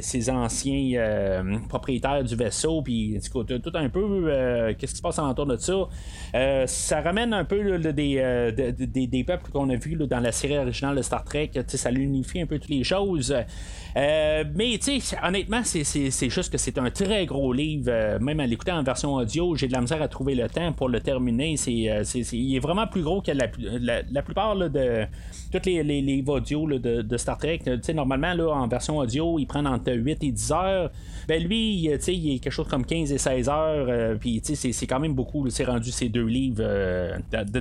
ses 0.00 0.30
anciens 0.30 1.42
propriétaires 1.68 2.24
du 2.24 2.36
vaisseau, 2.36 2.82
puis 2.82 3.18
tout 3.30 3.72
un 3.74 3.88
peu 3.88 4.74
qu'est-ce 4.78 4.92
qui 4.92 4.98
se 4.98 5.02
passe 5.02 5.18
autour 5.18 5.46
de 5.46 5.56
ça? 5.56 6.66
ça 6.66 7.00
ramène 7.00 7.32
un 7.32 7.44
peu 7.44 7.78
des, 7.78 8.52
des, 8.52 9.24
peuples 9.24 9.50
qu'on 9.50 9.68
a 9.70 9.76
vus 9.76 9.96
dans 9.96 10.20
la 10.20 10.32
série 10.32 10.58
originale 10.58 10.96
de 10.96 11.02
Star 11.02 11.24
Trek. 11.24 11.50
Ça 11.66 11.90
l'unifie 11.90 12.40
un 12.40 12.46
peu 12.46 12.58
toutes 12.58 12.70
les 12.70 12.84
choses. 12.84 13.34
Euh, 13.96 14.44
mais 14.54 14.78
tu 14.78 15.00
sais, 15.00 15.16
honnêtement, 15.22 15.62
c'est 15.64 16.30
juste 16.30 16.52
que 16.52 16.58
c'est 16.58 16.78
un 16.78 16.90
très 16.90 17.26
gros 17.26 17.52
livre. 17.52 17.86
Euh, 17.88 18.18
même 18.18 18.40
à 18.40 18.46
l'écouter 18.46 18.72
en 18.72 18.82
version 18.82 19.14
audio, 19.14 19.56
j'ai 19.56 19.68
de 19.68 19.72
la 19.72 19.80
misère 19.80 20.02
à 20.02 20.08
trouver 20.08 20.34
le 20.34 20.48
temps 20.48 20.72
pour 20.72 20.88
le 20.88 21.00
terminer. 21.00 21.56
C'est, 21.56 21.90
euh, 21.90 22.04
il 22.32 22.56
est 22.56 22.60
vraiment 22.60 22.86
plus 22.86 23.02
gros 23.02 23.20
que 23.20 23.32
la, 23.32 23.46
la, 24.10 24.22
plupart 24.22 24.56
de 24.56 25.04
tous 25.52 25.64
les, 25.64 25.82
livres 25.82 26.34
audio 26.34 26.66
de, 26.78 27.16
Star 27.16 27.38
Trek. 27.38 27.60
normalement, 27.94 28.34
en 28.40 28.66
version 28.68 28.98
audio, 28.98 29.38
ils 29.38 29.46
prennent 29.46 29.66
entre 29.66 29.92
8 29.92 30.24
et 30.24 30.32
10 30.32 30.52
heures. 30.52 30.90
Ben 31.26 31.42
lui, 31.42 31.74
il 31.74 31.90
est 31.90 32.38
quelque 32.38 32.50
chose 32.50 32.68
comme 32.68 32.84
15 32.84 33.12
et 33.12 33.18
16 33.18 33.48
heures. 33.48 34.18
Puis 34.18 34.40
c'est 34.42 34.86
quand 34.86 35.00
même 35.00 35.14
beaucoup. 35.14 35.48
C'est 35.50 35.64
rendu 35.64 35.90
ces 35.90 36.08
deux 36.08 36.26
livres 36.26 36.62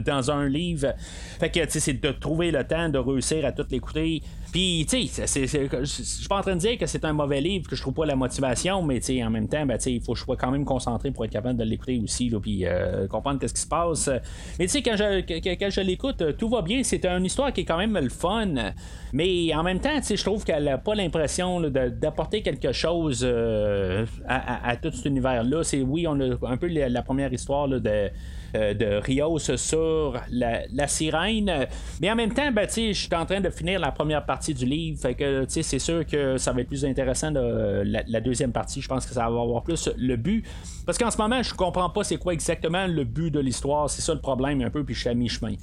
dans 0.06 0.32
un 0.32 0.48
livre. 0.48 0.94
Fait 1.40 1.50
que 1.50 1.60
c'est 1.68 1.94
de 1.94 2.12
trouver 2.12 2.52
le 2.52 2.64
temps 2.64 2.90
de 2.90 2.98
réussir 2.98 3.46
à 3.46 3.52
tout 3.52 3.66
l'écouter. 3.70 4.22
Puis, 4.52 4.86
tu 4.90 5.08
sais, 5.08 5.28
je 5.28 5.86
suis 5.86 6.28
pas 6.28 6.38
en 6.38 6.42
train 6.42 6.56
de 6.56 6.60
dire 6.60 6.78
que 6.78 6.86
c'est 6.86 7.04
un 7.04 7.14
mauvais 7.14 7.42
livre, 7.42 7.70
que 7.70 7.76
je 7.76 7.82
trouve 7.82 7.94
pas 7.94 8.06
la 8.06 8.16
motivation, 8.16 8.82
mais 8.82 9.00
tu 9.00 9.08
sais, 9.08 9.24
en 9.24 9.30
même 9.30 9.48
temps, 9.48 9.66
ben, 9.66 9.78
il 9.86 10.02
faut 10.02 10.14
que 10.14 10.20
je 10.20 10.24
sois 10.24 10.38
quand 10.38 10.52
même 10.52 10.64
concentré 10.64 11.12
pour 11.12 11.26
être 11.26 11.32
capable 11.32 11.60
de 11.60 11.64
l'écouter 11.64 12.00
aussi, 12.02 12.32
puis 12.42 12.66
euh, 12.66 13.08
comprendre 13.08 13.40
ce 13.46 13.54
qui 13.54 13.62
se 13.62 13.68
passe. 13.68 14.10
Mais 14.58 14.66
tu 14.66 14.72
sais, 14.72 14.82
quand 14.82 14.96
je, 14.96 15.22
quand, 15.22 15.70
je 15.70 15.82
l'écoute, 15.82 16.38
tout 16.38 16.50
va 16.50 16.62
bien. 16.62 16.82
C'est 16.84 17.06
une 17.06 17.26
histoire 17.26 17.52
qui 17.52 17.62
est 17.62 17.66
quand 17.66 17.78
même 17.78 17.98
le 17.98 18.10
fun, 18.10 18.74
mais 19.12 19.54
en 19.54 19.64
même 19.64 19.80
temps, 19.80 19.98
tu 19.98 20.04
sais, 20.04 20.18
je 20.18 20.24
trouve 20.24 20.46
qu'elle 20.46 20.67
pas 20.78 20.96
l'impression 20.96 21.62
d'apporter 21.62 22.42
quelque 22.42 22.72
chose 22.72 23.22
euh, 23.24 24.06
à, 24.28 24.76
tout 24.78 24.92
cet 24.92 25.06
univers-là. 25.06 25.64
C'est 25.64 25.82
oui, 25.82 26.08
on 26.08 26.20
a 26.20 26.36
un 26.44 26.58
peu 26.58 26.68
la, 26.68 27.02
première 27.02 27.32
histoire 27.32 27.68
de 27.68 28.10
euh, 28.56 28.74
de 28.74 28.86
Rios 29.04 29.40
sur 29.40 30.20
la, 30.32 30.88
sirène. 30.88 31.68
Mais 32.02 32.10
en 32.10 32.16
même 32.16 32.34
temps, 32.34 32.52
ben, 32.52 32.68
je 32.70 32.94
suis 32.94 33.16
en 33.16 33.26
train 33.26 33.42
de 33.42 33.50
finir 33.50 33.80
la 33.80 33.92
première 33.92 34.26
partie 34.26 34.54
du 34.54 34.66
livre. 34.66 35.00
Fait 35.00 35.16
que 35.16 35.46
c'est 35.48 35.80
sûr 35.80 36.06
que 36.06 36.38
ça 36.38 36.54
va 36.54 36.62
être 36.62 36.68
plus 36.68 36.86
intéressant 36.86 37.32
de, 37.32 37.84
la, 37.84 38.22
deuxième 38.22 38.52
partie. 38.52 38.82
Je 38.82 38.88
pense 38.88 39.06
que 39.06 39.14
ça 39.14 39.30
va 39.30 39.42
avoir 39.42 39.64
plus 39.64 39.90
le 39.98 40.16
but. 40.16 40.46
Parce 40.86 40.98
qu'en 40.98 41.12
ce 41.12 41.18
moment, 41.18 41.44
je 41.44 41.54
comprends 41.54 41.90
pas 41.90 42.04
c'est 42.04 42.18
quoi 42.18 42.34
exactement 42.34 42.88
le 42.88 43.04
but 43.04 43.32
de 43.32 43.40
l'histoire. 43.40 43.90
C'est 43.90 44.02
ça 44.02 44.14
le 44.14 44.22
problème 44.22 44.62
un 44.62 44.70
peu, 44.70 44.84
puis 44.84 44.96
je 44.96 45.02
suis 45.02 45.10
à 45.10 45.14
mi-chemin. 45.14 45.56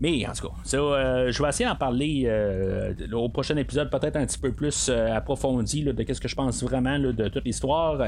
Mais 0.00 0.26
en 0.26 0.32
tout 0.32 0.48
cas, 0.48 0.78
euh, 0.78 1.32
je 1.32 1.42
vais 1.42 1.48
essayer 1.48 1.68
d'en 1.68 1.76
parler 1.76 2.24
euh, 2.26 2.92
au 3.12 3.28
prochain 3.28 3.56
épisode, 3.56 3.90
peut-être 3.90 4.16
un 4.16 4.26
petit 4.26 4.38
peu 4.38 4.52
plus 4.52 4.88
approfondi 4.88 5.82
de 5.84 6.02
qu'est-ce 6.02 6.20
que 6.20 6.28
je 6.28 6.34
pense 6.34 6.62
vraiment 6.62 6.98
de 6.98 7.28
toute 7.28 7.44
l'histoire. 7.44 7.98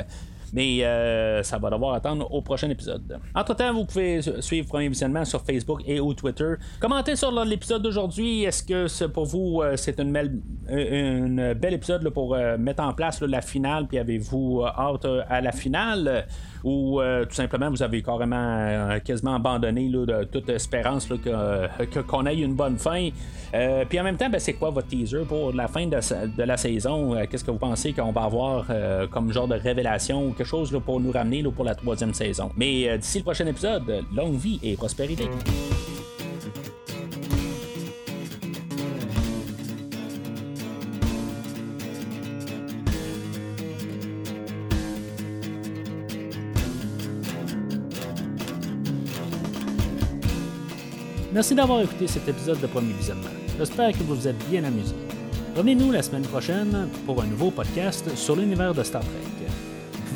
Mais 0.53 0.85
euh, 0.85 1.43
ça 1.43 1.59
va 1.59 1.71
devoir 1.71 1.95
attendre 1.95 2.33
au 2.33 2.41
prochain 2.43 2.69
épisode. 2.71 3.19
Entre-temps, 3.35 3.73
vous 3.75 3.85
pouvez 3.85 4.21
suivre 4.41 4.69
Premier 4.69 4.89
Visionnement 4.89 5.25
sur 5.25 5.43
Facebook 5.43 5.83
et 5.87 6.01
au 6.01 6.15
Twitter. 6.15 6.55
Commentez 6.81 7.17
sur 7.17 7.33
l'épisode 7.45 7.83
d'aujourd'hui. 7.83 8.45
Est-ce 8.45 8.63
que 8.63 9.07
pour 9.07 9.27
vous, 9.27 9.61
euh, 9.63 9.77
c'est 9.77 9.99
une, 10.01 10.13
belle, 10.13 10.41
une 10.69 11.55
belle 11.55 11.75
épisode 11.75 12.09
pour 12.11 12.35
euh, 12.35 12.57
mettre 12.57 12.83
en 12.83 12.93
place 12.93 13.21
la 13.21 13.43
finale, 13.43 13.87
puis 13.87 13.99
avez-vous 13.99 14.65
hâte 14.65 15.07
à 15.29 15.41
la 15.41 15.53
finale? 15.53 16.27
ou 16.65 17.01
tout 17.29 17.37
simplement 17.37 17.71
vous 17.71 17.85
avez 17.85 18.03
carrément 18.03 18.99
quasiment 19.05 19.37
abandonné 19.37 19.89
de 19.89 20.25
toute 20.25 20.49
espérance 20.49 21.09
qu'on 22.09 22.27
ait 22.27 22.37
une 22.37 22.55
bonne 22.55 22.77
fin? 22.77 23.11
Puis 23.89 24.01
en 24.01 24.03
même 24.03 24.17
temps, 24.17 24.29
ben, 24.29 24.41
c'est 24.41 24.55
quoi 24.55 24.71
votre 24.71 24.89
teaser 24.89 25.23
pour 25.25 25.53
la 25.53 25.69
fin 25.69 25.87
de, 25.87 26.43
la 26.43 26.57
saison? 26.57 27.15
Qu'est-ce 27.31 27.45
que 27.45 27.53
vous 27.53 27.59
pensez 27.59 27.93
qu'on 27.93 28.11
va 28.11 28.23
avoir 28.23 28.67
comme 29.13 29.33
genre 29.33 29.47
de 29.47 29.55
révélation 29.55 30.27
ou 30.27 30.33
quelque 30.39 30.47
chose 30.47 30.81
pour 30.85 31.01
nous 31.01 31.11
ramener 31.11 31.43
pour 31.43 31.65
la 31.65 31.75
troisième 31.75 32.15
saison? 32.15 32.51
Mais 32.57 32.97
d'ici 32.99 33.19
le 33.19 33.25
prochain 33.25 33.47
épisode, 33.47 34.05
longue 34.15 34.37
vie 34.37 34.61
et 34.63 34.77
prospérité. 34.77 35.29
Merci 51.33 51.55
d'avoir 51.55 51.83
écouté 51.83 52.07
cet 52.07 52.29
épisode 52.29 52.61
de 52.61 52.67
Premier 52.67 52.93
Visionnement. 52.93 53.29
J'espère 53.59 53.93
que 53.93 53.99
vous 53.99 54.15
vous 54.15 54.29
êtes 54.29 54.39
bien 54.49 54.65
amusé. 54.65 54.95
Revenez-nous 55.57 55.93
la 55.93 56.03
semaine 56.03 56.23
prochaine 56.23 56.89
pour 57.07 57.21
un 57.23 57.27
nouveau 57.27 57.51
podcast 57.51 58.15
sur 58.17 58.37
l'univers 58.37 58.75
de 58.75 58.83
Star 58.83 59.03
Trek. 59.03 59.68